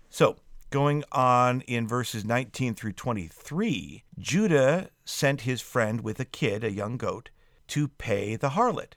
So, 0.09 0.35
going 0.69 1.05
on 1.13 1.61
in 1.61 1.87
verses 1.87 2.25
19 2.25 2.75
through 2.75 2.91
23, 2.91 4.03
Judah 4.19 4.89
sent 5.05 5.41
his 5.41 5.61
friend 5.61 6.01
with 6.01 6.19
a 6.19 6.25
kid, 6.25 6.61
a 6.61 6.73
young 6.73 6.97
goat, 6.97 7.29
to 7.69 7.87
pay 7.87 8.35
the 8.35 8.49
harlot 8.49 8.95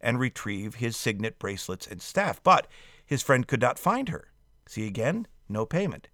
and 0.00 0.18
retrieve 0.18 0.74
his 0.74 0.96
signet 0.96 1.38
bracelets 1.38 1.86
and 1.86 2.02
staff. 2.02 2.42
But 2.42 2.66
his 3.06 3.22
friend 3.22 3.46
could 3.46 3.60
not 3.60 3.78
find 3.78 4.08
her. 4.08 4.32
See 4.66 4.84
again? 4.88 5.28
No 5.48 5.64
payment. 5.64 6.08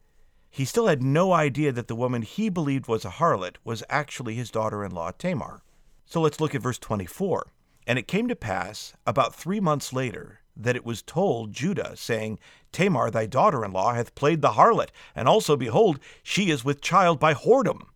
He 0.50 0.66
still 0.66 0.88
had 0.88 1.02
no 1.02 1.32
idea 1.32 1.72
that 1.72 1.88
the 1.88 1.96
woman 1.96 2.20
he 2.20 2.50
believed 2.50 2.86
was 2.86 3.06
a 3.06 3.12
harlot 3.12 3.56
was 3.64 3.82
actually 3.88 4.34
his 4.34 4.50
daughter 4.50 4.84
in 4.84 4.92
law, 4.92 5.10
Tamar. 5.12 5.62
So 6.04 6.20
let's 6.20 6.38
look 6.38 6.54
at 6.54 6.60
verse 6.60 6.78
24. 6.78 7.46
And 7.86 7.98
it 7.98 8.06
came 8.06 8.28
to 8.28 8.36
pass, 8.36 8.92
about 9.06 9.34
three 9.34 9.58
months 9.58 9.94
later, 9.94 10.40
that 10.58 10.76
it 10.76 10.84
was 10.84 11.02
told 11.02 11.52
Judah, 11.52 11.96
saying, 11.96 12.38
Tamar 12.72 13.10
thy 13.10 13.26
daughter 13.26 13.64
in 13.64 13.72
law 13.72 13.94
hath 13.94 14.14
played 14.14 14.42
the 14.42 14.52
harlot, 14.52 14.90
and 15.14 15.28
also, 15.28 15.56
behold, 15.56 16.00
she 16.22 16.50
is 16.50 16.64
with 16.64 16.80
child 16.80 17.18
by 17.20 17.32
whoredom. 17.32 17.86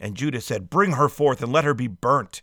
And 0.00 0.16
Judah 0.16 0.40
said, 0.40 0.70
Bring 0.70 0.92
her 0.92 1.08
forth, 1.08 1.42
and 1.42 1.52
let 1.52 1.64
her 1.64 1.74
be 1.74 1.86
burnt. 1.86 2.42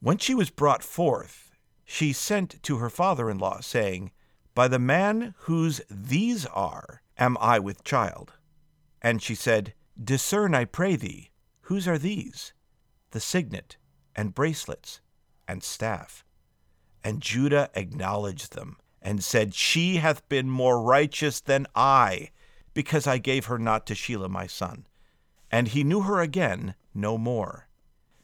When 0.00 0.16
she 0.16 0.34
was 0.34 0.50
brought 0.50 0.84
forth, 0.84 1.50
she 1.84 2.12
sent 2.12 2.62
to 2.62 2.78
her 2.78 2.88
father 2.88 3.28
in 3.28 3.38
law, 3.38 3.60
saying, 3.60 4.12
By 4.54 4.68
the 4.68 4.78
man 4.78 5.34
whose 5.40 5.80
these 5.90 6.46
are, 6.46 7.02
am 7.18 7.36
I 7.40 7.58
with 7.58 7.84
child. 7.84 8.34
And 9.02 9.20
she 9.20 9.34
said, 9.34 9.74
Discern, 10.02 10.54
I 10.54 10.64
pray 10.64 10.96
thee, 10.96 11.30
whose 11.62 11.88
are 11.88 11.98
these? 11.98 12.52
The 13.10 13.20
signet, 13.20 13.76
and 14.14 14.34
bracelets, 14.34 15.00
and 15.48 15.62
staff. 15.62 16.24
And 17.02 17.20
Judah 17.22 17.70
acknowledged 17.74 18.52
them, 18.52 18.76
and 19.00 19.24
said, 19.24 19.54
She 19.54 19.96
hath 19.96 20.28
been 20.28 20.50
more 20.50 20.82
righteous 20.82 21.40
than 21.40 21.66
I, 21.74 22.30
because 22.74 23.06
I 23.06 23.18
gave 23.18 23.46
her 23.46 23.58
not 23.58 23.86
to 23.86 23.94
Shelah 23.94 24.28
my 24.28 24.46
son. 24.46 24.86
And 25.50 25.68
he 25.68 25.82
knew 25.82 26.02
her 26.02 26.20
again 26.20 26.74
no 26.94 27.18
more. 27.18 27.68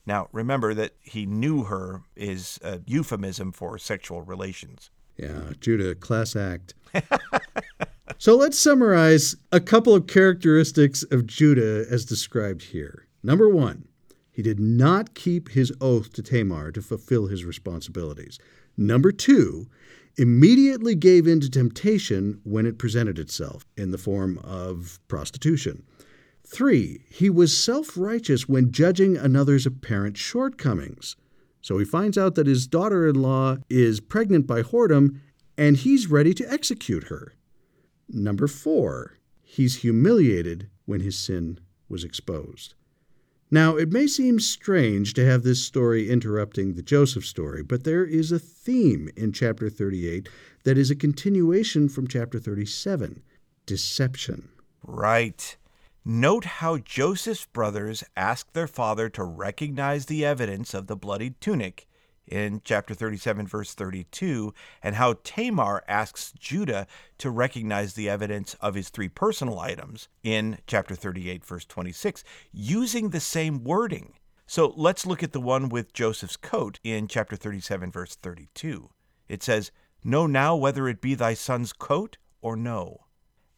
Now, 0.07 0.29
remember 0.31 0.73
that 0.75 0.93
he 1.01 1.27
knew 1.27 1.65
her 1.65 2.03
is 2.15 2.61
a 2.63 2.81
euphemism 2.87 3.51
for 3.51 3.77
sexual 3.79 4.23
relations. 4.23 4.91
Yeah, 5.17 5.53
Judah, 5.61 5.95
class 5.95 6.37
act. 6.37 6.75
so 8.19 8.37
let's 8.37 8.59
summarize 8.59 9.35
a 9.51 9.61
couple 9.61 9.95
of 9.95 10.07
characteristics 10.07 11.03
of 11.11 11.27
Judah 11.27 11.87
as 11.91 12.05
described 12.05 12.63
here. 12.63 13.07
Number 13.23 13.49
one, 13.49 13.89
he 14.31 14.43
did 14.43 14.61
not 14.61 15.15
keep 15.15 15.49
his 15.51 15.73
oath 15.81 16.13
to 16.13 16.23
Tamar 16.23 16.71
to 16.73 16.83
fulfill 16.83 17.27
his 17.27 17.45
responsibilities. 17.45 18.39
Number 18.77 19.13
two, 19.13 19.69
immediately 20.17 20.95
gave 20.95 21.27
in 21.27 21.41
to 21.41 21.51
temptation 21.51 22.41
when 22.45 22.67
it 22.67 22.79
presented 22.79 23.19
itself 23.19 23.67
in 23.77 23.91
the 23.91 23.99
form 23.99 24.39
of 24.39 24.99
prostitution. 25.09 25.83
Three, 26.47 27.05
he 27.11 27.29
was 27.29 27.57
self 27.57 27.97
righteous 27.97 28.49
when 28.49 28.71
judging 28.71 29.17
another's 29.17 29.67
apparent 29.67 30.17
shortcomings. 30.17 31.17
So 31.61 31.79
he 31.79 31.85
finds 31.85 32.17
out 32.17 32.37
that 32.37 32.47
his 32.47 32.67
daughter 32.67 33.09
in 33.09 33.21
law 33.21 33.57
is 33.69 33.99
pregnant 33.99 34.47
by 34.47 34.63
whoredom 34.63 35.21
and 35.59 35.77
he's 35.77 36.11
ready 36.11 36.33
to 36.35 36.53
execute 36.53 37.05
her. 37.05 37.35
Number 38.09 38.47
four, 38.47 39.19
he's 39.43 39.77
humiliated 39.77 40.69
when 40.85 41.01
his 41.01 41.19
sin 41.19 41.59
was 41.89 42.05
exposed. 42.05 42.75
Now, 43.51 43.77
it 43.77 43.93
may 43.93 44.09
seem 44.09 44.41
strange 44.41 45.15
to 45.15 45.25
have 45.25 45.45
this 45.45 45.63
story 45.63 46.11
interrupting 46.11 46.75
the 46.75 46.83
Joseph 46.83 47.25
story, 47.25 47.63
but 47.63 47.85
there 47.85 48.05
is 48.05 48.33
a 48.33 48.41
theme 48.41 49.09
in 49.17 49.33
chapter 49.33 49.71
38 49.71 50.29
that 50.65 50.77
is 50.77 50.91
a 50.91 50.97
continuation 50.97 51.89
from 51.89 52.09
chapter 52.09 52.41
37 52.41 53.23
deception. 53.65 54.49
Right. 54.83 55.57
Note 56.05 56.45
how 56.45 56.79
Joseph's 56.79 57.47
brothers 57.47 58.03
ask 58.17 58.53
their 58.53 58.69
father 58.69 59.09
to 59.11 59.25
recognize 59.25 60.07
the 60.07 60.25
evidence 60.25 60.75
of 60.75 60.87
the 60.89 60.97
bloodied 60.97 61.41
tunic 61.41 61.87
in 62.27 62.61
chapter 62.65 62.95
37, 62.95 63.47
verse 63.47 63.75
32, 63.75 64.53
and 64.83 64.97
how 64.97 65.15
Tamar 65.25 65.83
asks 65.87 66.33
Judah 66.33 66.87
to 67.19 67.31
recognize 67.31 67.95
the 67.95 68.09
evidence 68.09 68.55
of 68.61 68.75
his 68.75 68.89
three 68.89 69.09
personal 69.09 69.61
items 69.61 70.09
in 70.23 70.59
chapter 70.67 70.95
38, 70.95 71.45
verse 71.45 71.65
26, 71.65 72.25
using 72.53 73.11
the 73.11 73.21
same 73.21 73.65
wording. 73.65 74.15
So 74.47 74.73
let's 74.77 75.07
look 75.07 75.23
at 75.23 75.33
the 75.33 75.41
one 75.41 75.69
with 75.69 75.93
Joseph's 75.93 76.37
coat 76.37 76.79
in 76.85 77.09
chapter 77.09 77.37
37, 77.37 77.91
verse 77.91 78.15
32. 78.17 78.91
It 79.29 79.43
says, 79.43 79.73
Know 80.05 80.27
now 80.27 80.55
whether 80.55 80.89
it 80.89 81.01
be 81.01 81.15
thy 81.15 81.35
son's 81.35 81.73
coat 81.73 82.17
or 82.41 82.57
no. 82.57 83.07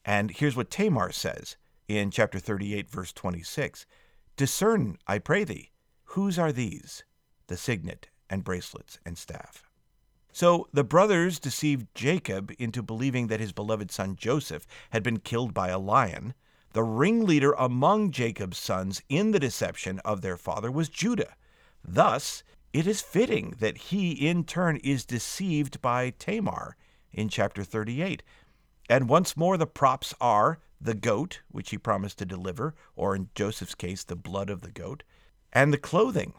And 0.04 0.30
here's 0.30 0.56
what 0.56 0.70
Tamar 0.70 1.12
says 1.12 1.56
in 1.88 2.10
chapter 2.10 2.38
38, 2.38 2.88
verse 2.88 3.12
26 3.12 3.86
Discern, 4.36 4.98
I 5.06 5.18
pray 5.18 5.44
thee, 5.44 5.72
whose 6.04 6.38
are 6.38 6.52
these? 6.52 7.04
The 7.48 7.56
signet 7.56 8.08
and 8.30 8.44
bracelets 8.44 8.98
and 9.04 9.16
staff. 9.16 9.64
So 10.32 10.68
the 10.72 10.84
brothers 10.84 11.40
deceived 11.40 11.88
Jacob 11.94 12.52
into 12.58 12.82
believing 12.82 13.26
that 13.26 13.40
his 13.40 13.52
beloved 13.52 13.90
son 13.90 14.14
Joseph 14.14 14.66
had 14.90 15.02
been 15.02 15.18
killed 15.18 15.52
by 15.54 15.68
a 15.68 15.78
lion. 15.78 16.34
The 16.74 16.82
ringleader 16.84 17.52
among 17.52 18.12
Jacob's 18.12 18.58
sons 18.58 19.02
in 19.08 19.32
the 19.32 19.40
deception 19.40 19.98
of 20.04 20.20
their 20.20 20.36
father 20.36 20.70
was 20.70 20.88
Judah. 20.88 21.34
Thus, 21.82 22.42
it 22.72 22.86
is 22.86 23.00
fitting 23.00 23.56
that 23.58 23.78
he 23.78 24.12
in 24.12 24.44
turn 24.44 24.76
is 24.76 25.04
deceived 25.04 25.80
by 25.80 26.10
Tamar 26.10 26.76
in 27.12 27.28
chapter 27.28 27.64
38. 27.64 28.22
And 28.88 29.08
once 29.08 29.36
more, 29.36 29.56
the 29.56 29.66
props 29.66 30.14
are 30.20 30.58
the 30.80 30.94
goat, 30.94 31.40
which 31.50 31.70
he 31.70 31.78
promised 31.78 32.18
to 32.18 32.26
deliver, 32.26 32.74
or 32.94 33.16
in 33.16 33.30
Joseph's 33.34 33.74
case, 33.74 34.04
the 34.04 34.16
blood 34.16 34.50
of 34.50 34.60
the 34.60 34.70
goat, 34.70 35.02
and 35.52 35.72
the 35.72 35.78
clothing, 35.78 36.34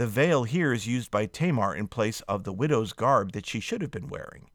the 0.00 0.06
veil 0.06 0.44
here 0.44 0.72
is 0.72 0.86
used 0.86 1.10
by 1.10 1.26
Tamar 1.26 1.74
in 1.74 1.86
place 1.86 2.22
of 2.22 2.44
the 2.44 2.54
widow's 2.54 2.94
garb 2.94 3.32
that 3.32 3.44
she 3.44 3.60
should 3.60 3.82
have 3.82 3.90
been 3.90 4.08
wearing. 4.08 4.48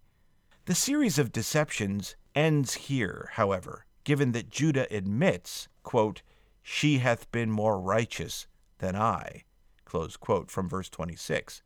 The 0.65 0.73
series 0.73 1.19
of 1.19 1.31
deceptions 1.31 2.15
ends 2.33 2.73
here, 2.73 3.29
however, 3.33 3.85
given 4.03 4.31
that 4.31 4.49
Judah 4.49 4.87
admits, 4.89 5.67
quote, 5.83 6.23
She 6.63 6.97
hath 6.97 7.31
been 7.31 7.51
more 7.51 7.79
righteous 7.79 8.47
than 8.79 8.95
I, 8.95 9.43
close 9.85 10.17
quote, 10.17 10.49
from 10.49 10.67
verse 10.67 10.89
26. 10.89 11.61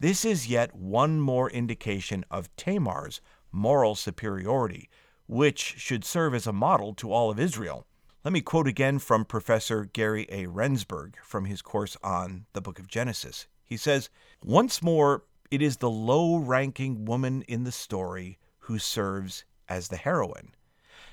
This 0.00 0.24
is 0.24 0.48
yet 0.48 0.74
one 0.74 1.20
more 1.20 1.50
indication 1.50 2.24
of 2.30 2.48
Tamar's 2.56 3.20
moral 3.52 3.94
superiority, 3.94 4.88
which 5.26 5.74
should 5.76 6.02
serve 6.02 6.34
as 6.34 6.46
a 6.46 6.52
model 6.54 6.94
to 6.94 7.12
all 7.12 7.30
of 7.30 7.38
Israel. 7.38 7.86
Let 8.24 8.32
me 8.32 8.40
quote 8.40 8.66
again 8.66 8.98
from 8.98 9.24
Professor 9.24 9.84
Gary 9.84 10.26
A. 10.28 10.46
Rendsburg 10.46 11.14
from 11.22 11.44
his 11.44 11.62
course 11.62 11.96
on 12.02 12.46
the 12.52 12.60
book 12.60 12.80
of 12.80 12.88
Genesis. 12.88 13.46
He 13.64 13.76
says, 13.76 14.10
Once 14.42 14.82
more, 14.82 15.22
it 15.52 15.62
is 15.62 15.76
the 15.76 15.88
low 15.88 16.36
ranking 16.36 17.04
woman 17.04 17.42
in 17.42 17.62
the 17.62 17.70
story 17.70 18.40
who 18.62 18.80
serves 18.80 19.44
as 19.68 19.86
the 19.86 19.96
heroine. 19.96 20.50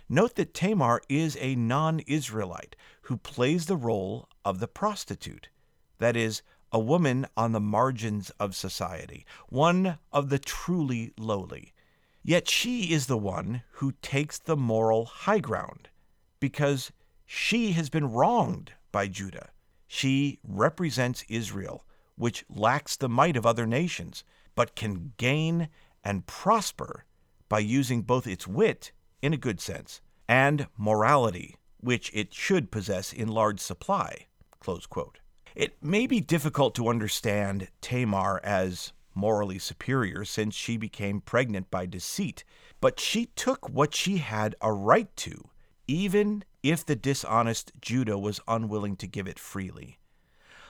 Note 0.10 0.34
that 0.34 0.56
Tamar 0.56 1.00
is 1.08 1.38
a 1.40 1.54
non 1.54 2.00
Israelite 2.08 2.76
who 3.04 3.18
plays 3.18 3.68
the 3.68 3.78
role 3.78 4.28
of 4.44 4.60
the 4.60 4.68
prostitute, 4.68 5.50
that 6.00 6.18
is, 6.18 6.42
a 6.72 6.80
woman 6.80 7.28
on 7.38 7.52
the 7.52 7.60
margins 7.60 8.32
of 8.40 8.56
society, 8.56 9.28
one 9.48 10.00
of 10.12 10.30
the 10.30 10.40
truly 10.40 11.14
lowly. 11.20 11.72
Yet 12.24 12.50
she 12.50 12.92
is 12.92 13.06
the 13.06 13.16
one 13.16 13.62
who 13.74 13.94
takes 14.02 14.40
the 14.40 14.58
moral 14.58 15.06
high 15.06 15.40
ground 15.40 15.90
because 16.46 16.92
she 17.26 17.72
has 17.72 17.90
been 17.90 18.12
wronged 18.12 18.74
by 18.92 19.08
Judah. 19.08 19.50
She 19.88 20.38
represents 20.48 21.26
Israel, 21.28 21.84
which 22.18 22.46
lacks 22.48 22.96
the 22.96 23.10
might 23.10 23.36
of 23.36 23.48
other 23.48 23.66
nations, 23.66 24.24
but 24.54 24.76
can 24.76 25.14
gain 25.18 25.70
and 26.04 26.28
prosper 26.28 27.06
by 27.50 27.58
using 27.58 28.04
both 28.04 28.28
its 28.28 28.46
wit, 28.46 28.92
in 29.24 29.34
a 29.34 29.38
good 29.38 29.60
sense, 29.60 30.02
and 30.28 30.68
morality, 30.78 31.56
which 31.80 32.12
it 32.14 32.32
should 32.32 32.70
possess 32.70 33.12
in 33.12 33.28
large 33.28 33.60
supply. 33.60 34.28
It 35.56 35.82
may 35.82 36.06
be 36.06 36.20
difficult 36.20 36.76
to 36.76 36.90
understand 36.90 37.70
Tamar 37.82 38.40
as 38.44 38.94
morally 39.16 39.58
superior 39.58 40.24
since 40.24 40.54
she 40.54 40.78
became 40.78 41.22
pregnant 41.22 41.72
by 41.72 41.88
deceit, 41.88 42.44
but 42.82 43.00
she 43.00 43.32
took 43.36 43.68
what 43.68 43.96
she 43.96 44.18
had 44.18 44.56
a 44.62 44.72
right 44.72 45.10
to 45.16 45.50
even 45.88 46.44
if 46.64 46.86
the 46.86 46.96
dishonest 46.96 47.72
Judah 47.82 48.18
was 48.18 48.40
unwilling 48.48 48.96
to 48.98 49.08
give 49.08 49.28
it 49.28 49.40
freely. 49.40 49.98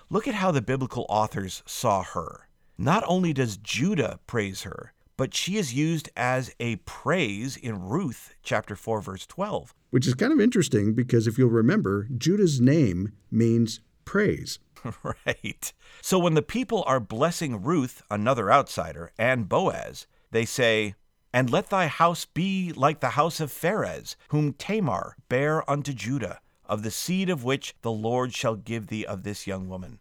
Look 0.10 0.28
at 0.28 0.36
how 0.36 0.51
the 0.51 0.62
biblical 0.62 1.06
authors 1.10 1.63
saw 1.65 2.04
her. 2.04 2.47
Not 2.78 3.04
only 3.08 3.34
does 3.34 3.58
Judah 3.58 4.19
praise 4.28 4.63
her, 4.63 4.93
but 5.17 5.34
she 5.34 5.58
is 5.58 5.73
used 5.73 6.10
as 6.15 6.54
a 6.60 6.75
praise 6.78 7.56
in 7.56 7.82
Ruth 7.82 8.36
chapter 8.43 8.75
4 8.75 9.01
verse 9.01 9.25
12. 9.25 9.73
Which 9.91 10.08
is 10.08 10.13
kind 10.13 10.34
of 10.34 10.41
interesting 10.41 10.93
because 10.93 11.25
if 11.28 11.38
you'll 11.38 11.49
remember, 11.49 12.08
Judah's 12.17 12.60
name 12.60 13.13
means 13.32 13.80
praise. 14.04 14.60
right. 15.25 15.73
So 16.01 16.19
when 16.19 16.34
the 16.34 16.41
people 16.41 16.84
are 16.86 16.99
blessing 16.99 17.63
Ruth, 17.63 18.01
another 18.12 18.51
outsider, 18.51 19.12
and 19.17 19.49
Boaz, 19.49 20.06
they 20.32 20.45
say, 20.45 20.95
and 21.35 21.49
let 21.49 21.69
thy 21.69 21.87
house 21.87 22.23
be 22.23 22.71
like 22.71 23.01
the 23.01 23.09
house 23.09 23.41
of 23.41 23.51
Pharez, 23.51 24.15
whom 24.29 24.53
Tamar 24.53 25.17
bare 25.27 25.69
unto 25.69 25.91
Judah, 25.91 26.39
of 26.65 26.81
the 26.81 26.89
seed 26.89 27.29
of 27.29 27.43
which 27.43 27.75
the 27.81 27.91
Lord 27.91 28.33
shall 28.33 28.55
give 28.55 28.87
thee 28.87 29.05
of 29.05 29.23
this 29.23 29.45
young 29.45 29.67
woman. 29.67 29.99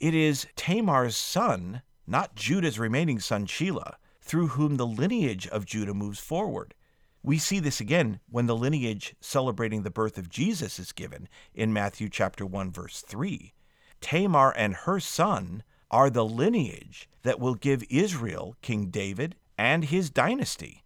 It 0.00 0.12
is 0.12 0.46
Tamar's 0.54 1.16
son, 1.16 1.80
not 2.06 2.34
Judah's 2.34 2.78
remaining 2.78 3.20
son 3.20 3.46
Shelah, 3.46 3.94
through 4.20 4.48
whom 4.48 4.76
the 4.76 4.86
lineage 4.86 5.46
of 5.46 5.64
Judah 5.64 5.94
moves 5.94 6.20
forward. 6.20 6.74
We 7.22 7.38
see 7.38 7.58
this 7.58 7.80
again 7.80 8.20
when 8.28 8.44
the 8.44 8.54
lineage 8.54 9.16
celebrating 9.18 9.82
the 9.82 9.90
birth 9.90 10.18
of 10.18 10.28
Jesus 10.28 10.78
is 10.78 10.92
given 10.92 11.26
in 11.54 11.72
Matthew 11.72 12.10
chapter 12.10 12.44
1 12.44 12.70
verse 12.70 13.00
3. 13.00 13.54
Tamar 14.02 14.52
and 14.54 14.74
her 14.74 15.00
son 15.00 15.62
are 15.90 16.10
the 16.10 16.26
lineage 16.26 17.08
that 17.22 17.40
will 17.40 17.54
give 17.54 17.82
Israel 17.88 18.56
King 18.60 18.90
David 18.90 19.36
and 19.58 19.84
his 19.84 20.10
dynasty, 20.10 20.84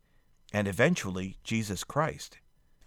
and 0.52 0.66
eventually 0.68 1.38
Jesus 1.44 1.84
Christ. 1.84 2.38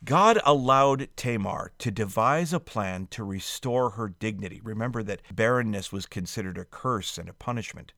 God 0.04 0.40
allowed 0.44 1.08
Tamar 1.16 1.72
to 1.78 1.90
devise 1.90 2.52
a 2.52 2.60
plan 2.60 3.08
to 3.12 3.24
restore 3.24 3.92
her 3.92 4.10
dignity. 4.10 4.60
Remember 4.62 5.02
that 5.04 5.22
barrenness 5.34 5.94
was 5.94 6.06
considered 6.06 6.58
a 6.58 6.66
curse 6.66 7.18
and 7.18 7.30
a 7.30 7.34
punishment. 7.34 7.94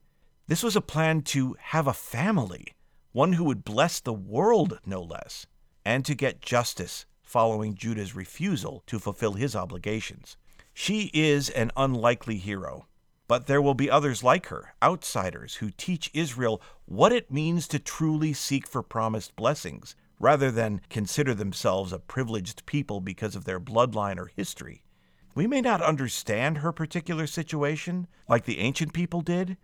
This 0.46 0.62
was 0.62 0.76
a 0.76 0.80
plan 0.80 1.22
to 1.22 1.56
have 1.58 1.88
a 1.88 1.92
family, 1.92 2.76
one 3.10 3.32
who 3.32 3.42
would 3.44 3.64
bless 3.64 3.98
the 3.98 4.12
world 4.12 4.78
no 4.86 5.02
less, 5.02 5.48
and 5.84 6.04
to 6.04 6.14
get 6.14 6.40
justice 6.40 7.06
following 7.24 7.74
Judah's 7.74 8.14
refusal 8.14 8.84
to 8.86 9.00
fulfill 9.00 9.32
his 9.32 9.56
obligations. 9.56 10.36
She 10.72 11.10
is 11.12 11.50
an 11.50 11.72
unlikely 11.76 12.36
hero, 12.36 12.86
but 13.28 13.46
there 13.46 13.62
will 13.62 13.74
be 13.74 13.90
others 13.90 14.22
like 14.22 14.46
her, 14.46 14.74
outsiders, 14.82 15.56
who 15.56 15.70
teach 15.70 16.10
Israel 16.14 16.62
what 16.84 17.12
it 17.12 17.30
means 17.30 17.66
to 17.68 17.78
truly 17.78 18.32
seek 18.32 18.66
for 18.66 18.82
promised 18.82 19.34
blessings, 19.36 19.96
rather 20.20 20.50
than 20.50 20.80
consider 20.88 21.34
themselves 21.34 21.92
a 21.92 21.98
privileged 21.98 22.64
people 22.66 23.00
because 23.00 23.36
of 23.36 23.44
their 23.44 23.60
bloodline 23.60 24.18
or 24.18 24.30
history. 24.34 24.82
We 25.34 25.46
may 25.46 25.60
not 25.60 25.82
understand 25.82 26.58
her 26.58 26.72
particular 26.72 27.26
situation 27.26 28.06
like 28.28 28.44
the 28.44 28.58
ancient 28.58 28.92
people 28.92 29.20
did, 29.20 29.56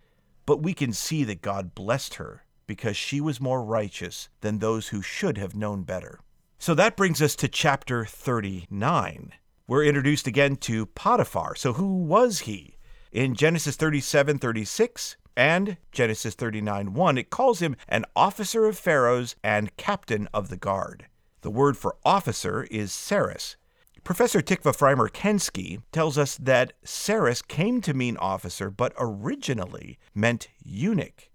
but 0.44 0.62
we 0.62 0.74
can 0.74 0.92
see 0.92 1.24
that 1.24 1.40
God 1.40 1.74
blessed 1.74 2.14
her 2.14 2.44
because 2.66 2.96
she 2.96 3.20
was 3.20 3.40
more 3.40 3.64
righteous 3.64 4.28
than 4.40 4.58
those 4.58 4.88
who 4.88 5.02
should 5.02 5.38
have 5.38 5.54
known 5.54 5.82
better. 5.82 6.20
So 6.58 6.74
that 6.74 6.96
brings 6.96 7.22
us 7.22 7.34
to 7.36 7.48
chapter 7.48 8.04
39. 8.04 9.32
We're 9.66 9.84
introduced 9.84 10.26
again 10.26 10.56
to 10.56 10.86
Potiphar. 10.86 11.54
So, 11.54 11.72
who 11.72 11.96
was 11.96 12.40
he? 12.40 12.76
In 13.12 13.34
Genesis 13.34 13.76
37 13.76 14.38
36 14.38 15.16
and 15.36 15.76
Genesis 15.90 16.34
39 16.34 16.94
1, 16.94 17.18
it 17.18 17.28
calls 17.28 17.60
him 17.60 17.76
an 17.86 18.06
officer 18.16 18.64
of 18.64 18.78
Pharaoh's 18.78 19.36
and 19.44 19.76
captain 19.76 20.30
of 20.32 20.48
the 20.48 20.56
guard. 20.56 21.08
The 21.42 21.50
word 21.50 21.76
for 21.76 21.96
officer 22.06 22.62
is 22.70 22.90
Saris. 22.90 23.56
Professor 24.02 24.40
Tikva 24.40 24.74
Frymer 24.74 25.10
Kensky 25.10 25.82
tells 25.92 26.16
us 26.16 26.38
that 26.38 26.72
Saris 26.84 27.42
came 27.42 27.82
to 27.82 27.92
mean 27.92 28.16
officer, 28.16 28.70
but 28.70 28.94
originally 28.96 29.98
meant 30.14 30.48
eunuch. 30.64 31.28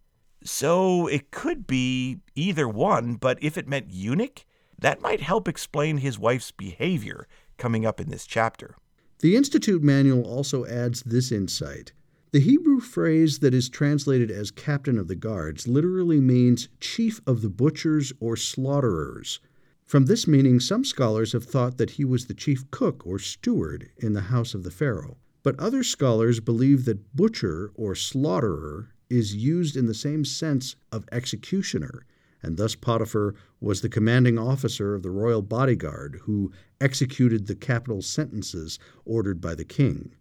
So 0.44 1.06
it 1.06 1.30
could 1.30 1.68
be 1.68 2.22
either 2.34 2.68
one, 2.68 3.16
but 3.16 3.38
if 3.40 3.56
it 3.56 3.68
meant 3.68 3.92
eunuch, 3.92 4.46
that 4.80 5.00
might 5.00 5.22
help 5.22 5.48
explain 5.48 5.98
his 5.98 6.18
wife's 6.18 6.50
behavior 6.50 7.28
coming 7.60 7.86
up 7.86 8.02
in 8.02 8.10
this 8.10 8.26
chapter. 8.26 8.78
The 9.20 9.36
Institute 9.36 9.82
Manual 9.82 10.24
also 10.24 10.64
adds 10.66 11.02
this 11.02 11.32
insight. 11.32 11.92
The 12.34 12.40
Hebrew 12.40 12.80
phrase 12.80 13.40
that 13.40 13.54
is 13.54 13.68
translated 13.68 14.30
as 14.30 14.52
captain 14.52 15.00
of 15.00 15.08
the 15.08 15.16
guards 15.16 15.68
literally 15.68 16.20
means 16.20 16.70
chief 16.80 17.20
of 17.26 17.42
the 17.42 17.50
butchers 17.50 18.14
or 18.20 18.36
slaughterers. 18.36 19.40
From 19.86 20.06
this 20.06 20.28
meaning, 20.28 20.60
some 20.60 20.86
scholars 20.86 21.32
have 21.32 21.46
thought 21.46 21.80
that 21.80 21.92
he 21.92 22.06
was 22.06 22.26
the 22.28 22.36
chief 22.36 22.70
cook 22.70 23.08
or 23.08 23.18
steward 23.18 23.90
in 23.98 24.14
the 24.14 24.22
house 24.30 24.54
of 24.54 24.62
the 24.62 24.70
Pharaoh. 24.70 25.18
But 25.42 25.60
other 25.60 25.82
scholars 25.82 26.40
believe 26.40 26.86
that 26.86 27.16
butcher 27.16 27.72
or 27.74 27.96
slaughterer 27.96 28.90
is 29.10 29.34
used 29.34 29.76
in 29.76 29.88
the 29.88 29.96
same 29.96 30.26
sense 30.26 30.76
of 30.92 31.10
executioner, 31.12 32.06
and 32.42 32.58
thus 32.58 32.76
Potiphar 32.76 33.36
was 33.60 33.82
the 33.82 33.90
commanding 33.90 34.38
officer 34.38 34.96
of 34.96 35.04
the 35.04 35.10
royal 35.10 35.42
bodyguard 35.42 36.20
who 36.24 36.52
executed 36.80 37.48
the 37.48 37.56
capital 37.56 38.02
sentences 38.02 38.80
ordered 39.06 39.42
by 39.42 39.56
the 39.56 39.66
king. 39.66 40.16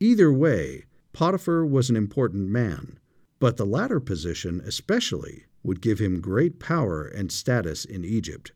Either 0.00 0.32
way, 0.32 0.84
Potiphar 1.12 1.64
was 1.64 1.90
an 1.90 1.96
important 1.96 2.48
man, 2.48 2.98
but 3.38 3.56
the 3.56 3.66
latter 3.66 4.00
position 4.00 4.60
especially 4.64 5.44
would 5.62 5.80
give 5.80 5.98
him 5.98 6.20
great 6.20 6.58
power 6.58 7.06
and 7.06 7.32
status 7.32 7.84
in 7.84 8.04
Egypt. 8.04 8.52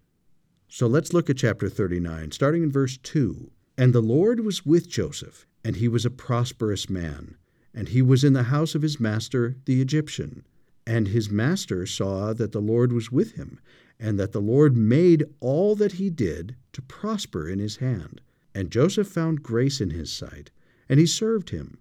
So 0.68 0.86
let's 0.86 1.14
look 1.14 1.30
at 1.30 1.38
chapter 1.38 1.68
39, 1.68 2.32
starting 2.32 2.62
in 2.62 2.70
verse 2.70 2.98
2. 2.98 3.50
And 3.78 3.94
the 3.94 4.02
Lord 4.02 4.40
was 4.40 4.66
with 4.66 4.88
Joseph, 4.88 5.46
and 5.64 5.76
he 5.76 5.88
was 5.88 6.04
a 6.04 6.10
prosperous 6.10 6.90
man, 6.90 7.36
and 7.72 7.88
he 7.88 8.02
was 8.02 8.24
in 8.24 8.34
the 8.34 8.44
house 8.44 8.74
of 8.74 8.82
his 8.82 9.00
master 9.00 9.56
the 9.64 9.80
Egyptian. 9.80 10.44
And 10.88 11.08
his 11.08 11.30
master 11.30 11.84
saw 11.84 12.32
that 12.32 12.52
the 12.52 12.62
Lord 12.62 12.94
was 12.94 13.12
with 13.12 13.32
him, 13.32 13.60
and 14.00 14.18
that 14.18 14.32
the 14.32 14.40
Lord 14.40 14.74
made 14.74 15.26
all 15.38 15.76
that 15.76 15.92
he 15.92 16.08
did 16.08 16.56
to 16.72 16.80
prosper 16.80 17.46
in 17.46 17.58
his 17.58 17.76
hand. 17.76 18.22
And 18.54 18.70
Joseph 18.70 19.06
found 19.06 19.42
grace 19.42 19.82
in 19.82 19.90
his 19.90 20.10
sight, 20.10 20.50
and 20.88 20.98
he 20.98 21.04
served 21.04 21.50
him. 21.50 21.76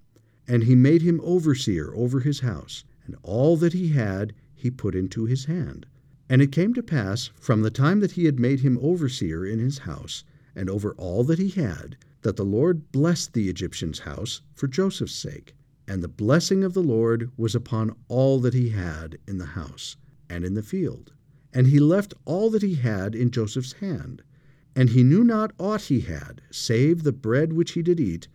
And 0.46 0.65
he 0.65 0.76
made 0.76 1.04
him 1.04 1.22
overseer 1.24 1.93
over 1.96 2.20
his 2.20 2.41
house, 2.41 2.84
and 3.06 3.15
all 3.24 3.56
that 3.56 3.72
he 3.72 3.88
had 3.88 4.34
he 4.54 4.70
put 4.70 4.93
into 4.93 5.24
his 5.24 5.46
hand. 5.46 5.86
And 6.28 6.41
it 6.41 6.52
came 6.52 6.74
to 6.74 6.84
pass, 6.84 7.32
from 7.39 7.62
the 7.62 7.72
time 7.72 8.02
that 8.02 8.12
he 8.12 8.26
had 8.26 8.41
made 8.41 8.60
him 8.60 8.78
overseer 8.82 9.46
in 9.46 9.60
his 9.60 9.78
house, 9.78 10.26
and 10.54 10.70
over 10.70 10.91
all 10.96 11.24
that 11.24 11.39
he 11.39 11.52
had, 11.52 11.96
that 12.24 12.36
the 12.36 12.43
Lord 12.43 12.91
blessed 12.91 13.32
the 13.32 13.48
Egyptian's 13.48 14.00
house 14.00 14.41
for 14.54 14.67
Joseph's 14.67 15.15
sake. 15.15 15.56
And 15.88 16.04
the 16.04 16.10
blessing 16.10 16.63
of 16.63 16.73
the 16.73 16.82
Lord 16.82 17.32
was 17.38 17.56
upon 17.56 17.95
all 18.08 18.39
that 18.41 18.54
he 18.54 18.69
had 18.69 19.19
in 19.28 19.38
the 19.38 19.45
house 19.45 19.95
and 20.30 20.43
in 20.43 20.54
the 20.54 20.63
field. 20.63 21.13
And 21.54 21.67
he 21.67 21.80
left 21.80 22.13
all 22.26 22.50
that 22.50 22.62
he 22.62 22.76
had 22.76 23.15
in 23.15 23.32
Joseph's 23.32 23.73
hand. 23.73 24.21
And 24.76 24.89
he 24.89 25.02
knew 25.02 25.23
not 25.23 25.54
aught 25.58 25.84
he 25.84 26.02
had, 26.02 26.41
save 26.52 27.04
the 27.04 27.13
bread 27.13 27.54
which 27.54 27.71
he 27.71 27.82
did 27.82 28.00
eat. 28.00 28.28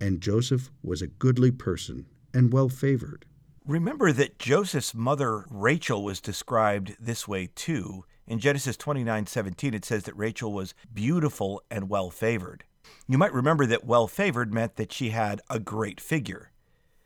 And 0.00 0.20
Joseph 0.20 0.70
was 0.82 1.02
a 1.02 1.08
goodly 1.08 1.50
person 1.50 2.06
and 2.34 2.52
well 2.52 2.68
favored. 2.68 3.24
Remember 3.64 4.12
that 4.12 4.38
Joseph's 4.38 4.94
mother 4.94 5.44
Rachel 5.50 6.04
was 6.04 6.20
described 6.20 6.96
this 7.00 7.26
way 7.26 7.48
too. 7.54 8.04
In 8.26 8.38
Genesis 8.38 8.76
29:17 8.76 9.74
it 9.74 9.84
says 9.84 10.04
that 10.04 10.16
Rachel 10.16 10.52
was 10.52 10.74
beautiful 10.92 11.62
and 11.70 11.88
well 11.88 12.10
favored. 12.10 12.64
You 13.06 13.18
might 13.18 13.32
remember 13.32 13.66
that 13.66 13.84
well 13.84 14.06
favored 14.06 14.54
meant 14.54 14.76
that 14.76 14.92
she 14.92 15.10
had 15.10 15.40
a 15.50 15.58
great 15.58 16.00
figure. 16.00 16.50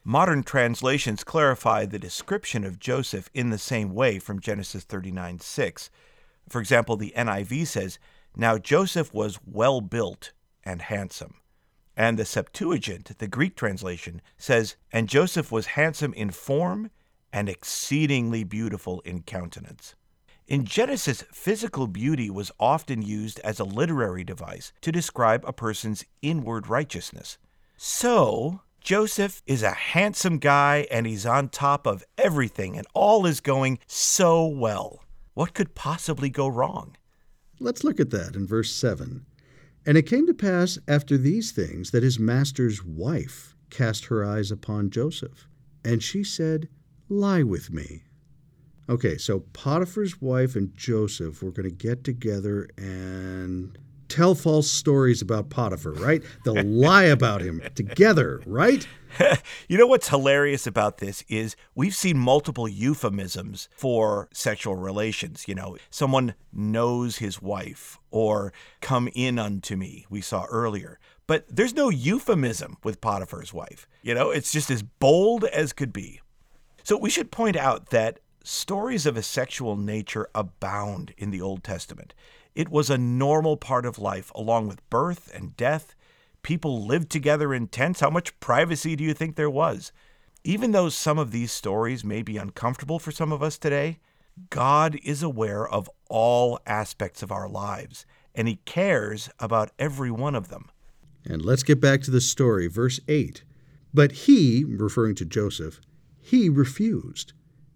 Modern 0.05 0.43
translations 0.43 1.23
clarify 1.23 1.87
the 1.87 1.99
description 1.99 2.65
of 2.65 2.81
Joseph 2.81 3.31
in 3.35 3.51
the 3.51 3.59
same 3.59 3.95
way 3.95 4.19
from 4.19 4.41
Genesis 4.41 4.83
39 4.83 5.39
6. 5.39 5.91
For 6.49 6.61
example, 6.61 6.97
the 6.97 7.13
NIV 7.17 7.69
says, 7.69 8.01
Now 8.35 8.59
Joseph 8.59 9.15
was 9.15 9.39
well 9.47 9.81
built 9.81 10.33
and 10.65 10.83
handsome. 10.83 11.35
And 11.97 12.19
the 12.19 12.25
Septuagint, 12.25 13.17
the 13.19 13.29
Greek 13.29 13.55
translation, 13.55 14.21
says, 14.37 14.75
And 14.91 15.09
Joseph 15.09 15.53
was 15.53 15.67
handsome 15.67 16.13
in 16.15 16.31
form 16.31 16.91
and 17.33 17.49
exceedingly 17.49 18.43
beautiful 18.43 19.01
in 19.03 19.23
countenance. 19.23 19.95
In 20.49 20.65
Genesis, 20.65 21.23
physical 21.31 21.87
beauty 21.87 22.29
was 22.29 22.51
often 22.59 23.03
used 23.03 23.39
as 23.41 23.61
a 23.61 23.65
literary 23.65 24.25
device 24.25 24.73
to 24.81 24.91
describe 24.91 25.45
a 25.47 25.53
person's 25.53 26.05
inward 26.23 26.67
righteousness. 26.67 27.39
So, 27.77 28.63
Joseph 28.83 29.43
is 29.47 29.63
a 29.63 29.71
handsome 29.71 30.39
guy 30.39 30.89
and 30.91 31.07
he's 31.07 31.25
on 31.25 31.49
top 31.49 31.87
of 31.87 32.05
everything, 32.19 32.77
and 32.77 32.87
all 32.95 33.27
is 33.27 33.41
going 33.41 33.79
so 33.87 34.45
well. 34.45 35.05
What 35.35 35.55
could 35.55 35.77
possibly 35.77 36.29
go 36.29 36.49
wrong? 36.49 36.97
Let's 37.61 37.85
look 37.85 38.01
at 38.01 38.11
that 38.11 38.35
in 38.35 38.45
verse 38.45 38.73
7. 38.73 39.25
And 39.87 39.97
it 39.97 40.03
came 40.03 40.27
to 40.27 40.35
pass 40.35 40.79
after 40.89 41.17
these 41.17 41.53
things 41.53 41.93
that 41.93 42.03
his 42.03 42.19
master's 42.19 42.85
wife 42.85 43.55
cast 43.71 44.07
her 44.07 44.25
eyes 44.25 44.51
upon 44.51 44.91
Joseph, 44.91 45.47
and 45.85 46.03
she 46.03 46.25
said, 46.25 46.69
Lie 47.09 47.45
with 47.45 47.73
me. 47.73 48.03
Okay, 48.89 49.17
so 49.17 49.41
Potiphar's 49.53 50.21
wife 50.21 50.57
and 50.57 50.75
Joseph 50.75 51.41
were 51.41 51.53
going 51.53 51.69
to 51.69 51.75
get 51.75 52.03
together 52.03 52.69
and 52.77 53.79
tell 54.13 54.35
false 54.35 54.71
stories 54.71 55.23
about 55.23 55.49
Potiphar, 55.49 55.93
right? 55.93 56.23
They'll 56.45 56.63
lie 56.63 57.05
about 57.05 57.41
him 57.41 57.63
together, 57.75 58.43
right? 58.47 58.87
you 59.69 59.79
know 59.79 59.87
what's 59.87 60.09
hilarious 60.09 60.67
about 60.67 60.99
this 60.99 61.25
is 61.29 61.57
we've 61.75 61.95
seen 61.95 62.19
multiple 62.19 62.69
euphemisms 62.69 63.69
for 63.75 64.29
sexual 64.33 64.77
relations. 64.77 65.47
You 65.49 65.55
know, 65.55 65.77
someone 65.91 66.35
knows 66.53 67.19
his 67.19 67.41
wife 67.41 67.99
or 68.11 68.53
come 68.81 69.09
in 69.15 69.39
unto 69.39 69.77
me, 69.77 70.07
we 70.11 70.21
saw 70.21 70.45
earlier. 70.51 70.99
But 71.27 71.47
there's 71.49 71.75
no 71.75 71.89
euphemism 71.89 72.77
with 72.85 73.01
Potiphar's 73.01 73.55
wife. 73.55 73.89
You 74.03 74.15
know, 74.15 74.31
it's 74.31 74.53
just 74.53 74.71
as 74.71 74.83
bold 74.83 75.45
as 75.45 75.73
could 75.73 75.93
be. 75.93 76.21
So 76.83 76.99
we 76.99 77.11
should 77.11 77.31
point 77.31 77.57
out 77.57 77.91
that 77.91 78.19
stories 78.45 79.07
of 79.07 79.17
a 79.17 79.23
sexual 79.23 79.77
nature 79.77 80.29
abound 80.35 81.15
in 81.17 81.31
the 81.31 81.41
Old 81.41 81.65
Testament. 81.65 82.13
It 82.55 82.69
was 82.69 82.91
a 82.91 82.99
normal 82.99 83.57
part 83.57 83.87
of 83.87 83.99
life, 83.99 84.31
along 84.35 84.69
with 84.69 84.89
birth 84.91 85.31
and 85.35 85.57
death. 85.57 85.95
People 86.43 86.87
lived 86.87 87.11
together 87.11 87.55
in 87.55 87.69
tents. 87.69 88.01
How 88.01 88.11
much 88.11 88.39
privacy 88.41 88.97
do 88.97 89.05
you 89.05 89.15
think 89.15 89.37
there 89.37 89.51
was? 89.51 89.93
Even 90.45 90.73
though 90.73 90.89
some 90.89 91.19
of 91.19 91.31
these 91.31 91.53
stories 91.53 92.05
may 92.05 92.23
be 92.23 92.37
uncomfortable 92.37 92.99
for 92.99 93.13
some 93.13 93.33
of 93.33 93.43
us 93.43 93.59
today, 93.59 93.99
God 94.51 94.99
is 95.05 95.23
aware 95.23 95.69
of 95.69 95.91
all 96.09 96.59
aspects 96.67 97.23
of 97.23 97.31
our 97.31 97.49
lives, 97.49 98.05
and 98.35 98.49
He 98.49 98.57
cares 98.65 99.31
about 99.39 99.71
every 99.79 100.11
one 100.11 100.35
of 100.35 100.49
them. 100.49 100.71
And 101.25 101.45
let's 101.45 101.63
get 101.63 101.81
back 101.81 102.03
to 102.03 102.11
the 102.11 102.21
story, 102.21 102.67
verse 102.67 102.99
8. 103.07 103.45
But 103.95 104.13
he, 104.13 104.65
referring 104.65 105.15
to 105.17 105.25
Joseph, 105.25 105.81
he 106.21 106.49
refused 106.49 107.33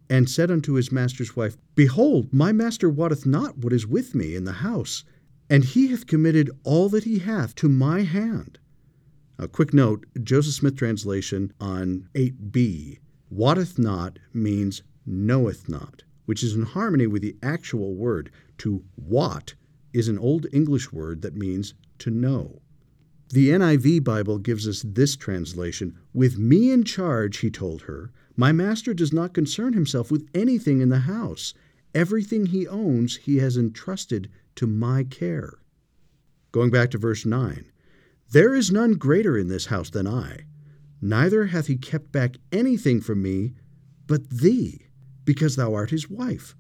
and 0.09 0.29
said 0.29 0.51
unto 0.51 0.75
his 0.75 0.93
master's 0.93 1.37
wife, 1.37 1.57
Behold, 1.75 2.33
my 2.33 2.53
master 2.53 2.89
wotteth 2.89 3.27
not 3.27 3.59
what 3.59 3.73
is 3.73 3.87
with 3.87 4.15
me 4.15 4.35
in 4.35 4.45
the 4.45 4.53
house, 4.53 5.05
and 5.49 5.65
he 5.65 5.89
hath 5.89 6.07
committed 6.07 6.51
all 6.65 6.89
that 6.89 7.05
he 7.05 7.19
hath 7.19 7.55
to 7.57 7.69
my 7.69 8.03
hand. 8.03 8.59
A 9.39 9.49
quick 9.49 9.75
note 9.75 10.07
Joseph 10.23 10.55
Smith 10.55 10.77
translation 10.77 11.53
on 11.61 12.09
8b 12.15 12.99
wotteth 13.31 13.79
not 13.79 14.19
means 14.33 14.83
knoweth 15.05 15.69
not, 15.69 16.05
which 16.25 16.43
is 16.43 16.55
in 16.55 16.63
harmony 16.63 17.07
with 17.07 17.23
the 17.23 17.37
actual 17.43 17.95
word. 17.95 18.31
To 18.59 18.83
wot 18.97 19.55
is 19.93 20.09
an 20.09 20.19
Old 20.19 20.47
English 20.53 20.93
word 20.93 21.23
that 21.23 21.37
means 21.37 21.75
to 21.99 22.11
know. 22.11 22.63
The 23.31 23.51
NIV 23.51 24.05
Bible 24.05 24.39
gives 24.39 24.69
us 24.69 24.85
this 24.87 25.17
translation 25.17 25.99
With 26.15 26.39
me 26.39 26.71
in 26.71 26.85
charge, 26.85 27.39
he 27.39 27.51
told 27.51 27.83
her, 27.83 28.13
my 28.37 28.53
master 28.53 28.93
does 28.93 29.13
not 29.13 29.33
concern 29.33 29.73
himself 29.73 30.11
with 30.11 30.29
anything 30.35 30.81
in 30.81 30.91
the 30.91 31.01
house. 31.01 31.55
Everything 31.95 32.47
he 32.47 32.69
owns 32.69 33.17
he 33.17 33.39
has 33.39 33.57
entrusted 33.57 34.31
to 34.57 34.67
my 34.67 35.05
care. 35.05 35.55
Going 36.53 36.71
back 36.71 36.91
to 36.91 36.99
verse 36.99 37.25
9 37.25 37.65
There 38.31 38.55
is 38.55 38.71
none 38.71 38.93
greater 38.93 39.39
in 39.39 39.49
this 39.49 39.67
house 39.67 39.91
than 39.91 40.07
I, 40.07 40.45
neither 41.01 41.47
hath 41.47 41.67
he 41.67 41.77
kept 41.77 42.13
back 42.13 42.37
anything 42.53 43.01
from 43.01 43.23
me 43.23 43.55
but 44.07 44.29
thee, 44.31 44.87
because 45.25 45.57
thou 45.57 45.75
art 45.75 45.91
his 45.91 46.09
wife. 46.09 46.55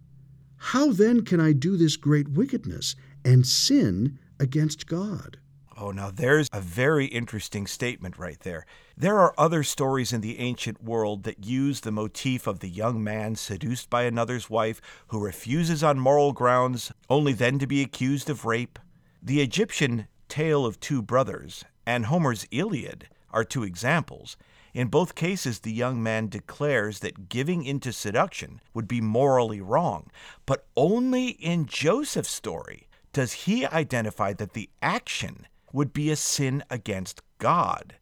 How 0.57 0.93
then 0.93 1.23
can 1.23 1.41
I 1.41 1.53
do 1.53 1.77
this 1.77 1.97
great 1.97 2.29
wickedness 2.29 2.97
and 3.25 3.47
sin 3.47 4.19
against 4.41 4.87
God? 4.87 5.39
Oh, 5.79 5.91
now 5.91 6.11
there's 6.11 6.49
a 6.55 6.61
very 6.63 7.05
interesting 7.05 7.67
statement 7.67 8.17
right 8.17 8.41
there. 8.41 8.65
There 8.97 9.19
are 9.19 9.35
other 9.37 9.63
stories 9.63 10.11
in 10.11 10.23
the 10.23 10.39
ancient 10.39 10.83
world 10.83 11.25
that 11.25 11.45
use 11.45 11.81
the 11.81 11.93
motif 11.93 12.47
of 12.47 12.61
the 12.61 12.69
young 12.71 13.05
man 13.05 13.37
seduced 13.37 13.91
by 13.91 14.05
another's 14.05 14.49
wife 14.49 14.81
who 15.09 15.23
refuses 15.23 15.85
on 15.85 15.99
moral 15.99 16.33
grounds, 16.33 16.93
only 17.11 17.35
then 17.35 17.59
to 17.59 17.67
be 17.67 17.83
accused 17.83 18.31
of 18.31 18.47
rape. 18.47 18.79
The 19.23 19.43
Egyptian 19.43 20.09
tale 20.29 20.65
of 20.65 20.81
two 20.81 21.03
brothers 21.03 21.63
and 21.85 22.07
Homer's 22.07 22.47
Iliad 22.51 23.09
are 23.31 23.45
two 23.45 23.63
examples. 23.63 24.39
In 24.73 24.89
both 24.89 25.15
cases, 25.15 25.59
the 25.59 25.73
young 25.73 26.03
man 26.03 26.29
declares 26.29 27.01
that 27.01 27.29
giving 27.29 27.65
into 27.65 27.93
seduction 27.93 28.63
would 28.73 28.89
be 28.89 29.03
morally 29.03 29.61
wrong, 29.61 30.11
but 30.47 30.67
only 30.75 31.29
in 31.29 31.67
Joseph's 31.67 32.31
story 32.31 32.89
does 33.13 33.33
he 33.45 33.67
identify 33.67 34.33
that 34.33 34.55
the 34.55 34.71
action 34.81 35.47
would 35.77 35.93
be 35.93 36.11
a 36.11 36.17
sin 36.17 36.65
against 36.71 37.21
God. 37.39 37.97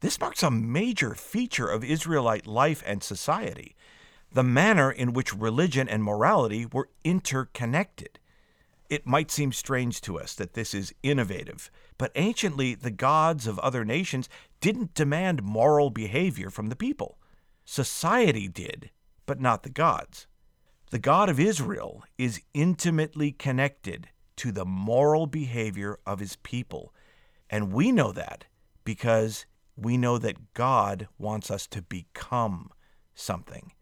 This 0.00 0.20
marks 0.20 0.42
a 0.42 0.50
major 0.50 1.14
feature 1.14 1.66
of 1.66 1.82
Israelite 1.82 2.46
life 2.46 2.82
and 2.86 3.02
society 3.02 3.74
the 4.32 4.42
manner 4.44 4.90
in 4.90 5.12
which 5.12 5.34
religion 5.34 5.88
and 5.88 6.04
morality 6.04 6.66
were 6.66 6.88
interconnected. 7.02 8.20
It 8.88 9.06
might 9.06 9.30
seem 9.30 9.50
strange 9.50 10.00
to 10.02 10.18
us 10.18 10.34
that 10.34 10.54
this 10.54 10.74
is 10.74 10.94
innovative, 11.02 11.70
but 11.98 12.12
anciently 12.14 12.74
the 12.74 12.90
gods 12.90 13.46
of 13.46 13.58
other 13.58 13.84
nations 13.84 14.28
didn't 14.60 14.94
demand 14.94 15.42
moral 15.42 15.90
behavior 15.90 16.50
from 16.50 16.68
the 16.68 16.76
people. 16.76 17.18
Society 17.64 18.46
did, 18.46 18.90
but 19.26 19.40
not 19.40 19.62
the 19.62 19.70
gods. 19.70 20.26
The 20.90 20.98
God 20.98 21.28
of 21.28 21.40
Israel 21.40 22.04
is 22.18 22.42
intimately 22.52 23.32
connected 23.32 24.08
to 24.40 24.50
the 24.50 24.64
moral 24.64 25.26
behavior 25.26 25.98
of 26.06 26.18
his 26.18 26.36
people. 26.36 26.94
And 27.50 27.74
we 27.74 27.92
know 27.92 28.10
that 28.10 28.46
because 28.84 29.44
we 29.76 29.98
know 29.98 30.16
that 30.16 30.54
God 30.54 31.08
wants 31.18 31.50
us 31.50 31.66
to 31.66 31.82
become 31.82 32.70
something. 33.14 33.72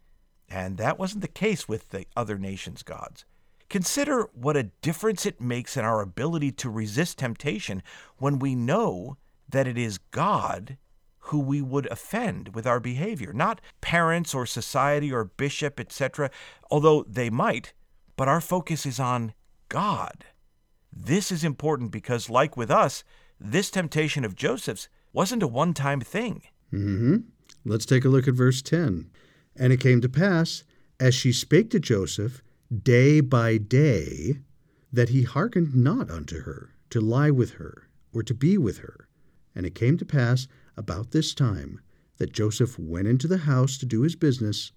And 0.49 0.77
that 0.77 0.99
wasn't 0.99 1.21
the 1.21 1.29
case 1.29 1.69
with 1.69 1.91
the 1.91 2.05
other 2.13 2.37
nations' 2.37 2.83
gods. 2.83 3.23
Consider 3.69 4.29
what 4.33 4.57
a 4.57 4.63
difference 4.81 5.25
it 5.25 5.39
makes 5.39 5.77
in 5.77 5.85
our 5.85 6.01
ability 6.01 6.51
to 6.51 6.69
resist 6.69 7.19
temptation 7.19 7.81
when 8.17 8.37
we 8.37 8.53
know 8.53 9.15
that 9.47 9.65
it 9.65 9.77
is 9.77 9.97
God 9.97 10.77
who 11.19 11.39
we 11.39 11.61
would 11.61 11.85
offend 11.89 12.53
with 12.53 12.67
our 12.67 12.81
behavior, 12.81 13.31
not 13.31 13.61
parents 13.79 14.33
or 14.33 14.45
society 14.45 15.09
or 15.09 15.23
bishop, 15.23 15.79
etc., 15.79 16.29
although 16.69 17.05
they 17.07 17.29
might, 17.29 17.71
but 18.17 18.27
our 18.27 18.41
focus 18.41 18.85
is 18.85 18.99
on 18.99 19.33
God. 19.69 20.25
This 20.91 21.31
is 21.31 21.43
important 21.43 21.91
because, 21.91 22.29
like 22.29 22.57
with 22.57 22.71
us, 22.71 23.03
this 23.39 23.69
temptation 23.69 24.25
of 24.25 24.35
Joseph's 24.35 24.89
wasn't 25.13 25.43
a 25.43 25.47
one 25.47 25.73
time 25.73 26.01
thing. 26.01 26.43
Mm-hmm. 26.73 27.17
Let's 27.65 27.85
take 27.85 28.05
a 28.05 28.09
look 28.09 28.27
at 28.27 28.33
verse 28.33 28.61
10. 28.61 29.09
And 29.55 29.73
it 29.73 29.79
came 29.79 30.01
to 30.01 30.09
pass, 30.09 30.63
as 30.99 31.15
she 31.15 31.31
spake 31.31 31.69
to 31.71 31.79
Joseph 31.79 32.41
day 32.83 33.21
by 33.21 33.57
day, 33.57 34.39
that 34.91 35.09
he 35.09 35.23
hearkened 35.23 35.75
not 35.75 36.09
unto 36.09 36.41
her 36.41 36.71
to 36.89 37.01
lie 37.01 37.31
with 37.31 37.51
her 37.53 37.89
or 38.13 38.23
to 38.23 38.33
be 38.33 38.57
with 38.57 38.79
her. 38.79 39.07
And 39.55 39.65
it 39.65 39.75
came 39.75 39.97
to 39.97 40.05
pass 40.05 40.47
about 40.77 41.11
this 41.11 41.33
time 41.33 41.81
that 42.17 42.33
Joseph 42.33 42.77
went 42.77 43.07
into 43.07 43.27
the 43.27 43.39
house 43.39 43.77
to 43.77 43.85
do 43.85 44.01
his 44.01 44.15
business, 44.15 44.71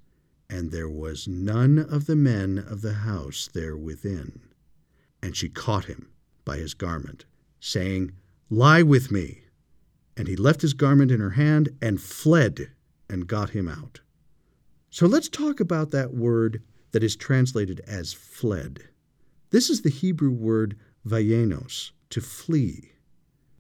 and 0.49 0.71
there 0.71 0.89
was 0.89 1.29
none 1.29 1.79
of 1.79 2.07
the 2.07 2.17
men 2.17 2.59
of 2.59 2.83
the 2.83 2.95
house 2.95 3.49
there 3.53 3.77
within. 3.77 4.41
And 5.23 5.37
she 5.37 5.49
caught 5.49 5.85
him 5.85 6.09
by 6.45 6.57
his 6.57 6.75
garment, 6.75 7.25
saying, 7.61 8.13
Lie 8.51 8.83
with 8.83 9.11
me. 9.11 9.43
And 10.17 10.29
he 10.29 10.37
left 10.37 10.63
his 10.63 10.75
garment 10.75 11.11
in 11.11 11.21
her 11.21 11.31
hand 11.31 11.71
and 11.81 12.01
fled 12.01 12.73
and 13.09 13.27
got 13.27 13.51
him 13.51 13.69
out. 13.69 14.01
So 14.91 15.07
let's 15.07 15.29
talk 15.29 15.61
about 15.61 15.91
that 15.91 16.13
word 16.13 16.63
that 16.91 17.03
is 17.03 17.17
translated 17.17 17.81
as 17.87 18.13
fled. 18.13 18.83
This 19.51 19.71
is 19.71 19.83
the 19.83 19.91
Hebrew 19.91 20.31
word 20.31 20.77
vayenos, 21.07 21.93
to 22.11 22.21
flee. 22.21 22.93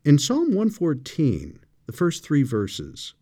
In 0.05 0.19
Psalm 0.19 0.49
114, 0.49 1.59
the 1.87 1.93
first 1.93 2.25
three 2.25 2.43
verses, 2.43 3.15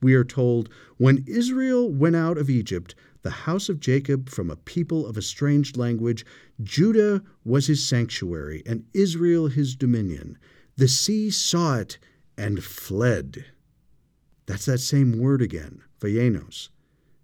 we 0.00 0.14
are 0.14 0.24
told, 0.24 0.68
When 0.96 1.24
Israel 1.26 1.90
went 1.90 2.16
out 2.16 2.38
of 2.38 2.50
Egypt, 2.50 2.94
the 3.26 3.30
house 3.30 3.68
of 3.68 3.80
Jacob 3.80 4.28
from 4.28 4.52
a 4.52 4.56
people 4.56 5.04
of 5.04 5.16
a 5.16 5.20
strange 5.20 5.76
language, 5.76 6.24
Judah 6.62 7.24
was 7.44 7.66
his 7.66 7.84
sanctuary, 7.84 8.62
and 8.64 8.84
Israel 8.94 9.48
his 9.48 9.74
dominion. 9.74 10.38
The 10.76 10.86
sea 10.86 11.30
saw 11.30 11.78
it 11.78 11.98
and 12.38 12.62
fled. 12.62 13.44
That's 14.46 14.66
that 14.66 14.78
same 14.78 15.18
word 15.18 15.42
again, 15.42 15.82
vayenos. 16.00 16.68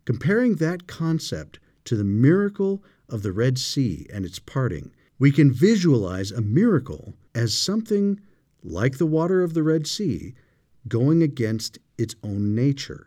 Comparing 0.05 0.57
that 0.57 0.89
concept 0.89 1.61
to 1.85 1.95
the 1.95 2.03
miracle 2.03 2.83
of 3.09 3.23
the 3.23 3.31
Red 3.31 3.57
Sea 3.57 4.05
and 4.13 4.25
its 4.25 4.41
parting, 4.41 4.91
we 5.21 5.31
can 5.31 5.53
visualize 5.53 6.33
a 6.33 6.41
miracle 6.41 7.15
as 7.33 7.57
something 7.57 8.19
like 8.65 8.99
the 8.99 9.07
water 9.07 9.41
of 9.41 9.55
the 9.55 9.63
Red 9.63 9.87
Sea 9.87 10.35
going 10.89 11.23
against 11.23 11.79
its 11.97 12.17
own 12.25 12.57
nature. 12.57 13.07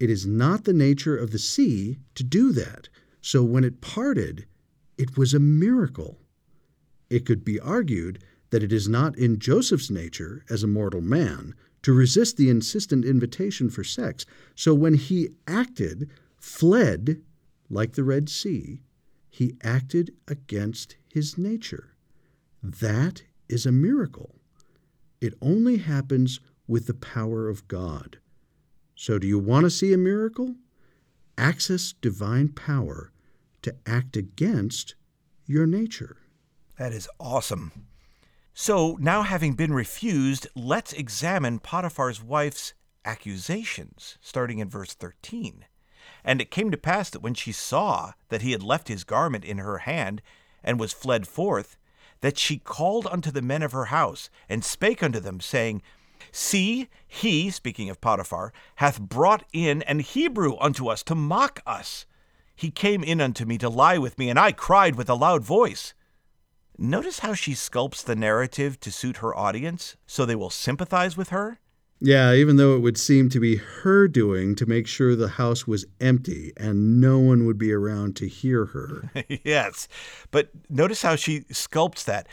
It 0.00 0.10
is 0.10 0.26
not 0.26 0.64
the 0.64 0.72
nature 0.72 1.16
of 1.16 1.30
the 1.30 1.38
sea 1.38 1.98
to 2.14 2.24
do 2.24 2.52
that. 2.52 2.88
So 3.20 3.42
when 3.42 3.64
it 3.64 3.80
parted, 3.80 4.46
it 4.98 5.16
was 5.16 5.34
a 5.34 5.38
miracle. 5.38 6.18
It 7.10 7.24
could 7.24 7.44
be 7.44 7.60
argued 7.60 8.22
that 8.50 8.62
it 8.62 8.72
is 8.72 8.88
not 8.88 9.16
in 9.16 9.38
Joseph's 9.38 9.90
nature 9.90 10.44
as 10.50 10.62
a 10.62 10.68
mortal 10.68 11.00
man 11.00 11.54
to 11.82 11.92
resist 11.92 12.36
the 12.36 12.48
insistent 12.48 13.04
invitation 13.04 13.68
for 13.70 13.84
sex. 13.84 14.24
So 14.54 14.74
when 14.74 14.94
he 14.94 15.30
acted, 15.46 16.10
fled, 16.38 17.20
like 17.68 17.92
the 17.92 18.04
Red 18.04 18.28
Sea, 18.28 18.80
he 19.30 19.56
acted 19.62 20.14
against 20.28 20.96
his 21.12 21.36
nature. 21.36 21.94
That 22.62 23.22
is 23.48 23.66
a 23.66 23.72
miracle. 23.72 24.36
It 25.20 25.34
only 25.42 25.78
happens 25.78 26.40
with 26.66 26.86
the 26.86 26.94
power 26.94 27.48
of 27.48 27.66
God. 27.68 28.18
So, 28.94 29.18
do 29.18 29.26
you 29.26 29.38
want 29.38 29.64
to 29.64 29.70
see 29.70 29.92
a 29.92 29.98
miracle? 29.98 30.54
Access 31.36 31.92
divine 31.92 32.48
power 32.48 33.12
to 33.62 33.74
act 33.86 34.16
against 34.16 34.94
your 35.46 35.66
nature. 35.66 36.16
That 36.78 36.92
is 36.92 37.08
awesome. 37.18 37.72
So, 38.52 38.96
now 39.00 39.22
having 39.22 39.54
been 39.54 39.72
refused, 39.72 40.46
let's 40.54 40.92
examine 40.92 41.58
Potiphar's 41.58 42.22
wife's 42.22 42.72
accusations, 43.04 44.16
starting 44.20 44.60
in 44.60 44.68
verse 44.68 44.94
13. 44.94 45.64
And 46.24 46.40
it 46.40 46.50
came 46.50 46.70
to 46.70 46.76
pass 46.76 47.10
that 47.10 47.22
when 47.22 47.34
she 47.34 47.52
saw 47.52 48.12
that 48.28 48.42
he 48.42 48.52
had 48.52 48.62
left 48.62 48.88
his 48.88 49.04
garment 49.04 49.44
in 49.44 49.58
her 49.58 49.78
hand 49.78 50.22
and 50.62 50.78
was 50.78 50.92
fled 50.92 51.26
forth, 51.26 51.76
that 52.20 52.38
she 52.38 52.58
called 52.58 53.06
unto 53.10 53.30
the 53.30 53.42
men 53.42 53.62
of 53.62 53.72
her 53.72 53.86
house 53.86 54.30
and 54.48 54.64
spake 54.64 55.02
unto 55.02 55.20
them, 55.20 55.40
saying, 55.40 55.82
See, 56.32 56.88
he, 57.06 57.50
speaking 57.50 57.90
of 57.90 58.00
Potiphar, 58.00 58.52
hath 58.76 59.00
brought 59.00 59.44
in 59.52 59.82
an 59.82 60.00
Hebrew 60.00 60.56
unto 60.58 60.88
us 60.88 61.02
to 61.04 61.14
mock 61.14 61.60
us. 61.66 62.06
He 62.56 62.70
came 62.70 63.02
in 63.02 63.20
unto 63.20 63.44
me 63.44 63.58
to 63.58 63.68
lie 63.68 63.98
with 63.98 64.18
me, 64.18 64.30
and 64.30 64.38
I 64.38 64.52
cried 64.52 64.96
with 64.96 65.08
a 65.08 65.14
loud 65.14 65.42
voice. 65.42 65.94
Notice 66.76 67.20
how 67.20 67.34
she 67.34 67.52
sculpts 67.52 68.04
the 68.04 68.16
narrative 68.16 68.80
to 68.80 68.90
suit 68.90 69.18
her 69.18 69.36
audience 69.36 69.96
so 70.06 70.24
they 70.24 70.34
will 70.34 70.50
sympathize 70.50 71.16
with 71.16 71.28
her? 71.28 71.58
Yeah, 72.00 72.34
even 72.34 72.56
though 72.56 72.74
it 72.74 72.80
would 72.80 72.98
seem 72.98 73.28
to 73.30 73.40
be 73.40 73.56
her 73.56 74.08
doing 74.08 74.54
to 74.56 74.66
make 74.66 74.86
sure 74.86 75.14
the 75.14 75.28
house 75.28 75.66
was 75.66 75.86
empty 76.00 76.52
and 76.56 77.00
no 77.00 77.18
one 77.18 77.46
would 77.46 77.56
be 77.56 77.72
around 77.72 78.16
to 78.16 78.28
hear 78.28 78.66
her. 78.66 79.10
yes, 79.44 79.88
but 80.30 80.50
notice 80.68 81.02
how 81.02 81.16
she 81.16 81.40
sculpts 81.42 82.04
that. 82.04 82.28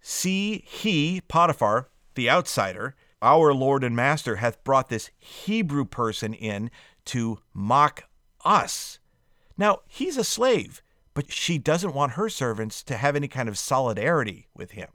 See, 0.00 0.64
he, 0.66 1.20
Potiphar, 1.28 1.88
the 2.14 2.28
outsider, 2.28 2.96
our 3.22 3.54
Lord 3.54 3.84
and 3.84 3.96
Master, 3.96 4.36
hath 4.36 4.62
brought 4.64 4.88
this 4.88 5.10
Hebrew 5.18 5.84
person 5.84 6.34
in 6.34 6.70
to 7.06 7.38
mock 7.54 8.04
us. 8.44 8.98
Now, 9.56 9.80
he's 9.86 10.16
a 10.16 10.24
slave, 10.24 10.82
but 11.14 11.30
she 11.30 11.56
doesn't 11.58 11.94
want 11.94 12.12
her 12.12 12.28
servants 12.28 12.82
to 12.84 12.96
have 12.96 13.16
any 13.16 13.28
kind 13.28 13.48
of 13.48 13.58
solidarity 13.58 14.48
with 14.54 14.72
him. 14.72 14.88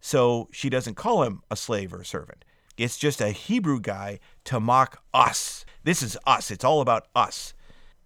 So 0.00 0.48
she 0.52 0.70
doesn't 0.70 0.94
call 0.94 1.22
him 1.22 1.42
a 1.50 1.56
slave 1.56 1.92
or 1.92 2.04
servant. 2.04 2.44
It's 2.76 2.98
just 2.98 3.20
a 3.20 3.30
Hebrew 3.30 3.80
guy 3.80 4.20
to 4.44 4.60
mock 4.60 5.02
us. 5.14 5.64
This 5.84 6.02
is 6.02 6.18
us. 6.26 6.50
It's 6.50 6.64
all 6.64 6.80
about 6.80 7.06
us. 7.14 7.54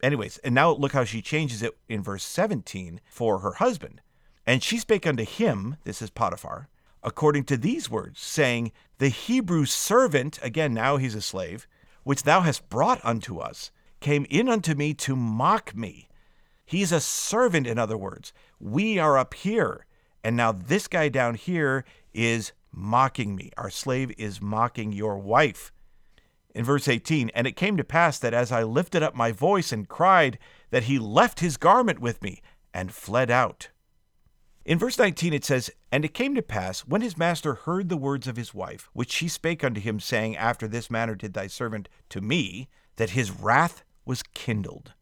Anyways, 0.03 0.39
and 0.39 0.55
now 0.55 0.71
look 0.71 0.93
how 0.93 1.05
she 1.05 1.21
changes 1.21 1.63
it 1.63 1.77
in 1.89 2.03
verse 2.03 2.25
17 2.25 3.01
for 3.11 3.41
her 3.41 3.53
husband. 3.55 4.01
And 4.47 4.63
she 4.63 4.79
spake 4.79 5.07
unto 5.07 5.25
him, 5.25 5.77
this 5.85 6.01
is 6.01 6.11
Potiphar, 6.11 6.69
according 7.03 7.45
to 7.45 7.57
these 7.57 7.91
words, 7.91 8.21
saying, 8.21 8.73
The 8.99 9.09
Hebrew 9.09 9.65
servant, 9.65 10.39
again, 10.43 10.75
now 10.75 10.97
he's 10.97 11.15
a 11.15 11.23
slave, 11.23 11.67
which 12.03 12.23
thou 12.23 12.41
hast 12.41 12.69
brought 12.69 13.01
unto 13.05 13.39
us, 13.39 13.71
came 14.01 14.27
in 14.31 14.49
unto 14.49 14.75
me 14.75 14.95
to 14.95 15.17
mock 15.17 15.75
me. 15.75 16.09
He's 16.65 16.93
a 16.93 17.01
servant, 17.01 17.67
in 17.67 17.79
other 17.79 17.97
words. 17.97 18.33
We 18.59 18.99
are 18.99 19.19
up 19.19 19.35
here. 19.35 19.87
And 20.23 20.37
now 20.37 20.53
this 20.53 20.87
guy 20.87 21.09
down 21.09 21.35
here 21.35 21.85
is 22.13 22.53
mocking 22.73 23.35
me. 23.35 23.51
Our 23.57 23.71
slave 23.71 24.13
is 24.19 24.41
mocking 24.41 24.93
your 24.93 25.19
wife. 25.19 25.73
In 26.55 26.65
verse 26.65 26.89
18, 26.89 27.31
and 27.31 27.47
it 27.47 27.57
came 27.57 27.77
to 27.77 27.85
pass 27.85 28.19
that 28.19 28.35
as 28.35 28.51
I 28.51 28.63
lifted 28.63 29.03
up 29.03 29.15
my 29.15 29.33
voice 29.33 29.73
and 29.73 29.89
cried, 29.89 30.39
that 30.71 30.85
he 30.85 30.99
left 30.99 31.41
his 31.41 31.57
garment 31.57 32.01
with 32.01 32.23
me 32.23 32.43
and 32.75 32.93
fled 32.93 33.31
out. 33.31 33.69
In 34.71 34.79
verse 34.79 35.01
19 35.01 35.33
it 35.33 35.45
says, 35.45 35.69
And 35.91 36.05
it 36.05 36.15
came 36.15 36.37
to 36.37 36.43
pass, 36.43 36.83
when 36.83 37.01
his 37.01 37.19
master 37.19 37.55
heard 37.55 37.89
the 37.89 37.97
words 37.97 38.29
of 38.29 38.37
his 38.37 38.55
wife, 38.55 38.89
which 38.93 39.11
she 39.11 39.27
spake 39.27 39.65
unto 39.65 39.81
him, 39.81 39.99
saying, 39.99 40.37
After 40.37 40.69
this 40.69 40.89
manner 40.89 41.17
did 41.17 41.35
thy 41.35 41.49
servant 41.49 41.89
to 42.11 42.21
me, 42.21 42.69
that 42.95 43.11
his 43.11 43.33
wrath 43.33 43.83
was 44.05 44.23
kindled. 44.23 44.93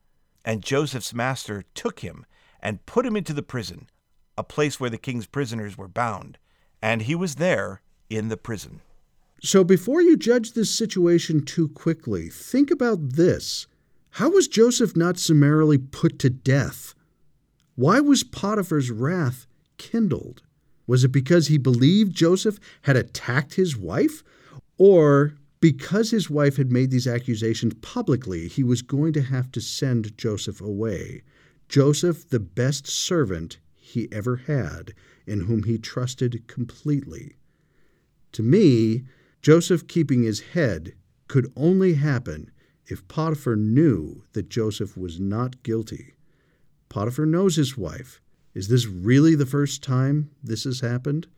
And 0.42 0.64
Joseph's 0.64 1.12
master 1.12 1.64
took 1.74 2.00
him 2.00 2.24
and 2.60 2.86
put 2.86 3.04
him 3.04 3.14
into 3.14 3.34
the 3.34 3.42
prison, 3.42 3.90
a 4.38 4.42
place 4.42 4.80
where 4.80 4.88
the 4.88 4.96
king's 4.96 5.26
prisoners 5.26 5.76
were 5.76 5.86
bound 5.86 6.38
and 6.80 7.02
he 7.02 7.14
was 7.14 7.34
there 7.34 7.82
in 8.08 8.28
the 8.28 8.38
prison. 8.38 8.80
So 9.42 9.64
before 9.64 10.00
you 10.00 10.16
judge 10.16 10.52
this 10.52 10.74
situation 10.74 11.44
too 11.44 11.68
quickly, 11.68 12.30
think 12.30 12.70
about 12.70 13.16
this. 13.16 13.66
How 14.12 14.30
was 14.30 14.48
Joseph 14.48 14.96
not 14.96 15.18
summarily 15.18 15.76
put 15.76 16.18
to 16.20 16.30
death? 16.30 16.94
Why 17.74 18.00
was 18.00 18.24
Potiphar's 18.24 18.90
wrath 18.90 19.46
kindled? 19.78 20.42
Was 20.86 21.04
it 21.04 21.12
because 21.12 21.46
he 21.46 21.58
believed 21.58 22.14
Joseph 22.14 22.58
had 22.82 22.96
attacked 22.96 23.54
his 23.54 23.76
wife? 23.76 24.22
Or 24.76 25.34
because 25.60 26.10
his 26.10 26.30
wife 26.30 26.56
had 26.56 26.70
made 26.70 26.90
these 26.90 27.06
accusations 27.06 27.74
publicly, 27.82 28.48
he 28.48 28.62
was 28.62 28.82
going 28.82 29.12
to 29.14 29.22
have 29.22 29.50
to 29.52 29.60
send 29.60 30.16
Joseph 30.16 30.60
away? 30.60 31.22
Joseph, 31.68 32.28
the 32.28 32.40
best 32.40 32.86
servant 32.86 33.58
he 33.74 34.08
ever 34.12 34.36
had, 34.36 34.94
in 35.26 35.40
whom 35.40 35.64
he 35.64 35.78
trusted 35.78 36.46
completely. 36.46 37.36
To 38.32 38.42
me, 38.42 39.04
Joseph 39.42 39.86
keeping 39.86 40.22
his 40.22 40.40
head 40.40 40.94
could 41.26 41.52
only 41.56 41.94
happen 41.94 42.50
if 42.86 43.06
Potiphar 43.08 43.56
knew 43.56 44.24
that 44.32 44.48
Joseph 44.48 44.96
was 44.96 45.20
not 45.20 45.62
guilty. 45.62 46.14
Potiphar 46.88 47.26
knows 47.26 47.56
his 47.56 47.76
wife. 47.76 48.20
Is 48.58 48.66
this 48.66 48.86
really 48.86 49.36
the 49.36 49.46
first 49.46 49.84
time 49.84 50.30
this 50.42 50.64
has 50.64 50.80
happened? 50.80 51.28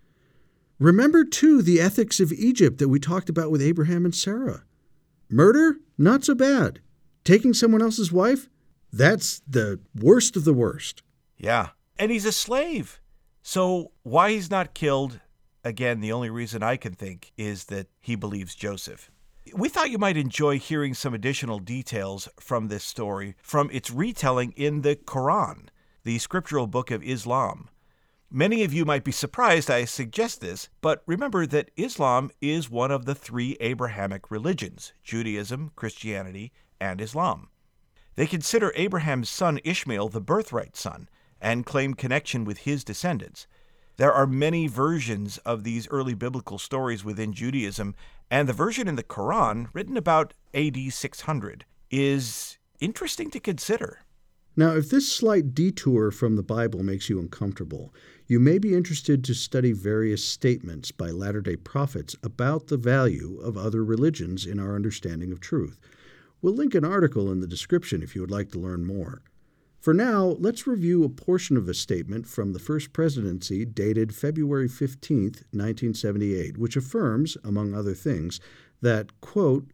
Remember, 0.79 1.23
too, 1.23 1.61
the 1.61 1.79
ethics 1.79 2.19
of 2.19 2.33
Egypt 2.33 2.79
that 2.79 2.89
we 2.89 2.99
talked 2.99 3.29
about 3.29 3.51
with 3.51 3.61
Abraham 3.61 4.07
and 4.07 4.15
Sarah. 4.15 4.65
Murder? 5.29 5.77
Not 5.99 6.25
so 6.25 6.35
bad. 6.35 6.81
Taking 7.23 7.53
someone 7.53 7.83
else's 7.83 8.11
wife? 8.11 8.49
That's 8.91 9.43
the 9.47 9.81
worst 9.95 10.35
of 10.35 10.45
the 10.45 10.55
worst. 10.55 11.03
Yeah. 11.37 11.69
And 11.99 12.11
he's 12.11 12.25
a 12.25 12.33
slave. 12.33 13.03
So 13.43 13.93
why 14.03 14.31
he's 14.31 14.51
not 14.51 14.73
killed, 14.73 15.21
again, 15.63 16.01
the 16.01 16.13
only 16.13 16.31
reason 16.31 16.63
I 16.63 16.79
can 16.79 16.95
think 16.95 17.33
is 17.37 17.67
that 17.67 17.89
he 18.01 18.15
believes 18.17 18.55
Joseph. 18.55 19.11
We 19.55 19.69
thought 19.69 19.91
you 19.91 19.99
might 19.99 20.17
enjoy 20.17 20.59
hearing 20.59 20.95
some 20.95 21.13
additional 21.13 21.59
details 21.59 22.31
from 22.39 22.69
this 22.69 22.85
story 22.85 23.35
from 23.43 23.69
its 23.73 23.91
retelling 23.91 24.53
in 24.53 24.81
the 24.81 24.97
Quran, 24.97 25.69
the 26.03 26.19
scriptural 26.19 26.67
book 26.67 26.91
of 26.91 27.03
Islam. 27.03 27.69
Many 28.31 28.63
of 28.63 28.73
you 28.73 28.85
might 28.85 29.03
be 29.03 29.13
surprised 29.13 29.71
I 29.71 29.85
suggest 29.85 30.41
this, 30.41 30.69
but 30.81 31.03
remember 31.05 31.47
that 31.47 31.71
Islam 31.77 32.31
is 32.41 32.71
one 32.71 32.91
of 32.91 33.05
the 33.05 33.15
three 33.15 33.57
Abrahamic 33.61 34.31
religions 34.31 34.93
Judaism, 35.03 35.73
Christianity, 35.75 36.53
and 36.81 37.01
Islam. 37.01 37.49
They 38.15 38.27
consider 38.27 38.73
Abraham's 38.77 39.29
son 39.29 39.59
Ishmael 39.65 40.09
the 40.09 40.21
birthright 40.21 40.77
son 40.77 41.09
and 41.41 41.67
claim 41.67 41.95
connection 41.95 42.45
with 42.45 42.59
his 42.59 42.85
descendants. 42.85 43.47
There 43.97 44.13
are 44.13 44.27
many 44.27 44.67
versions 44.67 45.39
of 45.39 45.65
these 45.65 45.89
early 45.91 46.15
biblical 46.15 46.59
stories 46.59 47.05
within 47.05 47.33
Judaism, 47.33 47.95
and 48.31 48.49
the 48.49 48.53
version 48.53 48.89
in 48.89 48.97
the 48.97 49.03
Quran, 49.03 49.69
written 49.73 49.97
about 49.97 50.35
AD 50.55 50.77
600, 50.93 51.65
is 51.91 52.59
interesting 52.81 53.31
to 53.31 53.41
consider. 53.41 54.01
Now, 54.57 54.75
if 54.75 54.91
this 54.91 55.11
slight 55.11 55.55
detour 55.55 56.11
from 56.11 56.35
the 56.35 56.43
Bible 56.43 56.83
makes 56.83 57.09
you 57.09 57.21
uncomfortable, 57.21 57.95
you 58.27 58.41
may 58.41 58.59
be 58.59 58.75
interested 58.75 59.23
to 59.25 59.35
study 59.35 59.73
various 59.73 60.25
statements 60.25 60.91
by 60.91 61.11
Latter 61.11 61.41
day 61.41 61.57
Prophets 61.57 62.17
about 62.23 62.67
the 62.67 62.77
value 62.77 63.39
of 63.41 63.57
other 63.57 63.85
religions 63.85 64.47
in 64.47 64.59
our 64.59 64.75
understanding 64.75 65.31
of 65.31 65.41
truth. 65.41 65.79
We'll 66.43 66.55
link 66.55 66.75
an 66.75 66.85
article 66.85 67.31
in 67.31 67.41
the 67.41 67.47
description 67.47 68.03
if 68.03 68.15
you 68.15 68.23
would 68.23 68.31
like 68.31 68.51
to 68.53 68.59
learn 68.59 68.85
more. 68.85 69.23
For 69.79 69.95
now, 69.95 70.37
let's 70.41 70.67
review 70.67 71.05
a 71.05 71.09
portion 71.09 71.57
of 71.57 71.69
a 71.69 71.73
statement 71.73 72.27
from 72.27 72.53
the 72.53 72.59
First 72.59 72.93
Presidency 72.93 73.65
dated 73.65 74.15
February 74.15 74.69
15, 74.69 75.23
1978, 75.53 76.59
which 76.59 76.77
affirms, 76.77 77.37
among 77.45 77.73
other 77.73 77.95
things, 77.95 78.41
that, 78.83 79.21
quote, 79.21 79.71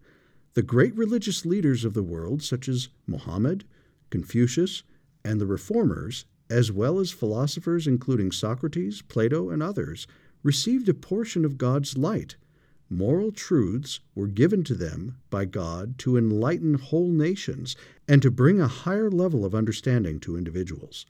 the 0.55 0.63
great 0.63 0.95
religious 0.97 1.45
leaders 1.45 1.85
of 1.85 1.95
the 1.95 2.03
world, 2.03 2.43
such 2.43 2.69
as 2.69 2.89
Mohammed, 3.07 3.65
Confucius, 4.11 4.83
and 5.25 5.41
the 5.41 5.47
Reformers, 5.47 6.25
as 6.49 6.71
well 6.71 6.99
as 6.99 7.11
philosophers 7.11 7.87
including 7.87 8.31
Socrates, 8.31 9.03
Plato, 9.03 9.51
and 9.51 9.63
others, 9.63 10.07
received 10.43 10.89
a 10.89 10.95
portion 10.95 11.45
of 11.45 11.59
God's 11.59 11.99
light. 11.99 12.37
Moral 12.89 13.33
truths 13.33 13.99
were 14.15 14.29
given 14.29 14.63
to 14.63 14.75
them 14.75 15.17
by 15.29 15.45
God 15.45 15.99
to 15.99 16.17
enlighten 16.17 16.75
whole 16.75 17.11
nations 17.11 17.75
and 18.07 18.23
to 18.23 18.31
bring 18.31 18.61
a 18.61 18.69
higher 18.69 19.11
level 19.11 19.45
of 19.45 19.57
understanding 19.57 20.21
to 20.21 20.37
individuals. 20.37 21.05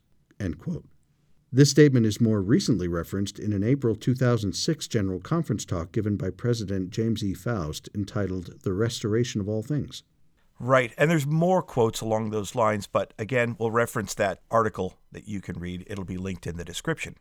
This 1.53 1.71
statement 1.71 2.07
is 2.07 2.21
more 2.21 2.41
recently 2.41 2.89
referenced 2.89 3.39
in 3.39 3.53
an 3.53 3.63
April 3.63 3.95
2006 3.95 4.89
General 4.89 5.21
Conference 5.21 5.65
talk 5.65 5.93
given 5.93 6.17
by 6.17 6.31
President 6.31 6.91
James 6.91 7.23
E. 7.23 7.35
Faust 7.35 7.91
entitled 7.95 8.63
The 8.63 8.73
Restoration 8.73 9.41
of 9.41 9.49
All 9.49 9.63
Things. 9.63 10.03
Right. 10.59 10.93
And 10.97 11.11
there's 11.11 11.27
more 11.27 11.63
quotes 11.63 12.01
along 12.01 12.31
those 12.31 12.55
lines, 12.55 12.87
but 12.87 13.13
again, 13.19 13.57
we'll 13.59 13.71
reference 13.71 14.15
that 14.15 14.41
article 14.51 14.99
that 15.13 15.29
you 15.29 15.41
can 15.41 15.59
read. 15.59 15.85
It'll 15.87 16.05
be 16.05 16.17
linked 16.17 16.47
in 16.47 16.57
the 16.57 16.65
description. 16.65 17.17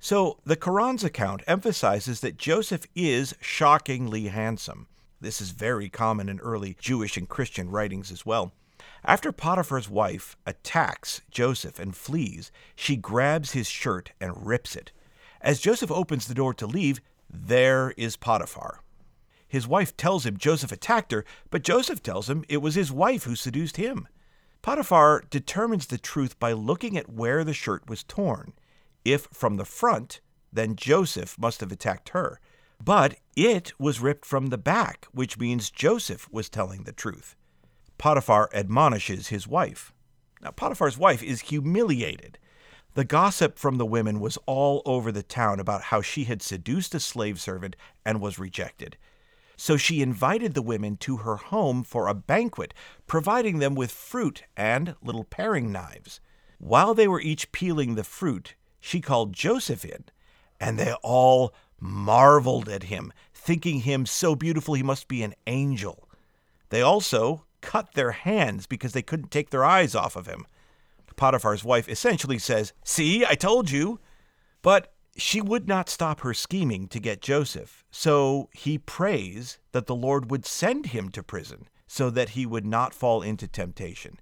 So, 0.00 0.38
the 0.44 0.56
Quran's 0.56 1.04
account 1.04 1.42
emphasizes 1.46 2.20
that 2.20 2.36
Joseph 2.36 2.86
is 2.94 3.34
shockingly 3.40 4.26
handsome. 4.26 4.88
This 5.20 5.40
is 5.40 5.52
very 5.52 5.88
common 5.88 6.28
in 6.28 6.40
early 6.40 6.76
Jewish 6.78 7.16
and 7.16 7.28
Christian 7.28 7.70
writings 7.70 8.10
as 8.10 8.26
well. 8.26 8.52
After 9.04 9.32
Potiphar's 9.32 9.88
wife 9.88 10.36
attacks 10.44 11.22
Joseph 11.30 11.78
and 11.78 11.96
flees, 11.96 12.50
she 12.74 12.96
grabs 12.96 13.52
his 13.52 13.68
shirt 13.68 14.12
and 14.20 14.46
rips 14.46 14.74
it. 14.74 14.92
As 15.40 15.60
Joseph 15.60 15.92
opens 15.92 16.26
the 16.26 16.34
door 16.34 16.52
to 16.54 16.66
leave, 16.66 17.00
there 17.30 17.94
is 17.96 18.16
Potiphar. 18.16 18.80
His 19.54 19.68
wife 19.68 19.96
tells 19.96 20.26
him 20.26 20.36
Joseph 20.36 20.72
attacked 20.72 21.12
her, 21.12 21.24
but 21.48 21.62
Joseph 21.62 22.02
tells 22.02 22.28
him 22.28 22.44
it 22.48 22.56
was 22.56 22.74
his 22.74 22.90
wife 22.90 23.22
who 23.22 23.36
seduced 23.36 23.76
him. 23.76 24.08
Potiphar 24.62 25.22
determines 25.30 25.86
the 25.86 25.96
truth 25.96 26.40
by 26.40 26.50
looking 26.50 26.98
at 26.98 27.08
where 27.08 27.44
the 27.44 27.54
shirt 27.54 27.88
was 27.88 28.02
torn. 28.02 28.54
If 29.04 29.28
from 29.32 29.56
the 29.56 29.64
front, 29.64 30.20
then 30.52 30.74
Joseph 30.74 31.38
must 31.38 31.60
have 31.60 31.70
attacked 31.70 32.08
her. 32.08 32.40
But 32.82 33.14
it 33.36 33.72
was 33.78 34.00
ripped 34.00 34.26
from 34.26 34.48
the 34.48 34.58
back, 34.58 35.06
which 35.12 35.38
means 35.38 35.70
Joseph 35.70 36.28
was 36.32 36.48
telling 36.48 36.82
the 36.82 36.90
truth. 36.90 37.36
Potiphar 37.96 38.50
admonishes 38.52 39.28
his 39.28 39.46
wife. 39.46 39.92
Now, 40.42 40.50
Potiphar's 40.50 40.98
wife 40.98 41.22
is 41.22 41.42
humiliated. 41.42 42.38
The 42.94 43.04
gossip 43.04 43.60
from 43.60 43.78
the 43.78 43.86
women 43.86 44.18
was 44.18 44.36
all 44.46 44.82
over 44.84 45.12
the 45.12 45.22
town 45.22 45.60
about 45.60 45.82
how 45.82 46.02
she 46.02 46.24
had 46.24 46.42
seduced 46.42 46.92
a 46.96 46.98
slave 46.98 47.40
servant 47.40 47.76
and 48.04 48.20
was 48.20 48.36
rejected. 48.40 48.96
So 49.56 49.76
she 49.76 50.02
invited 50.02 50.54
the 50.54 50.62
women 50.62 50.96
to 50.98 51.18
her 51.18 51.36
home 51.36 51.84
for 51.84 52.08
a 52.08 52.14
banquet, 52.14 52.74
providing 53.06 53.58
them 53.58 53.74
with 53.74 53.90
fruit 53.90 54.42
and 54.56 54.96
little 55.02 55.24
paring 55.24 55.70
knives. 55.70 56.20
While 56.58 56.94
they 56.94 57.08
were 57.08 57.20
each 57.20 57.52
peeling 57.52 57.94
the 57.94 58.04
fruit, 58.04 58.54
she 58.80 59.00
called 59.00 59.32
Joseph 59.32 59.84
in, 59.84 60.04
and 60.60 60.78
they 60.78 60.92
all 61.02 61.54
marveled 61.78 62.68
at 62.68 62.84
him, 62.84 63.12
thinking 63.32 63.80
him 63.80 64.06
so 64.06 64.34
beautiful 64.34 64.74
he 64.74 64.82
must 64.82 65.08
be 65.08 65.22
an 65.22 65.34
angel. 65.46 66.08
They 66.70 66.80
also 66.80 67.44
cut 67.60 67.94
their 67.94 68.12
hands 68.12 68.66
because 68.66 68.92
they 68.92 69.02
couldn't 69.02 69.30
take 69.30 69.50
their 69.50 69.64
eyes 69.64 69.94
off 69.94 70.16
of 70.16 70.26
him. 70.26 70.46
Potiphar's 71.16 71.64
wife 71.64 71.88
essentially 71.88 72.38
says, 72.38 72.72
See, 72.82 73.24
I 73.24 73.34
told 73.34 73.70
you. 73.70 74.00
But 74.62 74.93
she 75.16 75.40
would 75.40 75.68
not 75.68 75.88
stop 75.88 76.20
her 76.20 76.34
scheming 76.34 76.88
to 76.88 77.00
get 77.00 77.20
Joseph, 77.20 77.84
so 77.90 78.48
he 78.52 78.78
prays 78.78 79.58
that 79.72 79.86
the 79.86 79.94
Lord 79.94 80.30
would 80.30 80.44
send 80.44 80.86
him 80.86 81.08
to 81.10 81.22
prison 81.22 81.68
so 81.86 82.10
that 82.10 82.30
he 82.30 82.46
would 82.46 82.66
not 82.66 82.94
fall 82.94 83.22
into 83.22 83.46
temptation. 83.46 84.18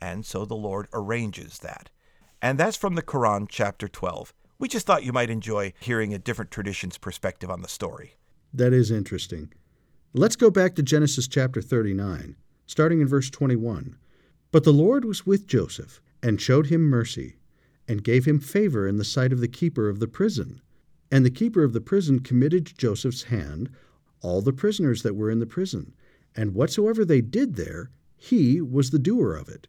And 0.00 0.24
so 0.24 0.44
the 0.44 0.54
Lord 0.54 0.88
arranges 0.92 1.58
that. 1.58 1.90
And 2.40 2.58
that's 2.58 2.76
from 2.76 2.94
the 2.94 3.02
Quran, 3.02 3.46
chapter 3.48 3.88
12. 3.88 4.32
We 4.58 4.68
just 4.68 4.86
thought 4.86 5.04
you 5.04 5.12
might 5.12 5.30
enjoy 5.30 5.74
hearing 5.80 6.14
a 6.14 6.18
different 6.18 6.50
tradition's 6.50 6.96
perspective 6.96 7.50
on 7.50 7.60
the 7.60 7.68
story. 7.68 8.16
That 8.52 8.72
is 8.72 8.90
interesting. 8.90 9.52
Let's 10.14 10.36
go 10.36 10.50
back 10.50 10.74
to 10.74 10.82
Genesis 10.82 11.28
chapter 11.28 11.60
39, 11.60 12.36
starting 12.66 13.00
in 13.00 13.08
verse 13.08 13.30
21. 13.30 13.96
But 14.50 14.64
the 14.64 14.72
Lord 14.72 15.04
was 15.04 15.26
with 15.26 15.46
Joseph 15.46 16.00
and 16.22 16.40
showed 16.40 16.66
him 16.66 16.82
mercy 16.82 17.36
and 17.90 18.04
gave 18.04 18.24
him 18.24 18.38
favor 18.38 18.86
in 18.86 18.98
the 18.98 19.04
sight 19.04 19.32
of 19.32 19.40
the 19.40 19.48
keeper 19.48 19.88
of 19.88 19.98
the 19.98 20.06
prison. 20.06 20.62
And 21.10 21.24
the 21.24 21.30
keeper 21.30 21.64
of 21.64 21.72
the 21.72 21.80
prison 21.80 22.20
committed 22.20 22.64
to 22.66 22.74
Joseph's 22.76 23.24
hand 23.24 23.68
all 24.20 24.40
the 24.40 24.52
prisoners 24.52 25.02
that 25.02 25.16
were 25.16 25.28
in 25.28 25.40
the 25.40 25.46
prison, 25.46 25.92
and 26.36 26.54
whatsoever 26.54 27.04
they 27.04 27.20
did 27.20 27.56
there, 27.56 27.90
he 28.16 28.60
was 28.60 28.90
the 28.90 29.00
doer 29.00 29.34
of 29.34 29.48
it. 29.48 29.66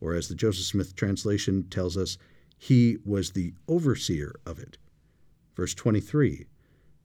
Or, 0.00 0.12
as 0.12 0.26
the 0.26 0.34
Joseph 0.34 0.64
Smith 0.64 0.96
translation 0.96 1.62
tells 1.70 1.96
us, 1.96 2.18
he 2.58 2.96
was 3.04 3.30
the 3.30 3.54
overseer 3.68 4.34
of 4.44 4.58
it. 4.58 4.76
Verse 5.54 5.72
23 5.72 6.46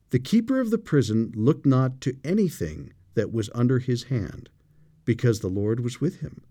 The 0.09 0.17
keeper 0.17 0.59
of 0.59 0.71
the 0.71 0.79
prison 0.79 1.33
looked 1.35 1.67
not 1.67 2.01
to 2.01 2.17
anything 2.23 2.93
that 3.13 3.31
was 3.31 3.51
under 3.53 3.77
his 3.77 4.05
hand, 4.05 4.49
because 5.05 5.41
the 5.41 5.49
Lord 5.49 5.81
was 5.81 6.01
with 6.01 6.21
him, 6.21 6.41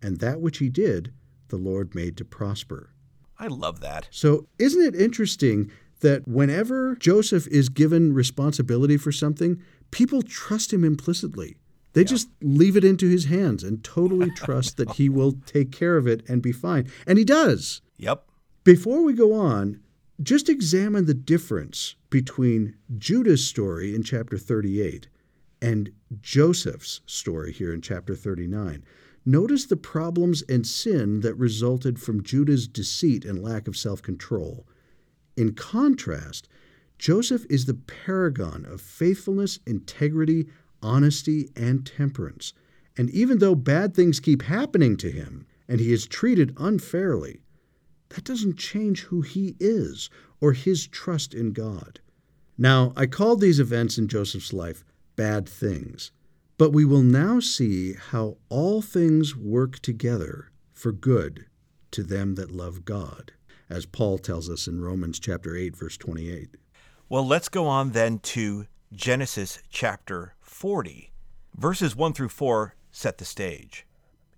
and 0.00 0.20
that 0.20 0.40
which 0.40 0.58
he 0.58 0.68
did, 0.68 1.12
the 1.48 1.56
Lord 1.56 1.96
made 1.96 2.16
to 2.18 2.24
prosper. 2.24 2.92
I 3.38 3.46
love 3.46 3.80
that. 3.80 4.08
So, 4.10 4.46
isn't 4.58 4.82
it 4.82 5.00
interesting 5.00 5.70
that 6.00 6.26
whenever 6.26 6.96
Joseph 6.96 7.46
is 7.48 7.68
given 7.68 8.12
responsibility 8.12 8.96
for 8.96 9.12
something, 9.12 9.62
people 9.90 10.22
trust 10.22 10.72
him 10.72 10.84
implicitly. 10.84 11.56
They 11.92 12.04
just 12.04 12.28
leave 12.40 12.76
it 12.76 12.84
into 12.84 13.08
his 13.08 13.24
hands 13.24 13.64
and 13.64 13.82
totally 13.82 14.30
trust 14.36 14.76
that 14.76 14.92
he 14.92 15.08
will 15.08 15.32
take 15.46 15.72
care 15.72 15.96
of 15.96 16.06
it 16.06 16.28
and 16.28 16.42
be 16.42 16.52
fine. 16.52 16.90
And 17.06 17.18
he 17.18 17.24
does. 17.24 17.80
Yep. 17.96 18.24
Before 18.64 19.02
we 19.02 19.14
go 19.14 19.32
on, 19.32 19.80
just 20.22 20.48
examine 20.48 21.06
the 21.06 21.14
difference 21.14 21.94
between 22.10 22.76
Judah's 22.98 23.46
story 23.46 23.94
in 23.94 24.02
chapter 24.02 24.36
38 24.36 25.08
and 25.60 25.92
Joseph's 26.20 27.00
story 27.06 27.52
here 27.52 27.72
in 27.72 27.80
chapter 27.80 28.14
39. 28.14 28.84
Notice 29.24 29.66
the 29.66 29.76
problems 29.76 30.42
and 30.42 30.66
sin 30.66 31.20
that 31.20 31.34
resulted 31.34 32.00
from 32.00 32.22
Judah's 32.22 32.66
deceit 32.66 33.24
and 33.24 33.42
lack 33.42 33.68
of 33.68 33.76
self 33.76 34.00
control. 34.02 34.66
In 35.36 35.54
contrast, 35.54 36.48
Joseph 36.98 37.46
is 37.48 37.66
the 37.66 37.74
paragon 37.74 38.64
of 38.64 38.80
faithfulness, 38.80 39.60
integrity, 39.66 40.48
honesty, 40.82 41.50
and 41.54 41.86
temperance. 41.86 42.52
And 42.96 43.10
even 43.10 43.38
though 43.38 43.54
bad 43.54 43.94
things 43.94 44.18
keep 44.18 44.42
happening 44.42 44.96
to 44.96 45.10
him 45.10 45.46
and 45.68 45.78
he 45.80 45.92
is 45.92 46.06
treated 46.06 46.54
unfairly, 46.56 47.40
that 48.10 48.24
doesn't 48.24 48.58
change 48.58 49.02
who 49.02 49.20
he 49.20 49.54
is 49.60 50.10
or 50.40 50.52
his 50.52 50.86
trust 50.86 51.34
in 51.34 51.52
God. 51.52 52.00
Now, 52.56 52.92
I 52.96 53.06
called 53.06 53.40
these 53.40 53.60
events 53.60 53.98
in 53.98 54.08
Joseph's 54.08 54.52
life 54.52 54.84
bad 55.14 55.48
things, 55.48 56.10
but 56.58 56.72
we 56.72 56.84
will 56.84 57.02
now 57.02 57.38
see 57.38 57.94
how 57.94 58.36
all 58.48 58.82
things 58.82 59.36
work 59.36 59.78
together 59.78 60.50
for 60.72 60.92
good 60.92 61.46
to 61.92 62.02
them 62.02 62.34
that 62.34 62.50
love 62.50 62.84
God, 62.84 63.32
as 63.70 63.86
Paul 63.86 64.18
tells 64.18 64.50
us 64.50 64.66
in 64.66 64.80
Romans 64.80 65.18
chapter 65.20 65.56
8 65.56 65.76
verse 65.76 65.96
28. 65.96 66.56
Well, 67.08 67.26
let's 67.26 67.48
go 67.48 67.66
on 67.66 67.92
then 67.92 68.18
to 68.18 68.66
Genesis 68.92 69.60
chapter 69.70 70.34
40. 70.40 71.12
Verses 71.56 71.96
1 71.96 72.12
through 72.12 72.28
4 72.28 72.74
set 72.90 73.18
the 73.18 73.24
stage. 73.24 73.86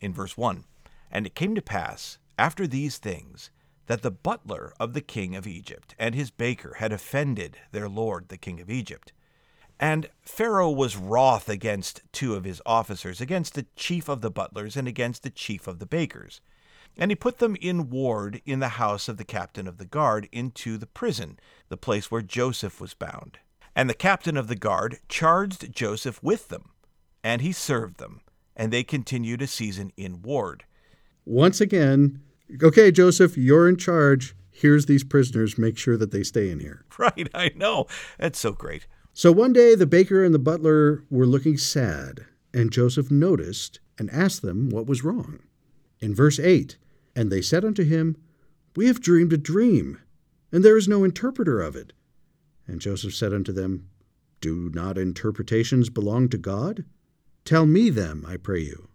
In 0.01 0.13
verse 0.13 0.37
1, 0.37 0.65
and 1.11 1.27
it 1.27 1.35
came 1.35 1.55
to 1.55 1.63
pass 1.63 2.19
after 2.39 2.67
these 2.67 2.99
things 2.99 3.51
that 3.87 4.03
the 4.03 4.11
butler 4.11 4.73
of 4.79 4.93
the 4.93 5.01
king 5.01 5.35
of 5.35 5.47
Egypt 5.47 5.95
and 5.99 6.15
his 6.15 6.31
baker 6.31 6.77
had 6.79 6.93
offended 6.93 7.59
their 7.73 7.89
lord 7.89 8.29
the 8.29 8.39
king 8.39 8.61
of 8.61 8.71
Egypt. 8.71 9.13
And 9.81 10.11
Pharaoh 10.21 10.71
was 10.71 10.99
wroth 10.99 11.49
against 11.49 12.03
two 12.13 12.35
of 12.35 12.45
his 12.45 12.61
officers, 12.67 13.19
against 13.19 13.55
the 13.55 13.65
chief 13.77 14.11
of 14.11 14.21
the 14.21 14.31
butlers 14.31 14.77
and 14.77 14.87
against 14.87 15.23
the 15.23 15.31
chief 15.31 15.67
of 15.67 15.79
the 15.79 15.87
bakers. 15.87 16.43
And 16.99 17.11
he 17.11 17.15
put 17.15 17.39
them 17.39 17.57
in 17.63 17.89
ward 17.89 18.43
in 18.45 18.61
the 18.61 18.69
house 18.69 19.09
of 19.09 19.17
the 19.17 19.25
captain 19.25 19.67
of 19.67 19.79
the 19.79 19.87
guard 19.87 20.29
into 20.33 20.77
the 20.77 20.87
prison, 20.87 21.39
the 21.71 21.79
place 21.79 22.11
where 22.11 22.21
Joseph 22.21 22.79
was 22.79 22.93
bound. 22.93 23.39
And 23.75 23.89
the 23.89 23.95
captain 23.95 24.37
of 24.37 24.49
the 24.49 24.55
guard 24.55 24.99
charged 25.09 25.73
Joseph 25.73 26.23
with 26.23 26.49
them, 26.49 26.73
and 27.25 27.41
he 27.41 27.53
served 27.53 27.97
them, 27.97 28.21
and 28.55 28.71
they 28.71 28.83
continued 28.83 29.41
a 29.41 29.47
season 29.47 29.93
in 29.97 30.21
ward. 30.21 30.65
Once 31.25 31.59
again, 31.59 32.21
okay, 32.63 32.91
Joseph, 32.91 33.39
you're 33.39 33.67
in 33.67 33.79
charge. 33.79 34.35
Here's 34.51 34.85
these 34.85 35.05
prisoners. 35.05 35.57
Make 35.57 35.79
sure 35.79 35.97
that 35.97 36.11
they 36.11 36.23
stay 36.23 36.51
in 36.51 36.61
here. 36.61 36.85
Right, 36.99 37.31
I 37.35 37.53
know. 37.57 37.87
That's 38.19 38.39
so 38.39 38.53
great. 38.53 38.87
So 39.13 39.33
one 39.33 39.53
day 39.53 39.75
the 39.75 39.87
baker 39.87 40.25
and 40.25 40.33
the 40.35 40.39
butler 40.39 41.05
were 41.11 41.27
looking 41.27 41.57
sad, 41.57 42.27
and 42.55 42.71
Joseph 42.71 43.11
noticed 43.11 43.81
and 43.99 44.11
asked 44.11 44.43
them 44.43 44.71
what 44.71 44.87
was 44.87 45.05
wrong. 45.05 45.41
In 46.01 46.15
verse 46.15 46.39
8, 46.39 46.79
and 47.15 47.31
they 47.31 47.43
said 47.43 47.65
unto 47.65 47.85
him, 47.85 48.17
We 48.77 48.87
have 48.87 49.01
dreamed 49.01 49.33
a 49.33 49.39
dream, 49.39 49.99
and 50.53 50.65
there 50.65 50.77
is 50.77 50.89
no 50.89 51.05
interpreter 51.05 51.61
of 51.61 51.77
it. 51.77 51.93
And 52.67 52.81
Joseph 52.81 53.15
said 53.15 53.35
unto 53.35 53.53
them, 53.53 53.89
Do 54.41 54.71
not 54.73 54.97
interpretations 54.97 55.91
belong 55.91 56.29
to 56.29 56.39
God? 56.39 56.85
Tell 57.45 57.67
me 57.67 57.91
them, 57.91 58.25
I 58.27 58.37
pray 58.37 58.61
you. 58.61 58.89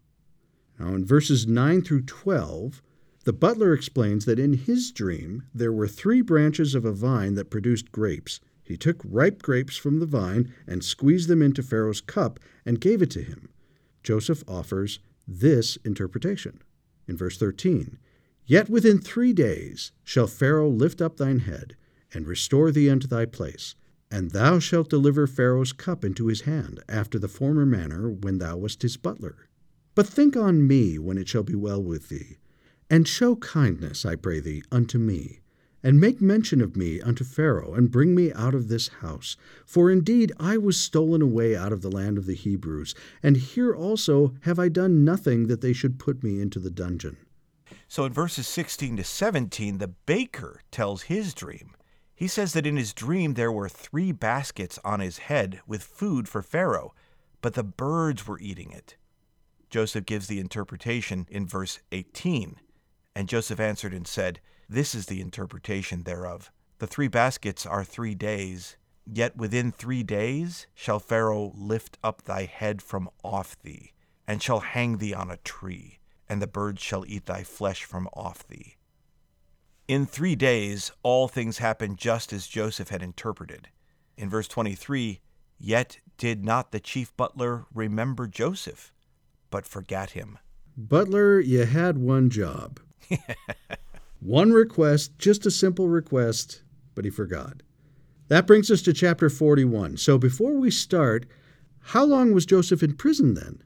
Now, 0.80 0.96
in 0.96 1.06
verses 1.06 1.46
9 1.46 1.82
through 1.82 2.04
12, 2.04 2.82
the 3.26 3.34
butler 3.34 3.74
explains 3.74 4.26
that 4.26 4.40
in 4.40 4.54
his 4.54 4.92
dream 4.92 5.44
there 5.54 5.74
were 5.74 5.88
three 5.88 6.22
branches 6.22 6.76
of 6.76 6.86
a 6.86 6.92
vine 6.92 7.36
that 7.36 7.50
produced 7.50 7.92
grapes. 7.92 8.40
He 8.66 8.78
took 8.78 9.02
ripe 9.06 9.44
grapes 9.44 9.78
from 9.78 10.00
the 10.00 10.08
vine 10.08 10.52
and 10.66 10.84
squeezed 10.84 11.30
them 11.30 11.42
into 11.42 11.62
Pharaoh's 11.62 12.02
cup 12.02 12.40
and 12.66 12.82
gave 12.82 13.02
it 13.02 13.12
to 13.12 13.22
him. 13.22 13.50
Joseph 14.04 14.44
offers 14.48 15.00
this 15.28 15.78
interpretation. 15.78 16.62
In 17.08 17.16
verse 17.16 17.38
13, 17.38 18.00
Yet 18.48 18.70
within 18.70 19.00
three 19.00 19.34
days 19.34 19.92
shall 20.04 20.28
Pharaoh 20.28 20.70
lift 20.70 21.02
up 21.02 21.18
thine 21.18 21.40
head, 21.40 21.76
and 22.14 22.28
restore 22.28 22.72
thee 22.72 22.90
unto 22.90 23.08
thy 23.08 23.26
place, 23.26 23.76
and 24.12 24.32
thou 24.32 24.60
shalt 24.60 24.90
deliver 24.90 25.28
Pharaoh's 25.28 25.74
cup 25.74 26.06
into 26.06 26.28
his 26.28 26.42
hand, 26.42 26.82
after 26.88 27.18
the 27.20 27.28
former 27.28 27.66
manner 27.66 28.10
when 28.10 28.38
thou 28.38 28.58
wast 28.58 28.82
his 28.82 28.98
butler. 28.98 29.48
But 29.96 30.08
think 30.08 30.36
on 30.36 30.68
me 30.68 31.00
when 31.00 31.18
it 31.18 31.28
shall 31.28 31.44
be 31.44 31.56
well 31.56 31.82
with 31.82 32.10
thee, 32.10 32.38
and 32.90 33.08
show 33.08 33.36
kindness, 33.36 34.06
I 34.06 34.16
pray 34.16 34.40
thee, 34.40 34.64
unto 34.72 34.98
me, 35.00 35.40
and 35.86 36.02
make 36.02 36.20
mention 36.20 36.62
of 36.62 36.76
me 36.76 37.00
unto 37.00 37.24
Pharaoh, 37.24 37.76
and 37.76 37.92
bring 37.92 38.16
me 38.16 38.34
out 38.34 38.56
of 38.56 38.70
this 38.70 38.88
house. 39.02 39.38
For 39.68 39.92
indeed 39.92 40.32
I 40.40 40.58
was 40.58 40.80
stolen 40.80 41.22
away 41.22 41.56
out 41.56 41.72
of 41.72 41.84
the 41.84 41.92
land 41.92 42.18
of 42.18 42.26
the 42.26 42.34
Hebrews, 42.34 42.96
and 43.22 43.38
here 43.38 43.72
also 43.72 44.34
have 44.42 44.58
I 44.58 44.68
done 44.68 45.06
nothing 45.06 45.46
that 45.46 45.62
they 45.62 45.74
should 45.74 46.00
put 46.00 46.24
me 46.24 46.42
into 46.42 46.58
the 46.58 46.72
dungeon. 46.72 47.18
So 47.88 48.04
in 48.06 48.14
verses 48.14 48.48
16 48.48 48.98
to 48.98 49.04
17, 49.04 49.78
the 49.78 49.90
baker 49.90 50.62
tells 50.72 51.04
his 51.04 51.36
dream. 51.36 51.76
He 52.16 52.28
says 52.28 52.54
that 52.54 52.66
in 52.66 52.78
his 52.78 52.92
dream 52.92 53.36
there 53.36 53.52
were 53.52 53.70
three 53.70 54.12
baskets 54.12 54.80
on 54.84 55.02
his 55.02 55.20
head 55.20 55.60
with 55.68 55.84
food 55.84 56.28
for 56.28 56.42
Pharaoh, 56.42 56.96
but 57.44 57.54
the 57.54 57.64
birds 57.64 58.26
were 58.26 58.40
eating 58.40 58.72
it. 58.72 58.96
Joseph 59.70 60.08
gives 60.08 60.26
the 60.26 60.40
interpretation 60.40 61.28
in 61.30 61.46
verse 61.46 61.78
18. 61.92 62.56
And 63.16 63.30
Joseph 63.30 63.60
answered 63.60 63.94
and 63.94 64.08
said, 64.08 64.40
This 64.68 64.96
is 64.96 65.06
the 65.06 65.22
interpretation 65.22 66.04
thereof. 66.04 66.52
The 66.80 66.88
three 66.88 67.08
baskets 67.08 67.66
are 67.66 67.84
three 67.84 68.16
days, 68.16 68.78
yet 69.06 69.38
within 69.38 69.72
three 69.72 70.04
days 70.04 70.68
shall 70.74 71.00
Pharaoh 71.00 71.54
lift 71.56 71.98
up 72.04 72.24
thy 72.24 72.46
head 72.46 72.82
from 72.82 73.10
off 73.24 73.62
thee, 73.62 73.94
and 74.28 74.42
shall 74.42 74.60
hang 74.60 74.98
thee 74.98 75.14
on 75.14 75.30
a 75.30 75.38
tree, 75.38 76.00
and 76.28 76.42
the 76.42 76.48
birds 76.48 76.82
shall 76.82 77.06
eat 77.08 77.26
thy 77.26 77.44
flesh 77.44 77.84
from 77.84 78.08
off 78.14 78.48
thee. 78.48 78.76
In 79.88 80.06
three 80.06 80.36
days 80.36 80.92
all 81.04 81.28
things 81.28 81.60
happened 81.60 81.98
just 81.98 82.34
as 82.34 82.48
Joseph 82.48 82.90
had 82.90 83.04
interpreted. 83.04 83.70
In 84.18 84.30
verse 84.30 84.48
23, 84.48 85.22
Yet 85.60 86.00
did 86.18 86.44
not 86.44 86.72
the 86.72 86.80
chief 86.80 87.16
butler 87.16 87.66
remember 87.74 88.28
Joseph, 88.28 88.92
but 89.50 89.66
forgat 89.66 90.12
him. 90.12 90.38
Butler, 90.76 91.40
you 91.40 91.66
had 91.66 91.98
one 91.98 92.30
job. 92.30 92.80
one 94.26 94.52
request, 94.52 95.18
just 95.20 95.46
a 95.46 95.52
simple 95.52 95.88
request, 95.88 96.64
but 96.96 97.06
he 97.06 97.12
forgot. 97.12 97.62
That 98.28 98.48
brings 98.48 98.72
us 98.72 98.82
to 98.84 98.94
chapter 98.94 99.30
41. 99.30 99.98
So 99.98 100.18
before 100.18 100.54
we 100.54 100.72
start, 100.72 101.28
how 101.80 102.04
long 102.04 102.34
was 102.34 102.46
Joseph 102.46 102.82
in 102.82 102.96
prison 102.96 103.36
then? 103.36 103.62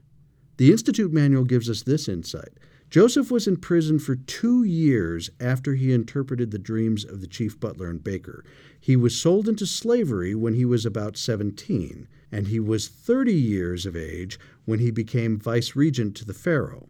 The 0.58 0.72
Institute 0.72 1.14
Manual 1.14 1.46
gives 1.46 1.70
us 1.70 1.84
this 1.84 2.10
insight. 2.10 2.58
Joseph 2.90 3.32
was 3.32 3.48
in 3.48 3.56
prison 3.56 4.00
for 4.00 4.16
two 4.16 4.64
years 4.64 5.30
after 5.40 5.76
he 5.76 5.94
interpreted 5.94 6.52
the 6.52 6.60
dreams 6.60 7.06
of 7.06 7.22
the 7.22 7.28
chief 7.28 7.58
butler 7.60 7.88
and 7.88 8.04
baker. 8.04 8.44
He 8.82 8.96
was 8.96 9.20
sold 9.20 9.48
into 9.48 9.66
slavery 9.66 10.36
when 10.36 10.56
he 10.56 10.66
was 10.66 10.86
about 10.86 11.16
17, 11.16 12.08
and 12.32 12.48
he 12.48 12.60
was 12.60 12.88
30 12.88 13.32
years 13.34 13.86
of 13.86 13.96
age 13.96 14.40
when 14.66 14.80
he 14.80 14.92
became 14.92 15.40
vice 15.40 15.76
regent 15.76 16.16
to 16.18 16.26
the 16.26 16.34
Pharaoh. 16.34 16.90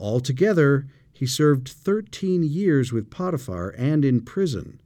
Altogether, 0.00 0.88
he 1.14 1.26
served 1.26 1.68
13 1.68 2.42
years 2.42 2.92
with 2.92 3.10
Potiphar 3.10 3.70
and 3.70 4.04
in 4.04 4.20
prison. 4.20 4.80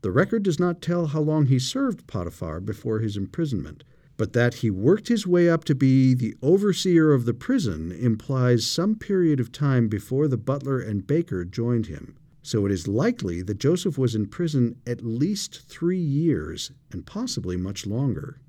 The 0.00 0.10
record 0.10 0.42
does 0.42 0.58
not 0.58 0.80
tell 0.80 1.08
how 1.08 1.20
long 1.20 1.46
he 1.46 1.58
served 1.58 2.06
Potiphar 2.06 2.60
before 2.60 3.00
his 3.00 3.16
imprisonment 3.16 3.84
but 4.16 4.32
that 4.32 4.54
he 4.54 4.70
worked 4.70 5.08
his 5.08 5.26
way 5.26 5.48
up 5.48 5.64
to 5.64 5.74
be 5.74 6.14
the 6.14 6.34
overseer 6.42 7.12
of 7.12 7.24
the 7.24 7.34
prison 7.34 7.92
implies 7.92 8.66
some 8.66 8.94
period 8.94 9.40
of 9.40 9.52
time 9.52 9.88
before 9.88 10.26
the 10.28 10.36
butler 10.36 10.80
and 10.80 11.06
baker 11.06 11.44
joined 11.44 11.86
him. 11.86 12.16
So 12.42 12.64
it 12.64 12.72
is 12.72 12.88
likely 12.88 13.42
that 13.42 13.58
Joseph 13.58 13.98
was 13.98 14.14
in 14.14 14.26
prison 14.26 14.76
at 14.86 15.04
least 15.04 15.62
three 15.68 15.98
years 15.98 16.70
and 16.92 17.04
possibly 17.04 17.56
much 17.56 17.86
longer. 17.86 18.40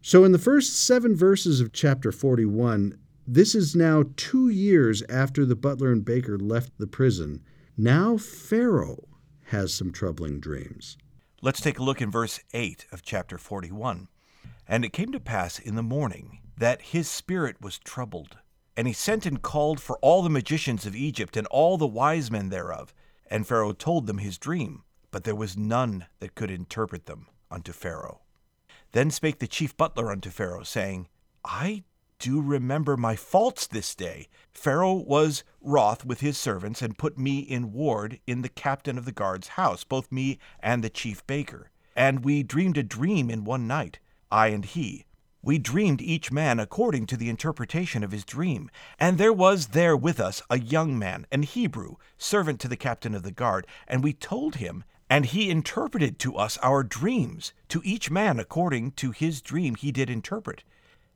So, 0.00 0.24
in 0.24 0.32
the 0.32 0.38
first 0.38 0.74
seven 0.74 1.16
verses 1.16 1.60
of 1.60 1.72
chapter 1.72 2.12
41, 2.12 2.96
this 3.30 3.54
is 3.54 3.76
now 3.76 4.04
two 4.16 4.48
years 4.48 5.02
after 5.10 5.44
the 5.44 5.54
butler 5.54 5.92
and 5.92 6.02
baker 6.02 6.38
left 6.38 6.78
the 6.78 6.86
prison. 6.86 7.42
Now 7.76 8.16
Pharaoh 8.16 9.06
has 9.48 9.74
some 9.74 9.92
troubling 9.92 10.40
dreams. 10.40 10.96
Let's 11.42 11.60
take 11.60 11.78
a 11.78 11.82
look 11.82 12.00
in 12.00 12.10
verse 12.10 12.40
8 12.54 12.86
of 12.90 13.02
chapter 13.02 13.36
41. 13.36 14.08
And 14.66 14.82
it 14.82 14.94
came 14.94 15.12
to 15.12 15.20
pass 15.20 15.58
in 15.58 15.74
the 15.74 15.82
morning 15.82 16.40
that 16.56 16.80
his 16.80 17.06
spirit 17.06 17.60
was 17.60 17.78
troubled. 17.78 18.38
And 18.78 18.86
he 18.86 18.94
sent 18.94 19.26
and 19.26 19.42
called 19.42 19.78
for 19.78 19.98
all 19.98 20.22
the 20.22 20.30
magicians 20.30 20.86
of 20.86 20.96
Egypt 20.96 21.36
and 21.36 21.46
all 21.48 21.76
the 21.76 21.86
wise 21.86 22.30
men 22.30 22.48
thereof. 22.48 22.94
And 23.30 23.46
Pharaoh 23.46 23.72
told 23.72 24.06
them 24.06 24.18
his 24.18 24.38
dream, 24.38 24.84
but 25.10 25.24
there 25.24 25.36
was 25.36 25.54
none 25.54 26.06
that 26.20 26.34
could 26.34 26.50
interpret 26.50 27.04
them 27.04 27.26
unto 27.50 27.72
Pharaoh. 27.72 28.22
Then 28.92 29.10
spake 29.10 29.38
the 29.38 29.46
chief 29.46 29.76
butler 29.76 30.10
unto 30.10 30.30
Pharaoh, 30.30 30.62
saying, 30.62 31.08
I 31.44 31.84
do 32.18 32.40
remember 32.40 32.96
my 32.96 33.14
faults 33.14 33.66
this 33.66 33.94
day. 33.94 34.28
Pharaoh 34.52 34.94
was 34.94 35.44
wroth 35.60 36.04
with 36.04 36.20
his 36.20 36.36
servants, 36.36 36.82
and 36.82 36.98
put 36.98 37.16
me 37.16 37.38
in 37.38 37.72
ward 37.72 38.18
in 38.26 38.42
the 38.42 38.48
captain 38.48 38.98
of 38.98 39.04
the 39.04 39.12
guard's 39.12 39.48
house, 39.48 39.84
both 39.84 40.10
me 40.10 40.38
and 40.60 40.82
the 40.82 40.90
chief 40.90 41.26
baker. 41.26 41.70
And 41.94 42.24
we 42.24 42.42
dreamed 42.42 42.76
a 42.76 42.82
dream 42.82 43.30
in 43.30 43.44
one 43.44 43.66
night, 43.66 43.98
I 44.30 44.48
and 44.48 44.64
he. 44.64 45.04
We 45.42 45.58
dreamed 45.58 46.02
each 46.02 46.32
man 46.32 46.58
according 46.58 47.06
to 47.06 47.16
the 47.16 47.28
interpretation 47.28 48.02
of 48.02 48.10
his 48.10 48.24
dream. 48.24 48.70
And 48.98 49.16
there 49.16 49.32
was 49.32 49.68
there 49.68 49.96
with 49.96 50.18
us 50.18 50.42
a 50.50 50.58
young 50.58 50.98
man, 50.98 51.26
an 51.30 51.44
Hebrew, 51.44 51.94
servant 52.18 52.60
to 52.60 52.68
the 52.68 52.76
captain 52.76 53.14
of 53.14 53.22
the 53.22 53.30
guard, 53.30 53.66
and 53.86 54.02
we 54.02 54.12
told 54.12 54.56
him, 54.56 54.82
and 55.08 55.24
he 55.24 55.48
interpreted 55.48 56.18
to 56.18 56.36
us 56.36 56.58
our 56.58 56.82
dreams, 56.82 57.52
to 57.68 57.80
each 57.84 58.10
man 58.10 58.40
according 58.40 58.90
to 58.92 59.12
his 59.12 59.40
dream 59.40 59.76
he 59.76 59.92
did 59.92 60.10
interpret. 60.10 60.64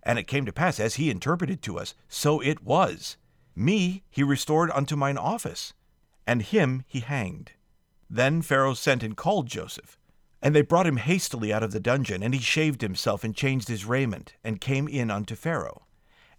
And 0.03 0.19
it 0.19 0.27
came 0.27 0.45
to 0.47 0.53
pass, 0.53 0.81
as 0.81 0.95
he 0.97 1.11
interpreted 1.11 1.63
to 1.63 1.79
us, 1.79 1.95
so 2.09 2.41
it 2.41 2.63
was. 2.63 3.17
Me 3.55 4.03
he 4.11 4.23
restored 4.23 4.71
unto 4.73 4.97
mine 4.97 5.19
office, 5.19 5.73
and 6.27 6.43
him 6.43 6.85
he 6.87 7.01
hanged. 7.01 7.53
Then 8.11 8.43
Pharaoh 8.43 8.75
sent 8.75 9.03
and 9.03 9.17
called 9.17 9.47
Joseph. 9.47 9.97
And 10.43 10.55
they 10.55 10.63
brought 10.63 10.89
him 10.89 10.97
hastily 10.97 11.53
out 11.53 11.63
of 11.63 11.71
the 11.71 11.81
dungeon, 11.81 12.23
and 12.23 12.35
he 12.35 12.41
shaved 12.41 12.83
himself, 12.83 13.23
and 13.23 13.35
changed 13.35 13.69
his 13.69 13.85
raiment, 13.85 14.35
and 14.43 14.61
came 14.61 14.89
in 14.89 15.11
unto 15.11 15.37
Pharaoh. 15.37 15.87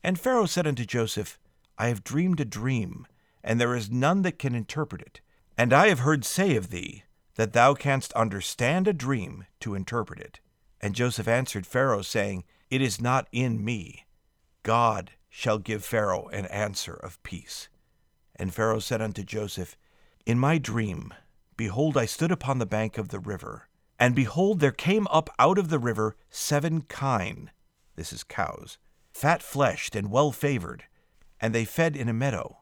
And 0.03 0.19
Pharaoh 0.19 0.45
said 0.45 0.67
unto 0.67 0.85
Joseph, 0.85 1.39
I 1.77 1.87
have 1.87 2.03
dreamed 2.03 2.41
a 2.41 2.45
dream, 2.45 3.07
and 3.43 3.59
there 3.61 3.75
is 3.75 3.89
none 3.89 4.21
that 4.23 4.39
can 4.39 4.55
interpret 4.55 5.01
it. 5.01 5.21
And 5.57 5.71
I 5.71 5.87
have 5.87 5.99
heard 5.99 6.25
say 6.25 6.55
of 6.55 6.69
thee, 6.69 7.03
that 7.35 7.53
thou 7.53 7.73
canst 7.73 8.11
understand 8.13 8.87
a 8.87 8.93
dream 8.93 9.45
to 9.61 9.73
interpret 9.73 10.19
it. 10.19 10.39
And 10.81 10.93
Joseph 10.93 11.27
answered 11.27 11.65
Pharaoh, 11.65 12.01
saying, 12.01 12.43
It 12.73 12.81
is 12.81 12.99
not 12.99 13.27
in 13.31 13.63
me. 13.63 14.07
God 14.63 15.11
shall 15.29 15.59
give 15.59 15.85
Pharaoh 15.85 16.27
an 16.29 16.47
answer 16.47 16.95
of 16.95 17.21
peace. 17.21 17.69
And 18.35 18.51
Pharaoh 18.51 18.79
said 18.79 18.99
unto 18.99 19.21
Joseph, 19.21 19.77
In 20.25 20.39
my 20.39 20.57
dream, 20.57 21.13
behold, 21.55 21.95
I 21.97 22.07
stood 22.07 22.31
upon 22.31 22.57
the 22.57 22.65
bank 22.65 22.97
of 22.97 23.09
the 23.09 23.19
river, 23.19 23.67
and 23.99 24.15
behold, 24.15 24.59
there 24.59 24.71
came 24.71 25.05
up 25.11 25.29
out 25.37 25.59
of 25.59 25.69
the 25.69 25.77
river 25.77 26.15
seven 26.31 26.81
kine, 26.81 27.51
this 27.95 28.11
is 28.11 28.23
cows, 28.23 28.79
fat 29.13 29.43
fleshed 29.43 29.95
and 29.95 30.09
well 30.09 30.31
favored, 30.31 30.85
and 31.39 31.53
they 31.53 31.65
fed 31.65 31.95
in 31.95 32.09
a 32.09 32.11
meadow. 32.11 32.57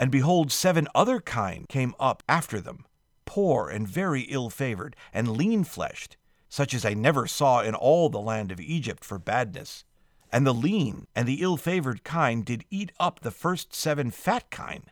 And 0.00 0.10
behold, 0.10 0.50
seven 0.50 0.88
other 0.96 1.20
kine 1.20 1.66
came 1.68 1.94
up 2.00 2.24
after 2.28 2.60
them, 2.60 2.86
poor 3.24 3.68
and 3.68 3.86
very 3.86 4.22
ill 4.22 4.50
favored, 4.50 4.96
and 5.12 5.36
lean 5.36 5.62
fleshed, 5.62 6.16
such 6.54 6.72
as 6.72 6.84
I 6.84 6.94
never 6.94 7.26
saw 7.26 7.62
in 7.62 7.74
all 7.74 8.08
the 8.08 8.20
land 8.20 8.52
of 8.52 8.60
Egypt 8.60 9.04
for 9.04 9.18
badness. 9.18 9.82
And 10.30 10.46
the 10.46 10.54
lean 10.54 11.08
and 11.12 11.26
the 11.26 11.42
ill 11.42 11.56
favored 11.56 12.04
kine 12.04 12.42
did 12.42 12.64
eat 12.70 12.92
up 13.00 13.18
the 13.18 13.32
first 13.32 13.74
seven 13.74 14.12
fat 14.12 14.52
kine. 14.52 14.84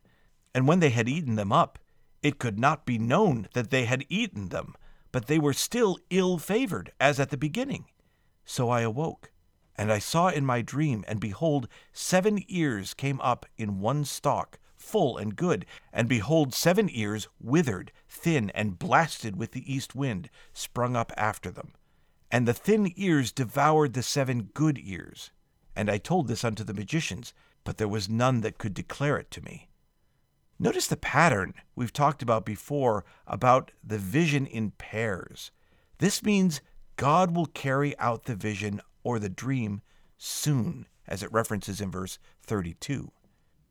And 0.52 0.66
when 0.66 0.80
they 0.80 0.90
had 0.90 1.08
eaten 1.08 1.36
them 1.36 1.52
up, 1.52 1.78
it 2.20 2.40
could 2.40 2.58
not 2.58 2.84
be 2.84 2.98
known 2.98 3.46
that 3.54 3.70
they 3.70 3.84
had 3.84 4.04
eaten 4.08 4.48
them, 4.48 4.74
but 5.12 5.28
they 5.28 5.38
were 5.38 5.52
still 5.52 6.00
ill 6.10 6.36
favored, 6.36 6.90
as 6.98 7.20
at 7.20 7.30
the 7.30 7.36
beginning. 7.36 7.84
So 8.44 8.68
I 8.68 8.80
awoke, 8.80 9.30
and 9.76 9.92
I 9.92 10.00
saw 10.00 10.30
in 10.30 10.44
my 10.44 10.62
dream, 10.62 11.04
and 11.06 11.20
behold, 11.20 11.68
seven 11.92 12.42
ears 12.48 12.92
came 12.92 13.20
up 13.20 13.46
in 13.56 13.78
one 13.78 14.04
stalk, 14.04 14.58
full 14.82 15.16
and 15.16 15.36
good, 15.36 15.64
and 15.92 16.08
behold, 16.08 16.52
seven 16.52 16.88
ears 16.90 17.28
withered, 17.40 17.92
thin, 18.08 18.50
and 18.50 18.78
blasted 18.78 19.36
with 19.36 19.52
the 19.52 19.72
east 19.72 19.94
wind, 19.94 20.28
sprung 20.52 20.96
up 20.96 21.12
after 21.16 21.50
them. 21.50 21.72
And 22.30 22.46
the 22.46 22.54
thin 22.54 22.92
ears 22.96 23.32
devoured 23.32 23.94
the 23.94 24.02
seven 24.02 24.50
good 24.54 24.78
ears. 24.82 25.30
And 25.76 25.90
I 25.90 25.98
told 25.98 26.28
this 26.28 26.44
unto 26.44 26.64
the 26.64 26.74
magicians, 26.74 27.32
but 27.64 27.78
there 27.78 27.88
was 27.88 28.08
none 28.08 28.40
that 28.40 28.58
could 28.58 28.74
declare 28.74 29.16
it 29.16 29.30
to 29.30 29.42
me. 29.42 29.68
Notice 30.58 30.86
the 30.86 30.96
pattern 30.96 31.54
we've 31.74 31.92
talked 31.92 32.22
about 32.22 32.44
before 32.44 33.04
about 33.26 33.70
the 33.82 33.98
vision 33.98 34.46
in 34.46 34.72
pairs. 34.72 35.50
This 35.98 36.22
means 36.22 36.60
God 36.96 37.34
will 37.34 37.46
carry 37.46 37.98
out 37.98 38.24
the 38.24 38.34
vision 38.34 38.80
or 39.02 39.18
the 39.18 39.28
dream 39.28 39.82
soon, 40.18 40.86
as 41.06 41.22
it 41.22 41.32
references 41.32 41.80
in 41.80 41.90
verse 41.90 42.18
32. 42.42 43.10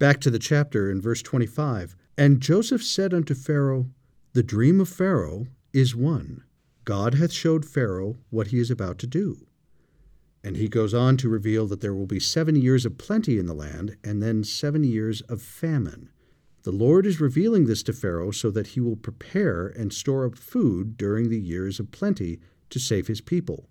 Back 0.02 0.20
to 0.22 0.32
the 0.32 0.40
chapter 0.40 0.90
in 0.90 1.00
verse 1.00 1.22
25. 1.22 1.96
And 2.18 2.42
Joseph 2.42 2.82
said 2.82 3.14
unto 3.14 3.36
Pharaoh, 3.36 3.92
The 4.34 4.42
dream 4.42 4.82
of 4.82 4.90
Pharaoh 4.90 5.46
is 5.74 5.96
one. 5.96 6.44
God 6.86 7.14
hath 7.14 7.32
showed 7.32 7.68
Pharaoh 7.68 8.18
what 8.32 8.48
he 8.48 8.58
is 8.58 8.72
about 8.72 8.98
to 8.98 9.06
do. 9.06 9.46
And 10.44 10.58
he 10.58 10.68
goes 10.68 10.96
on 10.96 11.18
to 11.18 11.30
reveal 11.30 11.68
that 11.68 11.82
there 11.82 11.94
will 11.94 12.08
be 12.08 12.20
seven 12.20 12.56
years 12.56 12.84
of 12.84 12.98
plenty 12.98 13.38
in 13.38 13.46
the 13.46 13.54
land, 13.54 13.96
and 14.04 14.24
then 14.24 14.44
seven 14.44 14.84
years 14.84 15.22
of 15.30 15.40
famine. 15.40 16.10
The 16.64 16.72
Lord 16.72 17.06
is 17.06 17.22
revealing 17.22 17.68
this 17.68 17.84
to 17.84 17.94
Pharaoh 17.94 18.32
so 18.32 18.50
that 18.50 18.70
he 18.70 18.80
will 18.80 18.96
prepare 18.96 19.68
and 19.68 19.94
store 19.94 20.26
up 20.26 20.36
food 20.36 20.98
during 20.98 21.30
the 21.30 21.40
years 21.40 21.80
of 21.80 21.92
plenty 21.92 22.40
to 22.72 22.80
save 22.80 23.06
his 23.06 23.22
people. 23.22 23.68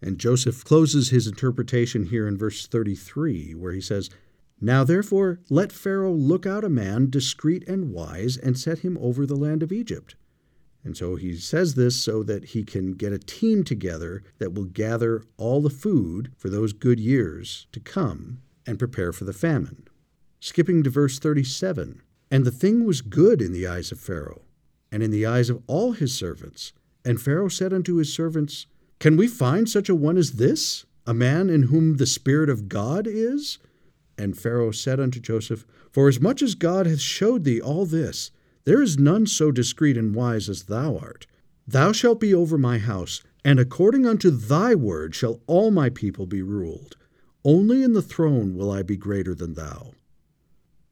And 0.00 0.18
Joseph 0.18 0.64
closes 0.64 1.10
his 1.10 1.26
interpretation 1.26 2.06
here 2.06 2.26
in 2.26 2.38
verse 2.38 2.66
33, 2.66 3.54
where 3.54 3.72
he 3.72 3.82
says, 3.82 4.08
Now 4.60 4.84
therefore 4.84 5.40
let 5.50 5.72
Pharaoh 5.72 6.12
look 6.12 6.46
out 6.46 6.64
a 6.64 6.68
man 6.68 7.10
discreet 7.10 7.66
and 7.68 7.92
wise, 7.92 8.36
and 8.36 8.58
set 8.58 8.80
him 8.80 8.96
over 9.00 9.26
the 9.26 9.36
land 9.36 9.62
of 9.62 9.72
Egypt. 9.72 10.14
And 10.84 10.96
so 10.96 11.16
he 11.16 11.36
says 11.36 11.74
this 11.74 11.96
so 11.96 12.22
that 12.24 12.44
he 12.46 12.62
can 12.62 12.92
get 12.92 13.12
a 13.12 13.18
team 13.18 13.64
together 13.64 14.22
that 14.38 14.52
will 14.52 14.66
gather 14.66 15.24
all 15.38 15.62
the 15.62 15.70
food 15.70 16.32
for 16.36 16.50
those 16.50 16.74
good 16.74 17.00
years 17.00 17.66
to 17.72 17.80
come 17.80 18.42
and 18.66 18.78
prepare 18.78 19.12
for 19.12 19.24
the 19.24 19.32
famine. 19.32 19.88
Skipping 20.40 20.82
to 20.82 20.90
verse 20.90 21.18
37 21.18 22.02
And 22.30 22.44
the 22.44 22.50
thing 22.50 22.84
was 22.84 23.00
good 23.00 23.40
in 23.40 23.52
the 23.52 23.66
eyes 23.66 23.90
of 23.90 23.98
Pharaoh, 23.98 24.42
and 24.92 25.02
in 25.02 25.10
the 25.10 25.24
eyes 25.24 25.48
of 25.48 25.62
all 25.66 25.92
his 25.92 26.14
servants. 26.14 26.72
And 27.02 27.20
Pharaoh 27.20 27.48
said 27.48 27.72
unto 27.72 27.96
his 27.96 28.12
servants, 28.12 28.66
Can 29.00 29.16
we 29.16 29.26
find 29.26 29.68
such 29.68 29.88
a 29.88 29.94
one 29.94 30.18
as 30.18 30.32
this, 30.32 30.84
a 31.06 31.14
man 31.14 31.48
in 31.48 31.64
whom 31.64 31.96
the 31.96 32.06
Spirit 32.06 32.50
of 32.50 32.68
God 32.68 33.06
is? 33.06 33.58
And 34.16 34.38
Pharaoh 34.38 34.70
said 34.70 35.00
unto 35.00 35.20
Joseph, 35.20 35.66
Forasmuch 35.90 36.42
as 36.42 36.54
God 36.54 36.86
hath 36.86 37.00
showed 37.00 37.44
thee 37.44 37.60
all 37.60 37.86
this, 37.86 38.30
there 38.64 38.82
is 38.82 38.98
none 38.98 39.26
so 39.26 39.50
discreet 39.50 39.96
and 39.96 40.14
wise 40.14 40.48
as 40.48 40.64
thou 40.64 40.96
art. 40.96 41.26
Thou 41.66 41.92
shalt 41.92 42.20
be 42.20 42.34
over 42.34 42.56
my 42.56 42.78
house, 42.78 43.22
and 43.44 43.60
according 43.60 44.06
unto 44.06 44.30
thy 44.30 44.74
word 44.74 45.14
shall 45.14 45.40
all 45.46 45.70
my 45.70 45.90
people 45.90 46.26
be 46.26 46.42
ruled. 46.42 46.96
Only 47.44 47.82
in 47.82 47.92
the 47.92 48.02
throne 48.02 48.54
will 48.54 48.70
I 48.70 48.82
be 48.82 48.96
greater 48.96 49.34
than 49.34 49.54
thou. 49.54 49.92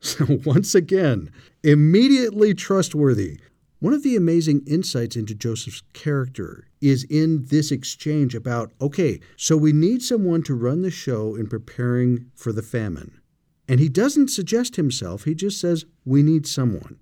So, 0.05 0.41
once 0.45 0.75
again, 0.75 1.31
immediately 1.62 2.55
trustworthy. 2.55 3.39
One 3.79 3.93
of 3.93 4.03
the 4.03 4.16
amazing 4.16 4.62
insights 4.66 5.14
into 5.14 5.33
Joseph's 5.33 5.85
character 5.93 6.66
is 6.83 7.05
in 7.05 7.47
this 7.47 7.70
exchange 7.70 8.35
about 8.35 8.72
okay, 8.80 9.20
so 9.37 9.57
we 9.57 9.72
need 9.72 10.03
someone 10.03 10.43
to 10.43 10.55
run 10.55 10.83
the 10.83 10.91
show 10.91 11.35
in 11.35 11.47
preparing 11.47 12.30
for 12.35 12.53
the 12.53 12.62
famine. 12.62 13.20
And 13.68 13.80
he 13.80 13.89
doesn't 13.89 14.28
suggest 14.28 14.76
himself, 14.76 15.24
he 15.24 15.35
just 15.35 15.61
says, 15.61 15.87
we 16.05 16.22
need 16.22 16.47
someone. 16.47 16.99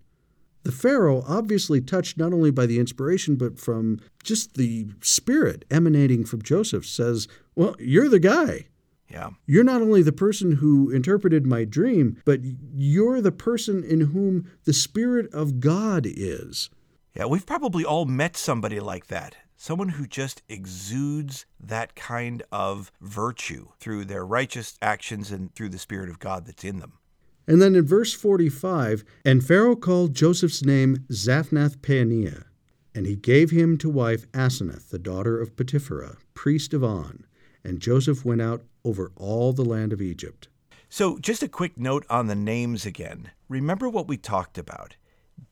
The 0.62 0.72
Pharaoh, 0.72 1.24
obviously 1.26 1.80
touched 1.80 2.18
not 2.18 2.34
only 2.34 2.50
by 2.50 2.66
the 2.66 2.78
inspiration, 2.78 3.36
but 3.36 3.58
from 3.58 3.98
just 4.22 4.54
the 4.54 4.88
spirit 5.00 5.64
emanating 5.70 6.24
from 6.24 6.42
Joseph, 6.42 6.84
says, 6.86 7.28
Well, 7.54 7.74
you're 7.78 8.10
the 8.10 8.18
guy. 8.18 8.66
Yeah. 9.08 9.30
You're 9.46 9.64
not 9.64 9.82
only 9.82 10.02
the 10.02 10.12
person 10.12 10.52
who 10.52 10.90
interpreted 10.90 11.46
my 11.46 11.64
dream, 11.64 12.20
but 12.24 12.40
you're 12.42 13.20
the 13.20 13.32
person 13.32 13.82
in 13.82 14.02
whom 14.02 14.48
the 14.64 14.72
Spirit 14.72 15.32
of 15.34 15.58
God 15.58 16.06
is. 16.06 16.70
Yeah, 17.16 17.26
we've 17.26 17.46
probably 17.46 17.84
all 17.84 18.04
met 18.04 18.36
somebody 18.36 18.78
like 18.78 19.08
that. 19.08 19.34
Someone 19.62 19.90
who 19.90 20.06
just 20.06 20.40
exudes 20.48 21.44
that 21.62 21.94
kind 21.94 22.42
of 22.50 22.90
virtue 23.02 23.66
through 23.78 24.06
their 24.06 24.24
righteous 24.24 24.78
actions 24.80 25.30
and 25.30 25.54
through 25.54 25.68
the 25.68 25.76
Spirit 25.76 26.08
of 26.08 26.18
God 26.18 26.46
that's 26.46 26.64
in 26.64 26.78
them. 26.78 26.94
And 27.46 27.60
then 27.60 27.74
in 27.74 27.86
verse 27.86 28.14
45, 28.14 29.04
and 29.22 29.44
Pharaoh 29.44 29.76
called 29.76 30.14
Joseph's 30.14 30.64
name 30.64 31.04
Zaphnath 31.12 31.82
Paaneah, 31.82 32.44
and 32.94 33.04
he 33.04 33.16
gave 33.16 33.50
him 33.50 33.76
to 33.76 33.90
wife 33.90 34.26
Asenath, 34.32 34.88
the 34.88 34.98
daughter 34.98 35.38
of 35.38 35.56
Potipherah, 35.56 36.16
priest 36.32 36.72
of 36.72 36.82
On. 36.82 37.26
And 37.62 37.80
Joseph 37.80 38.24
went 38.24 38.40
out 38.40 38.64
over 38.82 39.12
all 39.14 39.52
the 39.52 39.62
land 39.62 39.92
of 39.92 40.00
Egypt. 40.00 40.48
So, 40.88 41.18
just 41.18 41.42
a 41.42 41.48
quick 41.48 41.76
note 41.76 42.06
on 42.08 42.28
the 42.28 42.34
names 42.34 42.86
again. 42.86 43.30
Remember 43.46 43.90
what 43.90 44.08
we 44.08 44.16
talked 44.16 44.56
about. 44.56 44.96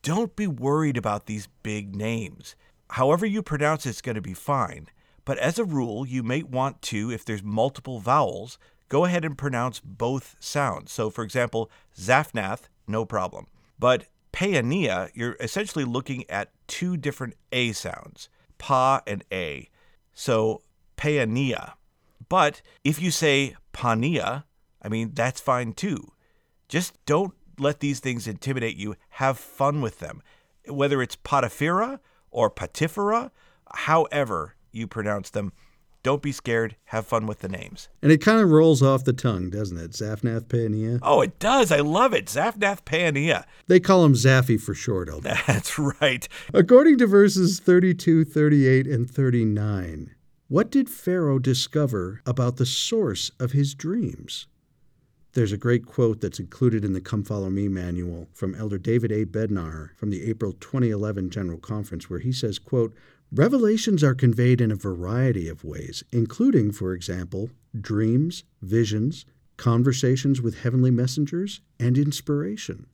Don't 0.01 0.35
be 0.35 0.47
worried 0.47 0.97
about 0.97 1.27
these 1.27 1.47
big 1.61 1.95
names. 1.95 2.55
However 2.89 3.25
you 3.25 3.41
pronounce 3.43 3.85
it's 3.85 4.01
going 4.01 4.15
to 4.15 4.21
be 4.21 4.33
fine. 4.33 4.87
But 5.25 5.37
as 5.37 5.59
a 5.59 5.63
rule, 5.63 6.07
you 6.07 6.23
may 6.23 6.43
want 6.43 6.81
to, 6.83 7.11
if 7.11 7.23
there's 7.23 7.43
multiple 7.43 7.99
vowels, 7.99 8.57
go 8.87 9.05
ahead 9.05 9.23
and 9.23 9.37
pronounce 9.37 9.79
both 9.79 10.35
sounds. 10.39 10.91
So, 10.91 11.09
for 11.09 11.23
example, 11.23 11.69
Zaphnath, 11.95 12.61
no 12.87 13.05
problem. 13.05 13.47
But 13.77 14.07
Paaneah, 14.33 15.09
you're 15.13 15.37
essentially 15.39 15.85
looking 15.85 16.27
at 16.29 16.51
two 16.67 16.97
different 16.97 17.35
A 17.51 17.73
sounds, 17.73 18.29
Pa 18.57 19.01
and 19.05 19.23
A. 19.31 19.69
So, 20.13 20.63
Paaneah. 20.97 21.73
But 22.27 22.61
if 22.83 23.01
you 23.01 23.11
say 23.11 23.55
Pania, 23.73 24.45
I 24.81 24.89
mean, 24.89 25.11
that's 25.13 25.39
fine 25.39 25.73
too. 25.73 26.11
Just 26.67 26.93
don't 27.05 27.33
let 27.57 27.79
these 27.79 27.99
things 27.99 28.27
intimidate 28.27 28.77
you. 28.77 28.95
Have 29.09 29.37
fun 29.37 29.81
with 29.81 29.99
them. 29.99 30.21
Whether 30.67 31.01
it's 31.01 31.15
Potipharah 31.15 31.99
or 32.31 32.49
Patifera, 32.49 33.31
however 33.73 34.55
you 34.71 34.87
pronounce 34.87 35.29
them, 35.29 35.51
don't 36.01 36.21
be 36.21 36.31
scared. 36.31 36.77
Have 36.85 37.05
fun 37.05 37.27
with 37.27 37.39
the 37.39 37.49
names. 37.49 37.89
And 38.01 38.11
it 38.11 38.21
kind 38.21 38.39
of 38.39 38.49
rolls 38.49 38.81
off 38.81 39.03
the 39.03 39.11
tongue, 39.11 39.49
doesn't 39.49 39.77
it? 39.77 39.91
Zaphnath 39.91 40.45
Paneah. 40.45 40.99
Oh, 41.01 41.21
it 41.21 41.39
does. 41.39 41.71
I 41.71 41.79
love 41.79 42.13
it. 42.13 42.27
Zaphnath 42.27 42.83
Paneah. 42.83 43.43
They 43.67 43.81
call 43.81 44.05
him 44.05 44.13
Zaphy 44.13 44.59
for 44.59 44.73
short, 44.73 45.09
Elder. 45.09 45.37
That's 45.47 45.77
right. 45.77 46.27
According 46.53 46.99
to 46.99 47.07
verses 47.07 47.59
32, 47.59 48.23
38, 48.23 48.87
and 48.87 49.09
39, 49.09 50.15
what 50.47 50.71
did 50.71 50.89
Pharaoh 50.89 51.37
discover 51.37 52.21
about 52.25 52.55
the 52.55 52.65
source 52.65 53.31
of 53.39 53.51
his 53.51 53.73
dreams? 53.75 54.47
There's 55.33 55.51
a 55.51 55.57
great 55.57 55.85
quote 55.85 56.21
that's 56.21 56.39
included 56.39 56.83
in 56.83 56.93
the 56.93 57.01
Come 57.01 57.23
Follow 57.23 57.51
Me 57.51 57.67
manual 57.67 58.27
from 58.33 58.55
Elder 58.55 58.79
David 58.79 59.11
A. 59.11 59.25
Bednar 59.25 59.95
from 59.95 60.09
the 60.09 60.27
April 60.27 60.53
2011 60.53 61.29
General 61.29 61.59
Conference, 61.59 62.09
where 62.09 62.19
he 62.19 62.31
says, 62.31 62.57
quote, 62.57 62.95
Revelations 63.31 64.03
are 64.03 64.15
conveyed 64.15 64.59
in 64.59 64.71
a 64.71 64.75
variety 64.75 65.47
of 65.47 65.63
ways, 65.63 66.03
including, 66.11 66.71
for 66.71 66.93
example, 66.93 67.51
dreams, 67.79 68.43
visions, 68.63 69.27
conversations 69.55 70.41
with 70.41 70.61
heavenly 70.61 70.89
messengers, 70.89 71.61
and 71.79 71.95
inspiration. 71.95 72.87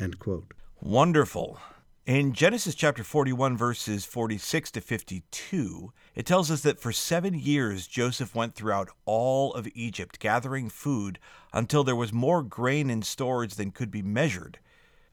End 0.00 0.18
quote. 0.18 0.54
Wonderful. 0.80 1.58
In 2.04 2.32
Genesis 2.32 2.74
chapter 2.74 3.04
41, 3.04 3.56
verses 3.56 4.04
46 4.04 4.72
to 4.72 4.80
52, 4.80 5.92
it 6.16 6.26
tells 6.26 6.50
us 6.50 6.62
that 6.62 6.80
for 6.80 6.90
seven 6.90 7.38
years 7.38 7.86
Joseph 7.86 8.34
went 8.34 8.56
throughout 8.56 8.88
all 9.04 9.54
of 9.54 9.68
Egypt, 9.72 10.18
gathering 10.18 10.68
food 10.68 11.20
until 11.52 11.84
there 11.84 11.94
was 11.94 12.12
more 12.12 12.42
grain 12.42 12.90
in 12.90 13.02
storage 13.02 13.54
than 13.54 13.70
could 13.70 13.92
be 13.92 14.02
measured. 14.02 14.58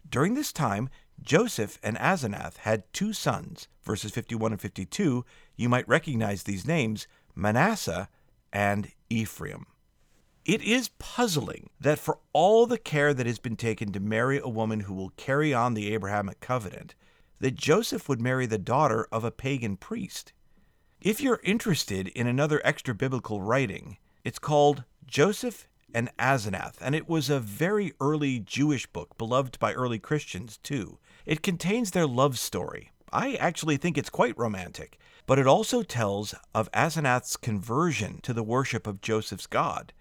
During 0.10 0.34
this 0.34 0.52
time, 0.52 0.90
Joseph 1.22 1.78
and 1.84 1.96
Asenath 1.98 2.58
had 2.58 2.92
two 2.92 3.14
sons. 3.14 3.68
Verses 3.84 4.12
51 4.12 4.54
and 4.54 4.62
52, 4.62 5.24
you 5.56 5.70
might 5.70 5.88
recognize 5.88 6.42
these 6.42 6.66
names 6.66 7.06
Manasseh 7.36 8.10
and 8.52 8.92
Ephraim. 9.12 9.68
It 10.46 10.62
is 10.62 10.90
puzzling 11.00 11.70
that 11.80 12.00
for 12.00 12.20
all 12.34 12.66
the 12.66 12.78
care 12.78 13.14
that 13.14 13.26
has 13.26 13.40
been 13.40 13.56
taken 13.56 13.92
to 13.92 14.00
marry 14.00 14.40
a 14.40 14.48
woman 14.48 14.82
who 14.82 14.94
will 14.94 15.12
carry 15.12 15.54
on 15.54 15.74
the 15.74 15.94
Abrahamic 15.94 16.40
covenant, 16.40 16.96
that 17.40 17.56
Joseph 17.56 18.10
would 18.10 18.22
marry 18.22 18.46
the 18.46 18.58
daughter 18.58 19.08
of 19.12 19.24
a 19.24 19.32
pagan 19.32 19.78
priest. 19.78 20.34
If 21.02 21.22
you're 21.22 21.42
interested 21.44 22.08
in 22.10 22.28
another 22.28 22.62
extra 22.64 22.94
biblical 22.94 23.42
writing, 23.42 23.98
it's 24.24 24.40
called 24.40 24.84
Joseph 25.06 25.68
and 25.94 26.10
Asenath, 26.18 26.76
and 26.82 26.94
it 26.94 27.08
was 27.08 27.30
a 27.30 27.40
very 27.40 27.94
early 28.00 28.40
Jewish 28.40 28.86
book, 28.88 29.18
beloved 29.18 29.60
by 29.60 29.74
early 29.74 30.00
Christians 30.00 30.58
too. 30.58 31.00
It 31.26 31.42
contains 31.44 31.92
their 31.92 32.08
love 32.08 32.38
story. 32.38 32.92
I 33.12 33.36
actually 33.36 33.78
think 33.78 33.98
it's 33.98 34.10
quite 34.10 34.38
romantic, 34.38 35.00
but 35.26 35.40
it 35.40 35.48
also 35.48 35.84
tells 35.84 36.36
of 36.54 36.72
Asenath's 36.72 37.38
conversion 37.38 38.20
to 38.22 38.34
the 38.34 38.44
worship 38.44 38.86
of 38.86 39.02
Joseph's 39.02 39.48
God. 39.48 39.94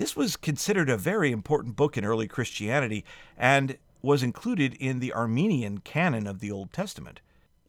This 0.00 0.16
was 0.16 0.38
considered 0.38 0.88
a 0.88 0.96
very 0.96 1.30
important 1.30 1.76
book 1.76 1.98
in 1.98 2.06
early 2.06 2.26
Christianity 2.26 3.04
and 3.36 3.76
was 4.00 4.22
included 4.22 4.72
in 4.80 4.98
the 4.98 5.12
Armenian 5.12 5.80
canon 5.80 6.26
of 6.26 6.40
the 6.40 6.50
Old 6.50 6.72
Testament. 6.72 7.20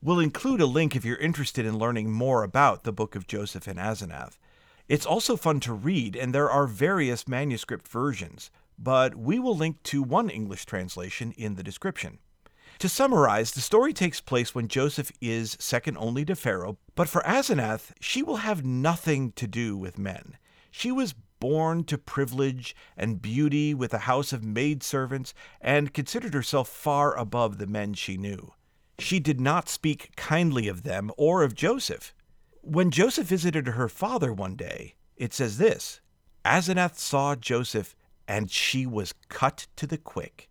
We'll 0.02 0.22
include 0.22 0.62
a 0.62 0.66
link 0.66 0.96
if 0.96 1.04
you're 1.04 1.18
interested 1.18 1.66
in 1.66 1.78
learning 1.78 2.10
more 2.10 2.44
about 2.44 2.86
the 2.86 2.94
book 2.94 3.18
of 3.18 3.28
Joseph 3.28 3.68
and 3.68 3.78
Asenath. 3.78 4.38
It's 4.88 5.06
also 5.06 5.36
fun 5.36 5.60
to 5.60 5.74
read, 5.74 6.16
and 6.16 6.34
there 6.34 6.50
are 6.50 6.68
various 6.68 7.28
manuscript 7.28 7.86
versions, 7.86 8.50
but 8.80 9.18
we 9.18 9.38
will 9.38 9.58
link 9.58 9.84
to 9.84 10.02
one 10.02 10.30
English 10.30 10.66
translation 10.66 11.34
in 11.34 11.56
the 11.56 11.64
description. 11.64 12.20
To 12.80 12.88
summarize, 12.88 13.52
the 13.52 13.60
story 13.60 13.92
takes 13.92 14.22
place 14.22 14.56
when 14.56 14.70
Joseph 14.70 15.12
is 15.20 15.58
second 15.60 15.98
only 15.98 16.24
to 16.24 16.38
Pharaoh, 16.38 16.78
but 16.96 17.10
for 17.10 17.24
Asenath, 17.24 17.92
she 18.00 18.24
will 18.24 18.38
have 18.38 18.64
nothing 18.64 19.34
to 19.34 19.48
do 19.48 19.76
with 19.76 20.00
men. 20.00 20.38
She 20.72 20.94
was 20.94 21.14
born 21.42 21.84
to 21.84 21.98
privilege 21.98 22.74
and 22.96 23.22
beauty 23.22 23.74
with 23.74 23.94
a 23.94 24.06
house 24.08 24.32
of 24.32 24.46
maidservants 24.46 25.34
and 25.60 25.94
considered 25.94 26.34
herself 26.34 26.70
far 26.70 27.18
above 27.18 27.58
the 27.58 27.68
men 27.68 27.94
she 27.94 28.16
knew. 28.16 28.54
She 29.00 29.20
did 29.20 29.42
not 29.42 29.68
speak 29.68 30.16
kindly 30.16 30.70
of 30.70 30.84
them 30.84 31.12
or 31.18 31.44
of 31.44 31.56
Joseph. 31.56 32.14
When 32.62 32.92
Joseph 32.92 33.28
visited 33.28 33.68
her 33.70 33.90
father 33.90 34.32
one 34.32 34.56
day, 34.56 34.94
it 35.18 35.34
says 35.34 35.58
this 35.58 36.00
Asenath 36.46 36.98
saw 36.98 37.36
Joseph, 37.36 37.96
and 38.28 38.50
she 38.50 38.86
was 38.86 39.14
cut 39.28 39.66
to 39.76 39.88
the 39.88 39.98
quick. 39.98 40.48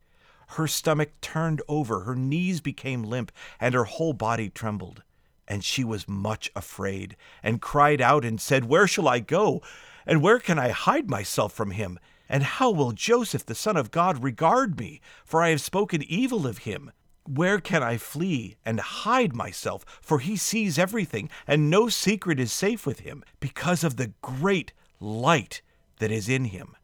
Her 0.49 0.66
stomach 0.66 1.12
turned 1.20 1.62
over, 1.68 2.01
her 2.01 2.16
knees 2.16 2.61
became 2.61 3.05
limp, 3.05 3.30
and 3.61 3.74
her 3.74 3.84
whole 3.84 4.12
body 4.12 4.51
trembled. 4.51 5.05
And 5.47 5.64
she 5.64 5.84
was 5.84 6.09
much 6.09 6.51
afraid, 6.57 7.16
and 7.45 7.62
cried 7.62 8.01
out 8.01 8.24
and 8.24 8.41
said, 8.41 8.64
Where 8.64 8.88
shall 8.88 9.07
I 9.07 9.20
go? 9.20 9.62
And 10.07 10.22
where 10.22 10.38
can 10.38 10.59
I 10.59 10.70
hide 10.70 11.09
myself 11.09 11.53
from 11.53 11.72
him? 11.72 11.98
And 12.28 12.42
how 12.42 12.70
will 12.70 12.92
Joseph, 12.92 13.44
the 13.44 13.55
Son 13.55 13.76
of 13.76 13.90
God, 13.90 14.22
regard 14.22 14.78
me? 14.78 15.01
For 15.24 15.42
I 15.42 15.51
have 15.51 15.61
spoken 15.61 16.03
evil 16.03 16.46
of 16.46 16.59
him. 16.59 16.92
Where 17.26 17.61
can 17.61 17.82
I 17.82 17.96
flee 17.96 18.57
and 18.64 18.80
hide 18.80 19.34
myself? 19.34 19.84
For 20.01 20.20
he 20.20 20.36
sees 20.36 20.78
everything, 20.78 21.28
and 21.46 21.68
no 21.68 21.88
secret 21.88 22.40
is 22.40 22.53
safe 22.53 22.86
with 22.86 23.01
him, 23.01 23.22
because 23.40 23.84
of 23.84 23.96
the 23.96 24.12
great 24.22 24.72
light 25.01 25.62
that 25.98 26.11
is 26.11 26.28
in 26.28 26.46
him. 26.46 26.76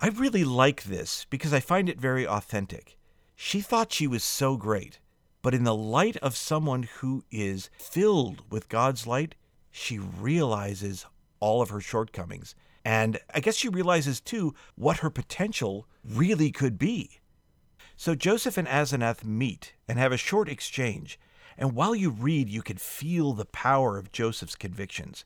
I 0.00 0.08
really 0.08 0.44
like 0.44 0.84
this 0.84 1.26
because 1.28 1.52
I 1.52 1.58
find 1.58 1.88
it 1.88 2.00
very 2.00 2.26
authentic. 2.26 2.96
She 3.34 3.60
thought 3.60 3.92
she 3.92 4.06
was 4.06 4.22
so 4.22 4.56
great, 4.56 5.00
but 5.42 5.54
in 5.54 5.64
the 5.64 5.74
light 5.74 6.16
of 6.18 6.36
someone 6.36 6.84
who 6.84 7.24
is 7.30 7.70
filled 7.78 8.42
with 8.50 8.68
God's 8.68 9.06
light, 9.06 9.34
she 9.70 9.98
realizes 9.98 11.04
all 11.40 11.62
of 11.62 11.70
her 11.70 11.80
shortcomings. 11.80 12.54
And 12.84 13.18
I 13.34 13.40
guess 13.40 13.56
she 13.56 13.68
realizes 13.68 14.20
too 14.20 14.54
what 14.74 14.98
her 14.98 15.10
potential 15.10 15.86
really 16.04 16.50
could 16.50 16.78
be. 16.78 17.20
So 17.96 18.14
Joseph 18.14 18.56
and 18.56 18.68
Asenath 18.68 19.24
meet 19.24 19.74
and 19.88 19.98
have 19.98 20.12
a 20.12 20.16
short 20.16 20.48
exchange, 20.48 21.18
and 21.56 21.74
while 21.74 21.94
you 21.96 22.10
read, 22.10 22.48
you 22.48 22.62
can 22.62 22.76
feel 22.76 23.32
the 23.32 23.44
power 23.44 23.98
of 23.98 24.12
Joseph's 24.12 24.54
convictions. 24.54 25.24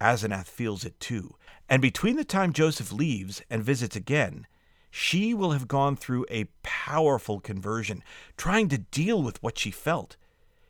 Asenath 0.00 0.46
feels 0.46 0.84
it 0.84 0.98
too, 0.98 1.34
and 1.68 1.82
between 1.82 2.16
the 2.16 2.24
time 2.24 2.54
Joseph 2.54 2.90
leaves 2.90 3.42
and 3.50 3.62
visits 3.62 3.96
again, 3.96 4.46
she 4.90 5.34
will 5.34 5.52
have 5.52 5.68
gone 5.68 5.94
through 5.94 6.24
a 6.30 6.48
powerful 6.62 7.38
conversion, 7.38 8.02
trying 8.38 8.68
to 8.68 8.78
deal 8.78 9.22
with 9.22 9.42
what 9.42 9.58
she 9.58 9.70
felt. 9.70 10.16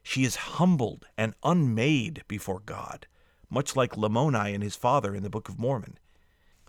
She 0.03 0.25
is 0.25 0.37
humbled 0.37 1.07
and 1.17 1.35
unmade 1.45 2.25
before 2.27 2.61
God, 2.61 3.07
much 3.51 3.77
like 3.77 3.97
Lamoni 3.97 4.55
and 4.55 4.63
his 4.63 4.77
father 4.77 5.15
in 5.15 5.23
the 5.23 5.31
Book 5.31 5.49
of 5.49 5.59
Mormon. 5.59 5.99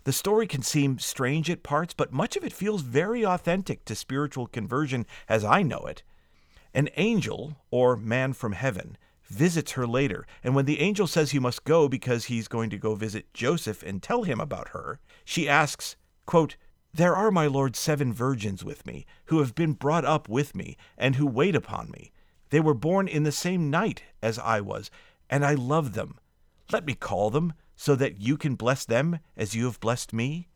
The 0.04 0.12
story 0.12 0.46
can 0.46 0.62
seem 0.62 0.98
strange 0.98 1.50
at 1.50 1.62
parts, 1.62 1.92
but 1.92 2.12
much 2.12 2.36
of 2.36 2.44
it 2.44 2.52
feels 2.52 2.82
very 2.82 3.26
authentic 3.26 3.84
to 3.84 3.94
spiritual 3.94 4.46
conversion 4.46 5.06
as 5.28 5.44
I 5.44 5.62
know 5.62 5.80
it. 5.80 6.02
An 6.72 6.88
angel, 6.96 7.56
or 7.70 7.96
man 7.96 8.32
from 8.32 8.52
heaven, 8.52 8.96
visits 9.24 9.72
her 9.72 9.86
later, 9.86 10.26
and 10.42 10.54
when 10.54 10.64
the 10.64 10.80
angel 10.80 11.06
says 11.06 11.30
he 11.30 11.38
must 11.38 11.64
go 11.64 11.88
because 11.88 12.26
he's 12.26 12.48
going 12.48 12.70
to 12.70 12.78
go 12.78 12.94
visit 12.94 13.32
Joseph 13.34 13.82
and 13.82 14.02
tell 14.02 14.22
him 14.22 14.40
about 14.40 14.68
her, 14.68 14.98
she 15.24 15.48
asks, 15.48 15.96
quote, 16.24 16.56
There 16.94 17.14
are, 17.14 17.30
my 17.30 17.46
lord, 17.46 17.76
seven 17.76 18.12
virgins 18.12 18.64
with 18.64 18.86
me, 18.86 19.04
who 19.26 19.40
have 19.40 19.54
been 19.54 19.74
brought 19.74 20.04
up 20.04 20.28
with 20.28 20.54
me, 20.54 20.76
and 20.96 21.16
who 21.16 21.26
wait 21.26 21.54
upon 21.54 21.90
me. 21.90 22.12
They 22.50 22.60
were 22.60 22.74
born 22.74 23.08
in 23.08 23.24
the 23.24 23.32
same 23.32 23.68
night 23.68 24.04
as 24.22 24.38
I 24.38 24.60
was, 24.60 24.90
and 25.28 25.44
I 25.44 25.54
love 25.54 25.92
them. 25.92 26.18
Let 26.72 26.84
me 26.84 26.94
call 26.94 27.30
them, 27.30 27.54
so 27.76 27.94
that 27.94 28.20
you 28.20 28.36
can 28.36 28.56
bless 28.56 28.84
them 28.84 29.20
as 29.36 29.54
you 29.54 29.66
have 29.66 29.80
blessed 29.80 30.12
me. 30.12 30.48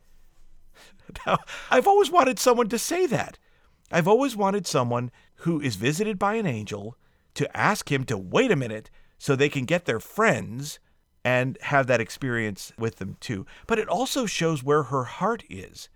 Now, 1.26 1.38
I've 1.70 1.86
always 1.86 2.10
wanted 2.10 2.38
someone 2.38 2.68
to 2.68 2.78
say 2.78 3.06
that. 3.06 3.38
I've 3.90 4.08
always 4.08 4.34
wanted 4.34 4.66
someone 4.66 5.10
who 5.36 5.60
is 5.60 5.76
visited 5.76 6.18
by 6.18 6.34
an 6.34 6.46
angel 6.46 6.96
to 7.34 7.56
ask 7.56 7.92
him 7.92 8.04
to 8.04 8.16
wait 8.18 8.50
a 8.50 8.56
minute 8.56 8.90
so 9.18 9.36
they 9.36 9.48
can 9.48 9.64
get 9.64 9.84
their 9.84 10.00
friends 10.00 10.78
and 11.24 11.56
have 11.62 11.86
that 11.86 12.00
experience 12.00 12.72
with 12.78 12.96
them 12.96 13.16
too. 13.20 13.46
But 13.66 13.78
it 13.78 13.88
also 13.88 14.26
shows 14.26 14.64
where 14.64 14.84
her 14.84 15.04
heart 15.04 15.44
is. 15.48 15.88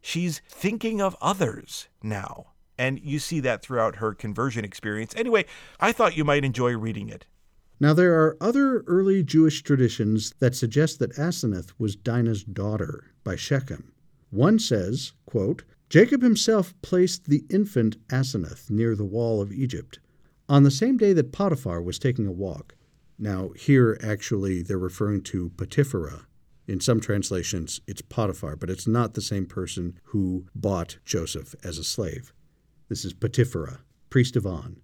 She's 0.00 0.42
thinking 0.48 1.00
of 1.00 1.16
others 1.20 1.88
now. 2.02 2.48
And 2.76 3.00
you 3.00 3.18
see 3.18 3.40
that 3.40 3.62
throughout 3.62 3.96
her 3.96 4.14
conversion 4.14 4.64
experience. 4.64 5.14
Anyway, 5.16 5.46
I 5.80 5.92
thought 5.92 6.16
you 6.16 6.24
might 6.24 6.44
enjoy 6.44 6.76
reading 6.76 7.08
it. 7.08 7.24
Now, 7.80 7.94
there 7.94 8.14
are 8.14 8.36
other 8.40 8.80
early 8.86 9.22
Jewish 9.22 9.62
traditions 9.62 10.34
that 10.40 10.56
suggest 10.56 10.98
that 10.98 11.14
Asenath 11.16 11.72
was 11.78 11.94
Dinah's 11.94 12.42
daughter 12.42 13.12
by 13.22 13.36
Shechem. 13.36 13.92
One 14.30 14.58
says, 14.58 15.12
quote, 15.26 15.64
Jacob 15.88 16.22
himself 16.22 16.74
placed 16.82 17.26
the 17.26 17.44
infant 17.48 17.96
Asenath 18.08 18.68
near 18.68 18.94
the 18.94 19.04
wall 19.04 19.40
of 19.40 19.52
Egypt 19.52 20.00
on 20.48 20.62
the 20.62 20.70
same 20.70 20.96
day 20.96 21.12
that 21.12 21.32
Potiphar 21.32 21.82
was 21.82 21.98
taking 21.98 22.26
a 22.26 22.32
walk. 22.32 22.74
Now, 23.18 23.50
here 23.56 23.98
actually 24.02 24.62
they're 24.62 24.78
referring 24.78 25.22
to 25.24 25.50
Potipharah. 25.50 26.26
In 26.66 26.80
some 26.80 27.00
translations, 27.00 27.80
it's 27.86 28.02
Potiphar, 28.02 28.56
but 28.56 28.70
it's 28.70 28.86
not 28.86 29.14
the 29.14 29.22
same 29.22 29.46
person 29.46 29.98
who 30.04 30.46
bought 30.54 30.98
Joseph 31.04 31.54
as 31.64 31.78
a 31.78 31.84
slave. 31.84 32.32
This 32.88 33.04
is 33.04 33.14
Potipharah, 33.14 33.80
priest 34.10 34.36
of 34.36 34.46
On. 34.46 34.80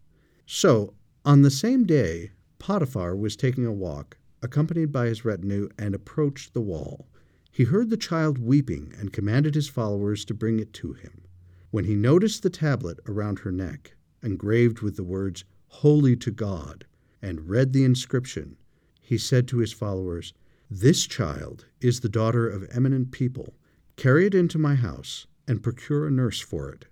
So, 0.47 0.95
on 1.25 1.43
the 1.43 1.51
same 1.51 1.85
day, 1.85 2.33
Potiphar 2.59 3.17
was 3.17 3.37
taking 3.37 3.67
a 3.67 3.73
walk, 3.73 4.17
accompanied 4.43 4.93
by 4.93 5.07
his 5.07 5.25
retinue, 5.25 5.69
and 5.79 5.95
approached 5.95 6.55
the 6.55 6.61
wall. 6.61 7.09
He 7.51 7.65
heard 7.65 7.91
the 7.91 7.97
child 7.97 8.39
weeping 8.39 8.93
and 8.99 9.13
commanded 9.13 9.55
his 9.55 9.69
followers 9.69 10.25
to 10.25 10.35
bring 10.35 10.59
it 10.59 10.73
to 10.75 10.93
him. 10.93 11.23
When 11.71 11.85
he 11.85 11.95
noticed 11.95 12.43
the 12.43 12.51
tablet 12.51 13.01
around 13.07 13.41
her 13.41 13.53
neck, 13.53 13.95
engraved 14.23 14.81
with 14.81 14.97
the 14.97 15.05
words, 15.05 15.45
Holy 15.69 16.17
to 16.17 16.31
God, 16.31 16.87
and 17.21 17.49
read 17.49 17.73
the 17.73 17.85
inscription, 17.85 18.57
he 19.01 19.19
said 19.19 19.47
to 19.49 19.59
his 19.59 19.73
followers, 19.73 20.35
This 20.71 21.07
child 21.07 21.67
is 21.81 22.01
the 22.01 22.09
daughter 22.09 22.49
of 22.49 22.69
eminent 22.71 23.11
people. 23.11 23.55
Carry 23.97 24.27
it 24.27 24.35
into 24.35 24.59
my 24.59 24.75
house 24.75 25.27
and 25.47 25.63
procure 25.63 26.07
a 26.07 26.11
nurse 26.11 26.41
for 26.41 26.71
it. 26.71 26.87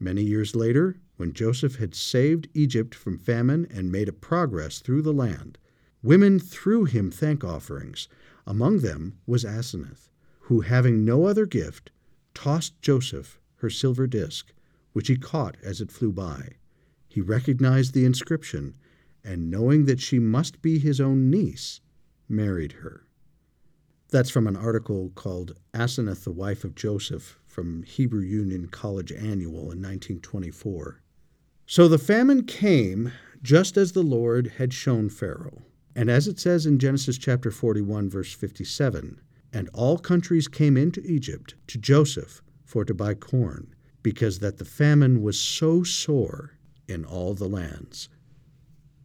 Many 0.00 0.22
years 0.22 0.56
later, 0.56 0.96
when 1.16 1.32
Joseph 1.32 1.76
had 1.76 1.94
saved 1.94 2.48
Egypt 2.54 2.94
from 2.94 3.18
famine 3.18 3.66
and 3.70 3.92
made 3.92 4.08
a 4.08 4.12
progress 4.12 4.80
through 4.80 5.02
the 5.02 5.12
land, 5.12 5.58
women 6.02 6.40
threw 6.40 6.84
him 6.84 7.10
thank 7.10 7.44
offerings. 7.44 8.08
Among 8.46 8.80
them 8.80 9.18
was 9.26 9.44
Asenath, 9.44 10.10
who, 10.40 10.62
having 10.62 11.04
no 11.04 11.26
other 11.26 11.46
gift, 11.46 11.90
tossed 12.34 12.80
Joseph 12.82 13.38
her 13.56 13.70
silver 13.70 14.06
disk, 14.06 14.52
which 14.92 15.08
he 15.08 15.16
caught 15.16 15.56
as 15.62 15.80
it 15.80 15.92
flew 15.92 16.12
by. 16.12 16.56
He 17.08 17.20
recognized 17.20 17.94
the 17.94 18.04
inscription, 18.04 18.74
and 19.22 19.50
knowing 19.50 19.84
that 19.86 20.00
she 20.00 20.18
must 20.18 20.60
be 20.60 20.78
his 20.78 21.00
own 21.00 21.30
niece, 21.30 21.80
married 22.28 22.72
her. 22.72 23.06
That's 24.10 24.30
from 24.30 24.46
an 24.46 24.56
article 24.56 25.10
called 25.14 25.56
Asenath, 25.72 26.24
the 26.24 26.32
Wife 26.32 26.64
of 26.64 26.74
Joseph, 26.74 27.38
from 27.46 27.84
Hebrew 27.84 28.22
Union 28.22 28.66
College 28.66 29.12
Annual 29.12 29.72
in 29.72 29.80
1924. 29.80 31.00
So 31.66 31.88
the 31.88 31.98
famine 31.98 32.44
came 32.44 33.12
just 33.42 33.76
as 33.76 33.92
the 33.92 34.02
Lord 34.02 34.52
had 34.58 34.72
shown 34.72 35.08
Pharaoh. 35.08 35.62
And 35.96 36.10
as 36.10 36.28
it 36.28 36.38
says 36.38 36.66
in 36.66 36.78
Genesis 36.78 37.16
chapter 37.16 37.50
41, 37.50 38.10
verse 38.10 38.32
57, 38.32 39.20
and 39.52 39.70
all 39.72 39.96
countries 39.96 40.48
came 40.48 40.76
into 40.76 41.00
Egypt 41.04 41.54
to 41.68 41.78
Joseph 41.78 42.42
for 42.64 42.84
to 42.84 42.92
buy 42.92 43.14
corn, 43.14 43.74
because 44.02 44.40
that 44.40 44.58
the 44.58 44.64
famine 44.64 45.22
was 45.22 45.38
so 45.40 45.82
sore 45.84 46.58
in 46.88 47.04
all 47.04 47.34
the 47.34 47.48
lands. 47.48 48.08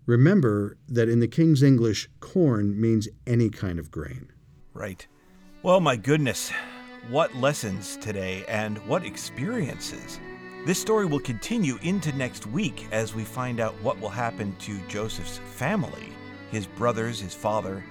Remember 0.06 0.78
that 0.88 1.08
in 1.08 1.20
the 1.20 1.28
King's 1.28 1.62
English, 1.62 2.10
corn 2.20 2.80
means 2.80 3.08
any 3.28 3.50
kind 3.50 3.78
of 3.78 3.92
grain. 3.92 4.32
Right. 4.74 5.08
Well, 5.62 5.80
my 5.80 5.96
goodness, 5.96 6.52
what 7.10 7.36
lessons 7.36 7.98
today 7.98 8.44
and 8.48 8.80
what 8.88 9.06
experiences. 9.06 10.20
This 10.70 10.80
story 10.80 11.08
will 11.08 11.20
continue 11.20 11.80
into 11.82 12.12
next 12.12 12.46
week 12.46 12.88
as 12.92 13.16
we 13.16 13.24
find 13.24 13.60
out 13.60 13.74
what 13.82 14.00
will 14.00 14.08
happen 14.08 14.56
to 14.60 14.78
Joseph's 14.88 15.40
family, 15.40 16.14
his 16.52 16.68
brothers, 16.68 17.20
his 17.20 17.34
father, 17.34 17.84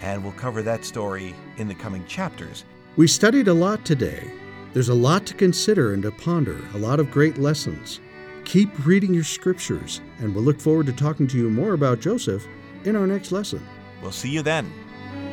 and 0.00 0.24
we'll 0.24 0.32
cover 0.32 0.62
that 0.62 0.86
story 0.86 1.34
in 1.58 1.68
the 1.68 1.74
coming 1.74 2.06
chapters. 2.06 2.64
We 2.96 3.06
studied 3.06 3.48
a 3.48 3.52
lot 3.52 3.84
today. 3.84 4.32
There's 4.72 4.88
a 4.88 4.94
lot 4.94 5.26
to 5.26 5.34
consider 5.34 5.92
and 5.92 6.02
to 6.04 6.10
ponder, 6.10 6.58
a 6.72 6.78
lot 6.78 7.00
of 7.00 7.10
great 7.10 7.36
lessons. 7.36 8.00
Keep 8.46 8.86
reading 8.86 9.12
your 9.12 9.24
scriptures, 9.24 10.00
and 10.20 10.34
we'll 10.34 10.42
look 10.42 10.58
forward 10.58 10.86
to 10.86 10.94
talking 10.94 11.26
to 11.26 11.36
you 11.36 11.50
more 11.50 11.74
about 11.74 12.00
Joseph 12.00 12.46
in 12.84 12.96
our 12.96 13.06
next 13.06 13.30
lesson. 13.32 13.62
We'll 14.00 14.10
see 14.10 14.30
you 14.30 14.40
then. 14.40 14.72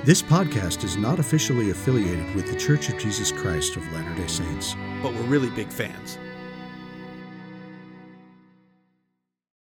This 0.04 0.22
podcast 0.22 0.84
is 0.84 0.98
not 0.98 1.18
officially 1.18 1.70
affiliated 1.70 2.36
with 2.36 2.48
The 2.48 2.60
Church 2.60 2.90
of 2.90 3.00
Jesus 3.00 3.32
Christ 3.32 3.78
of 3.78 3.90
Latter 3.94 4.14
day 4.16 4.28
Saints. 4.28 4.76
But 5.02 5.14
we're 5.14 5.22
really 5.22 5.50
big 5.52 5.70
fans. 5.70 6.20